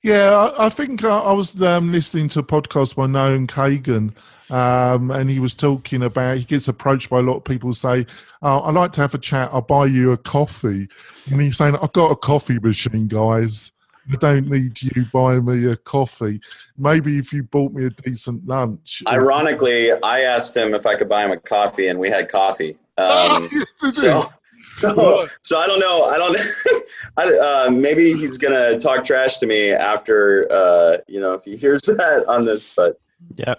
Yeah, 0.04 0.52
I, 0.58 0.70
think 0.70 1.04
I, 1.04 1.16
I 1.16 1.32
was 1.32 1.62
um, 1.62 1.92
listening 1.92 2.28
to 2.30 2.40
a 2.40 2.44
podcast 2.44 2.96
by 2.96 3.06
Noah 3.06 3.38
Kagan, 3.46 4.16
um, 4.50 5.12
and 5.12 5.30
he 5.30 5.40
was 5.40 5.54
talking 5.54 6.02
about 6.02 6.40
he 6.40 6.44
gets 6.44 6.68
approached 6.68 7.12
by 7.12 7.20
a 7.20 7.22
lot 7.22 7.38
of 7.38 7.44
people 7.44 7.72
say, 7.74 8.08
oh, 8.42 8.62
"I'd 8.62 8.74
like 8.74 8.94
to 8.94 9.02
have 9.02 9.14
a 9.14 9.20
chat. 9.20 9.52
I'll 9.54 9.62
buy 9.62 9.86
you 9.86 10.12
a 10.12 10.18
coffee," 10.18 10.88
and 11.28 11.40
he's 11.40 11.58
saying, 11.58 11.78
"I've 11.80 11.94
got 11.94 12.10
a 12.10 12.16
coffee 12.16 12.58
machine, 12.58 13.08
guys." 13.08 13.72
I 14.10 14.16
don't 14.16 14.48
need 14.48 14.82
you 14.82 15.06
buying 15.14 15.46
me 15.46 15.66
a 15.68 15.76
coffee. 15.76 16.42
Maybe 16.78 17.18
if 17.18 17.32
you 17.32 17.44
bought 17.44 17.74
me 17.74 17.86
a 17.86 17.90
decent 17.90 18.46
lunch. 18.48 19.04
Ironically, 19.08 19.92
I 19.92 20.22
asked 20.22 20.56
him 20.58 20.74
if 20.74 20.86
I 20.86 20.96
could 20.96 21.08
buy 21.10 21.24
him 21.24 21.32
a 21.32 21.38
coffee, 21.38 21.88
and 21.88 22.00
we 22.00 22.10
had 22.10 22.30
coffee. 22.30 22.78
Um, 22.98 23.50
so, 23.94 24.30
so, 24.78 25.28
so, 25.42 25.58
I 25.58 25.66
don't 25.66 25.80
know. 25.80 26.04
I 26.04 26.18
don't. 26.18 26.38
I, 27.18 27.66
uh, 27.68 27.72
maybe 27.72 28.14
he's 28.14 28.38
gonna 28.38 28.78
talk 28.78 29.04
trash 29.04 29.38
to 29.38 29.48
me 29.48 29.72
after, 29.72 30.48
uh, 30.52 30.98
you 31.08 31.20
know, 31.20 31.34
if 31.34 31.44
he 31.44 31.56
hears 31.56 31.82
that 31.84 32.26
on 32.28 32.46
this. 32.46 32.72
But 32.76 33.00
yeah, 33.34 33.56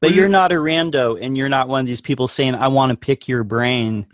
but 0.00 0.12
you're 0.12 0.28
not 0.28 0.52
a 0.52 0.56
rando, 0.56 1.16
and 1.18 1.38
you're 1.38 1.48
not 1.48 1.68
one 1.68 1.80
of 1.80 1.86
these 1.86 2.02
people 2.02 2.28
saying, 2.28 2.54
"I 2.54 2.68
want 2.68 2.90
to 2.90 2.96
pick 2.96 3.28
your 3.28 3.44
brain." 3.44 4.06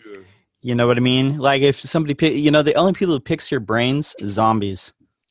You 0.61 0.75
know 0.75 0.87
what 0.87 0.97
I 0.97 1.01
mean? 1.01 1.39
Like 1.39 1.63
if 1.63 1.81
somebody, 1.81 2.15
pick, 2.15 2.35
you 2.35 2.51
know, 2.51 2.63
the 2.63 2.75
only 2.75 2.93
people 2.93 3.15
who 3.15 3.21
picks 3.21 3.51
your 3.51 3.61
brains, 3.61 4.15
zombies. 4.25 4.93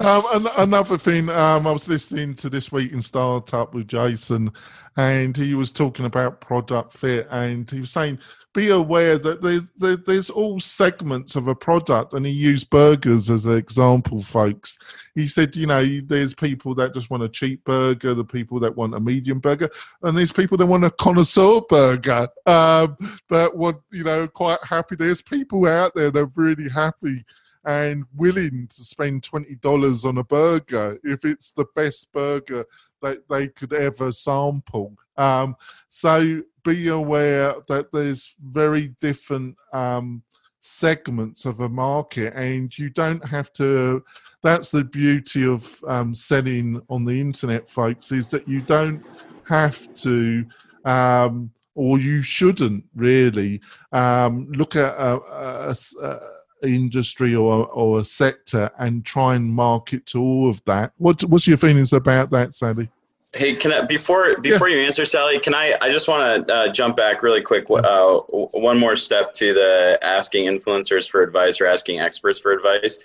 um, 0.00 0.48
another 0.56 0.98
thing, 0.98 1.28
um, 1.28 1.66
I 1.66 1.72
was 1.72 1.88
listening 1.88 2.34
to 2.36 2.48
this 2.48 2.70
week 2.70 2.92
in 2.92 3.02
startup 3.02 3.74
with 3.74 3.88
Jason, 3.88 4.52
and 4.96 5.36
he 5.36 5.54
was 5.54 5.72
talking 5.72 6.06
about 6.06 6.40
product 6.40 6.92
fit, 6.92 7.28
and 7.30 7.70
he 7.70 7.80
was 7.80 7.90
saying, 7.90 8.18
"Be 8.54 8.70
aware 8.70 9.18
that 9.18 9.42
there's, 9.42 9.98
there's 10.04 10.30
all 10.30 10.60
segments 10.60 11.36
of 11.36 11.48
a 11.48 11.54
product." 11.54 12.14
And 12.14 12.26
he 12.26 12.32
used 12.32 12.70
burgers 12.70 13.30
as 13.30 13.46
an 13.46 13.56
example, 13.56 14.22
folks. 14.22 14.78
He 15.14 15.28
said, 15.28 15.56
"You 15.56 15.66
know, 15.66 16.00
there's 16.04 16.34
people 16.34 16.74
that 16.76 16.94
just 16.94 17.10
want 17.10 17.22
a 17.22 17.28
cheap 17.28 17.64
burger, 17.64 18.14
the 18.14 18.24
people 18.24 18.60
that 18.60 18.76
want 18.76 18.94
a 18.94 19.00
medium 19.00 19.38
burger, 19.38 19.70
and 20.02 20.16
there's 20.16 20.32
people 20.32 20.58
that 20.58 20.66
want 20.66 20.84
a 20.84 20.90
connoisseur 20.90 21.60
burger 21.68 22.28
um, 22.46 22.96
that 23.30 23.56
want, 23.56 23.78
you 23.90 24.04
know, 24.04 24.26
quite 24.26 24.62
happy. 24.64 24.96
There's 24.96 25.22
people 25.22 25.66
out 25.66 25.94
there 25.94 26.10
that 26.10 26.20
are 26.20 26.32
really 26.34 26.68
happy." 26.68 27.24
And 27.68 28.06
willing 28.16 28.66
to 28.66 28.82
spend 28.82 29.20
$20 29.20 30.04
on 30.06 30.16
a 30.16 30.24
burger 30.24 30.98
if 31.04 31.26
it's 31.26 31.50
the 31.50 31.66
best 31.74 32.10
burger 32.14 32.64
that 33.02 33.28
they 33.28 33.46
could 33.48 33.74
ever 33.74 34.10
sample. 34.10 34.96
Um, 35.18 35.54
so 35.90 36.42
be 36.64 36.88
aware 36.88 37.56
that 37.68 37.92
there's 37.92 38.34
very 38.42 38.94
different 39.02 39.54
um, 39.74 40.22
segments 40.60 41.44
of 41.44 41.60
a 41.60 41.68
market, 41.68 42.32
and 42.34 42.76
you 42.76 42.88
don't 42.88 43.24
have 43.28 43.52
to. 43.54 44.02
That's 44.42 44.70
the 44.70 44.84
beauty 44.84 45.46
of 45.46 45.78
um, 45.86 46.14
selling 46.14 46.80
on 46.88 47.04
the 47.04 47.20
internet, 47.20 47.68
folks, 47.68 48.12
is 48.12 48.28
that 48.28 48.48
you 48.48 48.62
don't 48.62 49.04
have 49.46 49.94
to. 49.96 50.46
Um, 50.86 51.50
or 51.74 52.00
you 52.00 52.22
shouldn't 52.22 52.84
really 52.96 53.60
um, 53.92 54.50
look 54.50 54.74
at 54.74 54.94
a, 54.94 55.20
a, 55.30 55.76
a 56.02 56.37
industry 56.62 57.34
or 57.34 57.66
or 57.66 58.00
a 58.00 58.04
sector 58.04 58.70
and 58.78 59.04
try 59.04 59.34
and 59.34 59.46
market 59.46 60.06
to 60.06 60.20
all 60.20 60.50
of 60.50 60.64
that. 60.64 60.92
What 60.98 61.22
what's 61.24 61.46
your 61.46 61.56
feelings 61.56 61.92
about 61.92 62.30
that, 62.30 62.54
Sally? 62.54 62.90
Hey, 63.34 63.54
can 63.54 63.72
I 63.72 63.82
before 63.82 64.38
before 64.38 64.68
yeah. 64.68 64.76
you 64.76 64.82
answer, 64.82 65.04
Sally? 65.04 65.38
Can 65.38 65.54
I? 65.54 65.76
I 65.80 65.90
just 65.90 66.08
want 66.08 66.48
to 66.48 66.54
uh, 66.54 66.72
jump 66.72 66.96
back 66.96 67.22
really 67.22 67.42
quick. 67.42 67.66
Uh, 67.68 68.18
one 68.18 68.78
more 68.78 68.96
step 68.96 69.34
to 69.34 69.52
the 69.52 69.98
asking 70.02 70.46
influencers 70.46 71.08
for 71.08 71.22
advice 71.22 71.60
or 71.60 71.66
asking 71.66 72.00
experts 72.00 72.38
for 72.38 72.52
advice. 72.52 72.98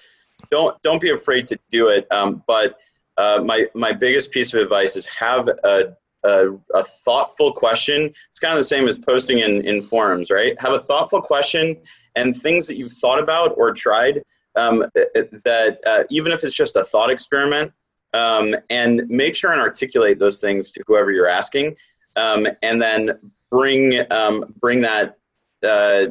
Don't 0.49 0.81
don't 0.81 1.01
be 1.01 1.11
afraid 1.11 1.45
to 1.47 1.59
do 1.69 1.89
it. 1.89 2.09
Um, 2.09 2.41
but 2.47 2.79
uh, 3.17 3.41
my 3.43 3.67
my 3.73 3.91
biggest 3.91 4.31
piece 4.31 4.53
of 4.53 4.61
advice 4.61 4.95
is 4.95 5.05
have 5.07 5.49
a, 5.49 5.95
a, 6.23 6.51
a 6.73 6.83
thoughtful 6.83 7.51
question. 7.51 8.13
It's 8.29 8.39
kind 8.39 8.53
of 8.53 8.59
the 8.59 8.63
same 8.63 8.87
as 8.87 8.97
posting 8.97 9.39
in 9.39 9.61
in 9.67 9.81
forums, 9.81 10.31
right? 10.31 10.59
Have 10.61 10.73
a 10.73 10.79
thoughtful 10.79 11.21
question 11.21 11.77
and 12.15 12.35
things 12.35 12.67
that 12.67 12.77
you've 12.77 12.93
thought 12.93 13.19
about 13.19 13.53
or 13.57 13.73
tried 13.73 14.21
um, 14.55 14.85
that 14.93 15.79
uh, 15.85 16.03
even 16.09 16.31
if 16.31 16.43
it's 16.43 16.55
just 16.55 16.75
a 16.75 16.83
thought 16.83 17.09
experiment, 17.09 17.71
um, 18.13 18.55
and 18.69 19.07
make 19.09 19.33
sure 19.33 19.51
and 19.51 19.61
articulate 19.61 20.19
those 20.19 20.39
things 20.39 20.71
to 20.71 20.83
whoever 20.85 21.11
you're 21.11 21.27
asking, 21.27 21.75
um, 22.15 22.47
and 22.61 22.81
then 22.81 23.17
bring 23.49 23.99
um, 24.11 24.53
bring 24.59 24.81
that 24.81 25.17
uh, 25.63 26.05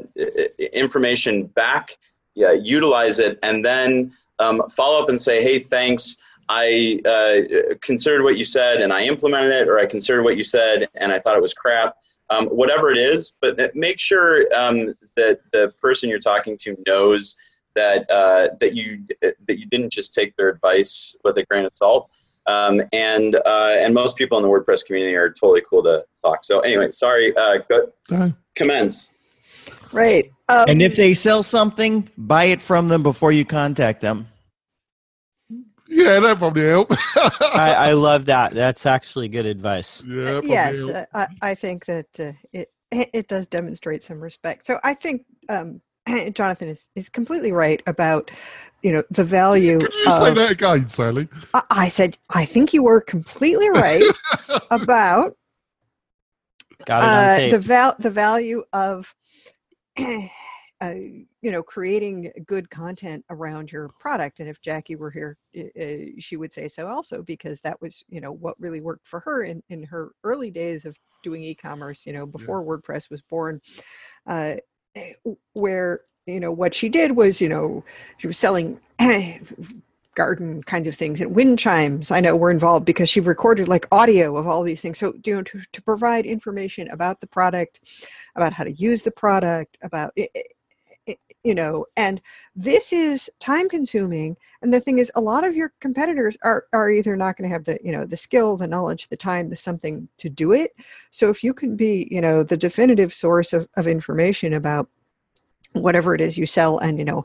information 0.72 1.46
back, 1.46 1.96
yeah, 2.34 2.53
utilize 2.53 3.18
it, 3.18 3.38
and 3.42 3.64
then 3.64 4.12
um, 4.38 4.62
follow 4.70 5.00
up 5.00 5.09
and 5.09 5.20
say, 5.20 5.42
hey, 5.42 5.59
thanks. 5.59 6.16
I 6.48 7.00
uh, 7.07 7.74
considered 7.80 8.24
what 8.24 8.36
you 8.36 8.44
said 8.44 8.82
and 8.82 8.92
I 8.92 9.05
implemented 9.05 9.53
it, 9.53 9.68
or 9.68 9.78
I 9.78 9.86
considered 9.86 10.24
what 10.24 10.36
you 10.36 10.42
said 10.42 10.88
and 10.96 11.12
I 11.12 11.18
thought 11.18 11.36
it 11.36 11.40
was 11.40 11.55
crap 11.55 11.94
um, 12.32 12.46
whatever 12.48 12.90
it 12.90 12.98
is, 12.98 13.36
but 13.40 13.74
make 13.74 13.98
sure 13.98 14.46
um, 14.54 14.94
that 15.16 15.40
the 15.52 15.72
person 15.80 16.08
you're 16.08 16.18
talking 16.18 16.56
to 16.58 16.76
knows 16.86 17.34
that 17.74 18.10
uh, 18.10 18.48
that 18.60 18.74
you 18.74 19.04
that 19.20 19.58
you 19.58 19.66
didn't 19.66 19.92
just 19.92 20.12
take 20.14 20.36
their 20.36 20.48
advice 20.48 21.16
with 21.24 21.38
a 21.38 21.44
grain 21.44 21.64
of 21.64 21.72
salt. 21.74 22.10
Um, 22.46 22.82
and 22.92 23.36
uh, 23.36 23.76
and 23.78 23.94
most 23.94 24.16
people 24.16 24.36
in 24.38 24.42
the 24.42 24.48
WordPress 24.48 24.84
community 24.84 25.16
are 25.16 25.30
totally 25.30 25.62
cool 25.68 25.82
to 25.84 26.04
talk. 26.24 26.44
So 26.44 26.60
anyway, 26.60 26.90
sorry. 26.90 27.34
Uh, 27.36 27.58
go, 27.68 28.32
commence. 28.54 29.12
Right. 29.92 30.32
Um, 30.48 30.64
and 30.68 30.82
if 30.82 30.96
they 30.96 31.14
sell 31.14 31.42
something, 31.42 32.08
buy 32.18 32.44
it 32.44 32.60
from 32.60 32.88
them 32.88 33.02
before 33.02 33.30
you 33.30 33.44
contact 33.44 34.00
them. 34.00 34.28
Yeah, 35.93 36.20
that 36.20 36.38
probably 36.38 36.66
help. 36.66 36.90
I, 37.55 37.74
I, 37.78 37.93
love 37.93 38.24
that. 38.26 38.53
That's 38.53 38.86
actually 38.86 39.28
good 39.28 39.45
advice. 39.45 40.03
Yeah, 40.07 40.40
yes, 40.43 40.80
uh, 40.80 41.05
I, 41.12 41.26
I, 41.43 41.55
think 41.55 41.84
that 41.84 42.07
uh, 42.18 42.32
it 42.53 42.72
it 42.90 43.28
does 43.28 43.47
demonstrate 43.47 44.03
some 44.03 44.18
respect. 44.18 44.66
So 44.66 44.80
I 44.82 44.95
think 44.95 45.26
um, 45.51 45.82
Jonathan 46.32 46.68
is, 46.68 46.88
is 46.95 47.11
completely 47.11 47.53
right 47.53 47.82
about 47.86 48.30
you 48.82 48.93
know 48.93 49.03
the 49.11 49.24
value. 49.24 49.78
Can 49.78 49.90
you 49.93 50.12
of, 50.12 50.18
say 50.18 50.34
that 50.34 50.51
again, 50.53 50.88
Sally? 50.88 51.28
I, 51.53 51.62
I 51.70 51.88
said 51.88 52.16
I 52.30 52.47
think 52.47 52.72
you 52.72 52.82
were 52.82 53.03
completely 53.03 53.68
right 53.68 54.05
about 54.70 55.36
uh, 56.88 57.51
the 57.51 57.59
val 57.59 57.97
the 57.99 58.11
value 58.11 58.64
of 58.72 59.14
uh, 60.01 60.95
you 61.43 61.51
know 61.51 61.62
creating 61.62 62.32
good 62.47 62.70
content 62.70 63.24
around 63.28 63.70
your 63.70 63.90
product 63.99 64.40
and 64.40 64.49
if 64.49 64.61
jackie 64.61 64.97
were 64.97 65.11
here 65.11 65.36
uh, 65.59 66.11
she 66.18 66.36
would 66.36 66.53
say 66.53 66.68
so 66.68 66.86
also 66.86 67.22
because 67.22 67.61
that 67.61 67.80
was 67.82 68.03
you 68.09 68.20
know 68.20 68.32
what 68.32 68.59
really 68.59 68.80
worked 68.80 69.07
for 69.07 69.20
her 69.20 69.43
in, 69.43 69.62
in 69.68 69.82
her 69.82 70.12
early 70.24 70.51
days 70.51 70.84
of 70.84 70.97
doing 71.22 71.43
e-commerce 71.43 72.07
you 72.07 72.12
know 72.12 72.24
before 72.24 72.62
yeah. 72.62 72.66
wordpress 72.66 73.11
was 73.11 73.20
born 73.22 73.61
uh, 74.26 74.55
where 75.55 76.01
you 76.26 76.40
know 76.40 76.53
what 76.53 76.74
she 76.74 76.88
did 76.88 77.12
was 77.12 77.40
you 77.40 77.49
know 77.49 77.84
she 78.18 78.26
was 78.26 78.38
selling 78.38 78.80
garden 80.14 80.62
kinds 80.64 80.86
of 80.86 80.95
things 80.95 81.20
and 81.20 81.34
wind 81.34 81.59
chimes 81.59 82.11
i 82.11 82.20
know 82.20 82.36
were 82.36 82.51
involved 82.51 82.84
because 82.84 83.09
she 83.09 83.18
recorded 83.18 83.66
like 83.66 83.88
audio 83.90 84.36
of 84.36 84.47
all 84.47 84.62
these 84.62 84.82
things 84.82 84.99
so 84.99 85.14
you 85.24 85.34
know 85.34 85.43
to, 85.43 85.61
to 85.72 85.80
provide 85.82 86.26
information 86.26 86.88
about 86.90 87.18
the 87.20 87.26
product 87.26 87.80
about 88.36 88.53
how 88.53 88.62
to 88.62 88.72
use 88.72 89.03
the 89.03 89.11
product 89.11 89.78
about 89.82 90.12
it, 90.14 90.30
it, 90.34 90.53
you 91.45 91.55
know 91.55 91.84
and 91.97 92.20
this 92.55 92.93
is 92.93 93.30
time 93.40 93.68
consuming 93.68 94.36
and 94.62 94.72
the 94.72 94.80
thing 94.80 94.99
is 94.99 95.11
a 95.14 95.20
lot 95.20 95.45
of 95.45 95.57
your 95.57 95.72
competitors 95.80 96.36
are 96.43 96.66
are 96.72 96.90
either 96.90 97.16
not 97.16 97.36
going 97.36 97.49
to 97.49 97.53
have 97.53 97.64
the 97.64 97.78
you 97.82 97.93
know 97.93 98.05
the 98.05 98.16
skill 98.16 98.57
the 98.57 98.66
knowledge 98.66 99.09
the 99.09 99.16
time 99.16 99.49
the 99.49 99.57
something 99.57 100.09
to 100.18 100.28
do 100.28 100.53
it. 100.53 100.74
So 101.11 101.28
if 101.28 101.43
you 101.43 101.53
can 101.53 101.76
be 101.76 102.09
you 102.11 102.20
know 102.20 102.43
the 102.43 102.57
definitive 102.57 103.12
source 103.12 103.53
of, 103.53 103.68
of 103.76 103.86
information 103.86 104.55
about 104.55 104.88
whatever 105.72 106.14
it 106.14 106.20
is 106.20 106.38
you 106.38 106.47
sell 106.47 106.78
and 106.78 106.99
you 106.99 107.05
know 107.05 107.24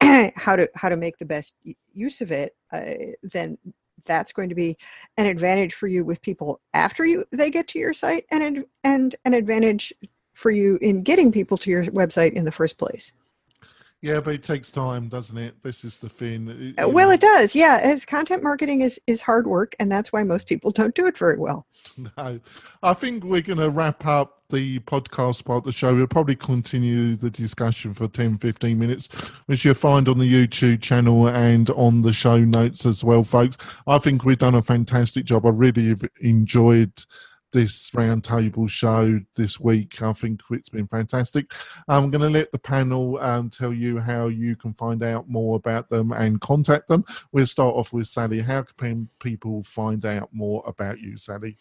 how 0.34 0.56
to 0.56 0.68
how 0.74 0.88
to 0.88 0.96
make 0.96 1.18
the 1.18 1.24
best 1.24 1.54
use 1.92 2.20
of 2.20 2.32
it 2.32 2.56
uh, 2.72 2.94
then 3.22 3.58
that's 4.06 4.32
going 4.32 4.48
to 4.48 4.54
be 4.54 4.76
an 5.16 5.26
advantage 5.26 5.74
for 5.74 5.86
you 5.86 6.04
with 6.04 6.20
people 6.22 6.60
after 6.72 7.04
you 7.04 7.24
they 7.30 7.50
get 7.50 7.68
to 7.68 7.78
your 7.78 7.92
site 7.92 8.24
and 8.30 8.64
and 8.84 9.16
an 9.24 9.34
advantage 9.34 9.92
for 10.32 10.50
you 10.50 10.78
in 10.80 11.02
getting 11.02 11.30
people 11.30 11.58
to 11.58 11.70
your 11.70 11.84
website 11.84 12.32
in 12.32 12.44
the 12.44 12.52
first 12.52 12.78
place 12.78 13.12
yeah, 14.04 14.20
but 14.20 14.34
it 14.34 14.42
takes 14.42 14.70
time, 14.70 15.08
doesn't 15.08 15.38
it? 15.38 15.54
This 15.62 15.82
is 15.82 15.98
the 15.98 16.10
thing. 16.10 16.74
It, 16.76 16.84
uh, 16.84 16.86
well, 16.86 17.10
it 17.10 17.22
does. 17.22 17.54
Yeah, 17.54 17.80
as 17.82 18.04
content 18.04 18.42
marketing 18.42 18.82
is 18.82 19.00
is 19.06 19.22
hard 19.22 19.46
work, 19.46 19.74
and 19.80 19.90
that's 19.90 20.12
why 20.12 20.22
most 20.24 20.46
people 20.46 20.70
don't 20.70 20.94
do 20.94 21.06
it 21.06 21.16
very 21.16 21.38
well. 21.38 21.66
No, 22.16 22.40
I 22.82 22.94
think 22.94 23.24
we're 23.24 23.40
going 23.40 23.58
to 23.58 23.70
wrap 23.70 24.04
up 24.04 24.42
the 24.50 24.78
podcast 24.80 25.44
part 25.44 25.58
of 25.58 25.64
the 25.64 25.72
show. 25.72 25.94
We'll 25.94 26.06
probably 26.06 26.36
continue 26.36 27.16
the 27.16 27.30
discussion 27.30 27.94
for 27.94 28.08
10, 28.08 28.38
15 28.38 28.78
minutes, 28.78 29.08
which 29.46 29.64
you'll 29.64 29.74
find 29.74 30.08
on 30.08 30.18
the 30.18 30.30
YouTube 30.30 30.82
channel 30.82 31.28
and 31.28 31.70
on 31.70 32.02
the 32.02 32.12
show 32.12 32.38
notes 32.38 32.86
as 32.86 33.04
well, 33.04 33.22
folks. 33.22 33.56
I 33.86 33.98
think 33.98 34.24
we've 34.24 34.38
done 34.38 34.54
a 34.54 34.62
fantastic 34.62 35.24
job. 35.24 35.46
I 35.46 35.50
really 35.50 35.96
enjoyed 36.20 36.92
this 37.54 37.88
roundtable 37.90 38.68
show 38.68 39.20
this 39.36 39.60
week. 39.60 40.02
I 40.02 40.12
think 40.12 40.40
it's 40.50 40.68
been 40.68 40.88
fantastic. 40.88 41.52
I'm 41.86 42.10
going 42.10 42.20
to 42.20 42.28
let 42.28 42.50
the 42.50 42.58
panel 42.58 43.16
um, 43.20 43.48
tell 43.48 43.72
you 43.72 44.00
how 44.00 44.26
you 44.26 44.56
can 44.56 44.74
find 44.74 45.04
out 45.04 45.28
more 45.28 45.56
about 45.56 45.88
them 45.88 46.12
and 46.12 46.40
contact 46.40 46.88
them. 46.88 47.04
We'll 47.30 47.46
start 47.46 47.76
off 47.76 47.92
with 47.92 48.08
Sally. 48.08 48.40
How 48.40 48.64
can 48.76 49.08
people 49.20 49.62
find 49.62 50.04
out 50.04 50.30
more 50.32 50.64
about 50.66 50.98
you, 50.98 51.16
Sally? 51.16 51.56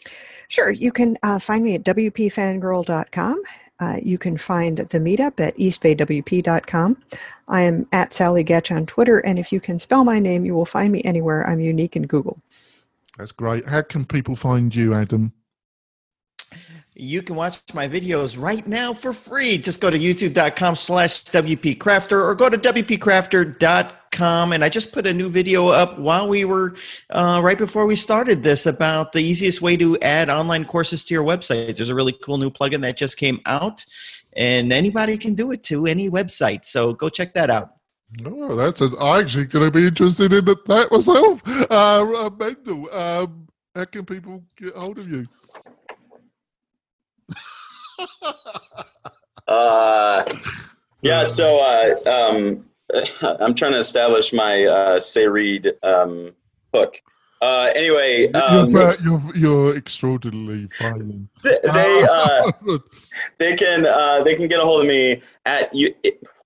Sure. 0.47 0.71
You 0.71 0.91
can 0.91 1.15
uh, 1.21 1.37
find 1.37 1.63
me 1.63 1.75
at 1.75 1.83
WPFangirl.com. 1.83 3.43
Uh, 3.79 3.99
you 4.01 4.17
can 4.17 4.37
find 4.37 4.79
the 4.79 4.99
meetup 4.99 5.39
at 5.39 5.55
eastbaywp.com. 5.57 6.97
I 7.47 7.61
am 7.61 7.85
at 7.91 8.13
Sally 8.13 8.43
Goetsch 8.43 8.75
on 8.75 8.87
Twitter, 8.87 9.19
and 9.19 9.37
if 9.37 9.51
you 9.51 9.59
can 9.59 9.77
spell 9.77 10.03
my 10.03 10.17
name, 10.17 10.43
you 10.43 10.55
will 10.55 10.65
find 10.65 10.91
me 10.91 11.03
anywhere. 11.03 11.47
I'm 11.47 11.59
unique 11.59 11.95
in 11.95 12.07
Google. 12.07 12.41
That's 13.17 13.31
great. 13.31 13.67
How 13.69 13.83
can 13.83 14.05
people 14.05 14.35
find 14.35 14.73
you, 14.73 14.95
Adam? 14.95 15.33
You 16.95 17.23
can 17.23 17.35
watch 17.35 17.59
my 17.73 17.87
videos 17.87 18.39
right 18.39 18.65
now 18.67 18.93
for 18.93 19.13
free. 19.13 19.57
Just 19.57 19.81
go 19.81 19.89
to 19.89 19.97
youtube.com 19.97 20.75
slash 20.75 21.23
WPCrafter 21.25 22.11
or 22.11 22.35
go 22.35 22.49
to 22.49 22.57
WPCrafter.com. 22.57 24.53
And 24.53 24.63
I 24.63 24.69
just 24.69 24.91
put 24.91 25.07
a 25.07 25.13
new 25.13 25.27
video 25.27 25.69
up 25.69 25.97
while 25.97 26.27
we 26.27 26.45
were, 26.45 26.75
uh, 27.09 27.41
right 27.43 27.57
before 27.57 27.87
we 27.87 27.95
started 27.95 28.43
this, 28.43 28.67
about 28.67 29.11
the 29.11 29.21
easiest 29.21 29.59
way 29.59 29.75
to 29.77 29.99
add 30.01 30.29
online 30.29 30.65
courses 30.65 31.03
to 31.05 31.15
your 31.15 31.23
website. 31.23 31.75
There's 31.75 31.89
a 31.89 31.95
really 31.95 32.15
cool 32.23 32.37
new 32.37 32.51
plugin 32.51 32.81
that 32.83 32.95
just 32.95 33.17
came 33.17 33.39
out, 33.47 33.83
and 34.33 34.71
anybody 34.71 35.17
can 35.17 35.33
do 35.33 35.51
it 35.51 35.63
to 35.63 35.87
any 35.87 36.11
website. 36.11 36.63
So 36.63 36.93
go 36.93 37.09
check 37.09 37.33
that 37.33 37.49
out. 37.49 37.71
Oh, 38.23 38.55
that's 38.55 38.81
a, 38.81 38.95
I'm 38.99 39.21
actually 39.21 39.45
going 39.45 39.65
to 39.65 39.71
be 39.71 39.87
interested 39.87 40.31
in 40.31 40.45
that 40.45 40.91
myself. 40.91 41.41
Uh, 41.47 42.25
uh, 42.25 42.29
Mendel, 42.37 42.93
um, 42.93 43.47
how 43.73 43.85
can 43.85 44.05
people 44.05 44.43
get 44.55 44.75
hold 44.75 44.99
of 44.99 45.09
you? 45.09 45.25
Uh, 49.47 50.23
yeah, 51.01 51.23
so 51.23 51.59
uh, 51.59 51.95
um, 52.09 52.65
I'm 53.21 53.53
trying 53.53 53.73
to 53.73 53.79
establish 53.79 54.33
my 54.33 54.65
uh, 54.65 54.99
say 54.99 55.27
read 55.27 55.73
um, 55.83 56.33
hook. 56.73 57.01
Uh, 57.41 57.69
anyway, 57.75 58.31
um, 58.31 58.69
you're, 58.69 58.95
you're, 59.03 59.35
you're, 59.35 59.75
extraordinarily 59.75 60.65
fine. 60.67 61.27
They 61.43 61.59
uh, 62.09 62.51
they 63.37 63.57
can 63.57 63.85
uh, 63.85 64.23
they 64.23 64.33
can 64.35 64.47
get 64.47 64.61
a 64.61 64.63
hold 64.63 64.81
of 64.81 64.87
me 64.87 65.21
at 65.45 65.73
you 65.75 65.93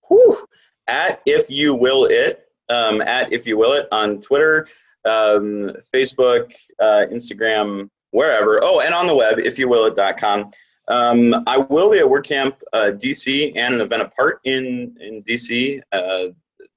whew, 0.07 0.47
at 0.87 1.21
if 1.27 1.51
you 1.51 1.75
will 1.75 2.05
it 2.05 2.49
um, 2.69 3.01
at 3.01 3.31
if 3.31 3.45
you 3.45 3.57
will 3.57 3.73
it 3.73 3.87
on 3.91 4.19
Twitter, 4.21 4.67
um, 5.05 5.71
Facebook, 5.93 6.51
uh, 6.79 7.05
Instagram, 7.11 7.89
wherever. 8.11 8.59
Oh, 8.63 8.79
and 8.79 8.95
on 8.95 9.05
the 9.07 9.15
web 9.15 9.39
if 9.39 9.59
you 9.59 9.69
will 9.69 9.85
it.com. 9.85 10.51
Um, 10.87 11.43
I 11.47 11.57
will 11.57 11.91
be 11.91 11.99
at 11.99 12.05
WordCamp 12.05 12.55
uh, 12.71 12.91
DC 12.93 13.51
and 13.55 13.75
an 13.75 13.81
event 13.81 14.03
apart 14.03 14.39
in 14.45 14.95
in 14.99 15.21
DC 15.23 15.81
uh, 15.91 16.27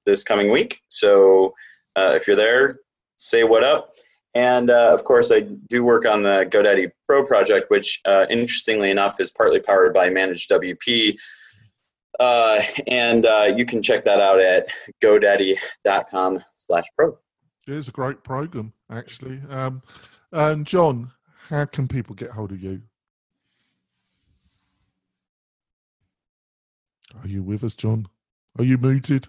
this 0.05 0.25
coming 0.25 0.51
week. 0.51 0.83
So 0.89 1.55
uh, 1.97 2.13
if 2.17 2.27
you're 2.27 2.37
there, 2.37 2.81
say 3.17 3.45
what 3.45 3.63
up. 3.63 3.93
And 4.35 4.71
uh, 4.71 4.93
of 4.93 5.05
course, 5.05 5.31
I 5.33 5.41
do 5.41 5.85
work 5.85 6.07
on 6.07 6.23
the 6.23 6.49
GoDaddy 6.51 6.91
Pro 7.07 7.25
project, 7.25 7.71
which 7.71 8.01
uh, 8.05 8.27
interestingly 8.31 8.91
enough 8.91 9.21
is 9.21 9.31
partly 9.31 9.61
powered 9.61 9.93
by 9.93 10.09
ManageWP. 10.09 11.17
Uh, 12.19 12.61
and 12.87 13.27
you 13.59 13.65
can 13.65 13.83
check 13.83 14.05
that 14.05 14.21
out 14.21 14.41
at 14.41 14.69
godaddy.com/pro. 15.03 17.19
It 17.67 17.75
is 17.75 17.89
a 17.89 17.93
great 17.93 18.23
program, 18.25 18.73
actually. 18.91 19.41
Um, 19.49 19.83
and 20.33 20.67
John, 20.67 21.13
how 21.49 21.65
can 21.65 21.89
people 21.89 22.15
get 22.15 22.31
hold 22.31 22.53
of 22.53 22.61
you? 22.61 22.83
Are 27.23 27.29
you 27.29 27.43
with 27.43 27.65
us, 27.65 27.75
John? 27.75 28.07
Are 28.59 28.65
you 28.65 28.79
muted? 28.79 29.29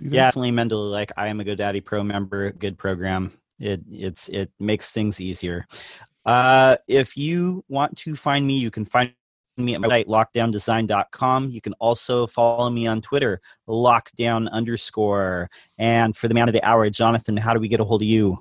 Yeah, 0.00 0.26
definitely 0.26 0.50
Mendel. 0.50 0.84
Like 0.84 1.12
I 1.16 1.28
am 1.28 1.40
a 1.40 1.44
GoDaddy 1.44 1.84
Pro 1.84 2.02
member, 2.02 2.52
good 2.52 2.76
program. 2.76 3.32
It 3.58 3.80
it's 3.90 4.28
it 4.28 4.50
makes 4.58 4.90
things 4.90 5.20
easier. 5.20 5.66
Uh, 6.24 6.76
if 6.88 7.16
you 7.16 7.64
want 7.68 7.96
to 7.98 8.16
find 8.16 8.46
me, 8.46 8.58
you 8.58 8.70
can 8.70 8.84
find 8.84 9.12
me 9.56 9.74
at 9.74 9.80
my 9.80 9.88
site 9.88 10.08
lockedowndesign.com. 10.08 11.48
You 11.48 11.60
can 11.60 11.72
also 11.74 12.26
follow 12.26 12.68
me 12.68 12.86
on 12.86 13.00
Twitter, 13.00 13.40
lockedown 13.68 14.50
underscore. 14.50 15.48
And 15.78 16.16
for 16.16 16.28
the 16.28 16.34
man 16.34 16.48
of 16.48 16.52
the 16.52 16.64
hour, 16.64 16.88
Jonathan, 16.90 17.36
how 17.36 17.54
do 17.54 17.60
we 17.60 17.68
get 17.68 17.80
a 17.80 17.84
hold 17.84 18.02
of 18.02 18.08
you? 18.08 18.38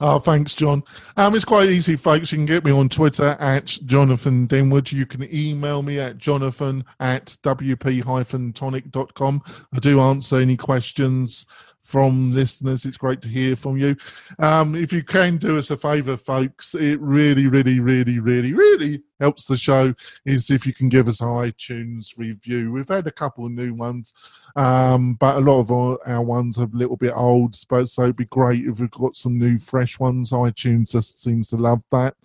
Oh, 0.00 0.18
thanks, 0.18 0.54
John. 0.54 0.82
Um, 1.16 1.34
it's 1.34 1.44
quite 1.44 1.68
easy, 1.68 1.96
folks. 1.96 2.32
You 2.32 2.38
can 2.38 2.46
get 2.46 2.64
me 2.64 2.70
on 2.70 2.88
Twitter 2.88 3.36
at 3.40 3.66
Jonathan 3.86 4.48
Denwood. 4.48 4.92
You 4.92 5.06
can 5.06 5.28
email 5.34 5.82
me 5.82 5.98
at 5.98 6.18
jonathan 6.18 6.84
at 7.00 7.36
wp-tonic.com. 7.42 9.42
I 9.72 9.78
do 9.78 10.00
answer 10.00 10.36
any 10.36 10.56
questions 10.56 11.46
from 11.86 12.34
listeners. 12.34 12.84
It's 12.84 12.96
great 12.96 13.20
to 13.22 13.28
hear 13.28 13.54
from 13.54 13.76
you. 13.76 13.96
Um, 14.40 14.74
if 14.74 14.92
you 14.92 15.04
can 15.04 15.36
do 15.36 15.56
us 15.56 15.70
a 15.70 15.76
favor, 15.76 16.16
folks, 16.16 16.74
it 16.74 17.00
really, 17.00 17.46
really, 17.46 17.78
really, 17.78 18.18
really, 18.18 18.52
really 18.54 19.02
helps 19.20 19.44
the 19.44 19.56
show 19.56 19.94
is 20.24 20.50
if 20.50 20.66
you 20.66 20.74
can 20.74 20.88
give 20.88 21.06
us 21.06 21.20
iTunes 21.20 22.18
review. 22.18 22.72
We've 22.72 22.88
had 22.88 23.06
a 23.06 23.12
couple 23.12 23.46
of 23.46 23.52
new 23.52 23.72
ones, 23.72 24.14
um, 24.56 25.14
but 25.14 25.36
a 25.36 25.40
lot 25.40 25.60
of 25.60 25.70
our, 25.70 25.98
our, 26.06 26.22
ones 26.22 26.58
are 26.58 26.64
a 26.64 26.76
little 26.76 26.96
bit 26.96 27.12
old. 27.14 27.56
But 27.68 27.88
so 27.88 28.02
it'd 28.02 28.16
be 28.16 28.24
great 28.26 28.66
if 28.66 28.80
we've 28.80 28.90
got 28.90 29.16
some 29.16 29.38
new, 29.38 29.58
fresh 29.58 30.00
ones. 30.00 30.32
iTunes 30.32 30.90
just 30.90 31.22
seems 31.22 31.48
to 31.48 31.56
love 31.56 31.82
that. 31.92 32.16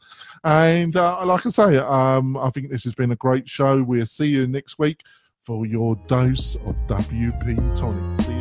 And 0.44 0.98
uh, 0.98 1.24
like 1.24 1.46
I 1.46 1.50
say, 1.50 1.78
um, 1.78 2.36
I 2.36 2.50
think 2.50 2.72
this 2.72 2.84
has 2.84 2.94
been 2.94 3.12
a 3.12 3.16
great 3.16 3.48
show. 3.48 3.84
We'll 3.84 4.08
see 4.08 4.28
you 4.28 4.48
next 4.48 4.80
week 4.80 5.02
for 5.44 5.68
your 5.68 5.96
dose 6.08 6.56
of 6.56 6.76
WP 6.88 7.76
Tonic. 7.76 8.41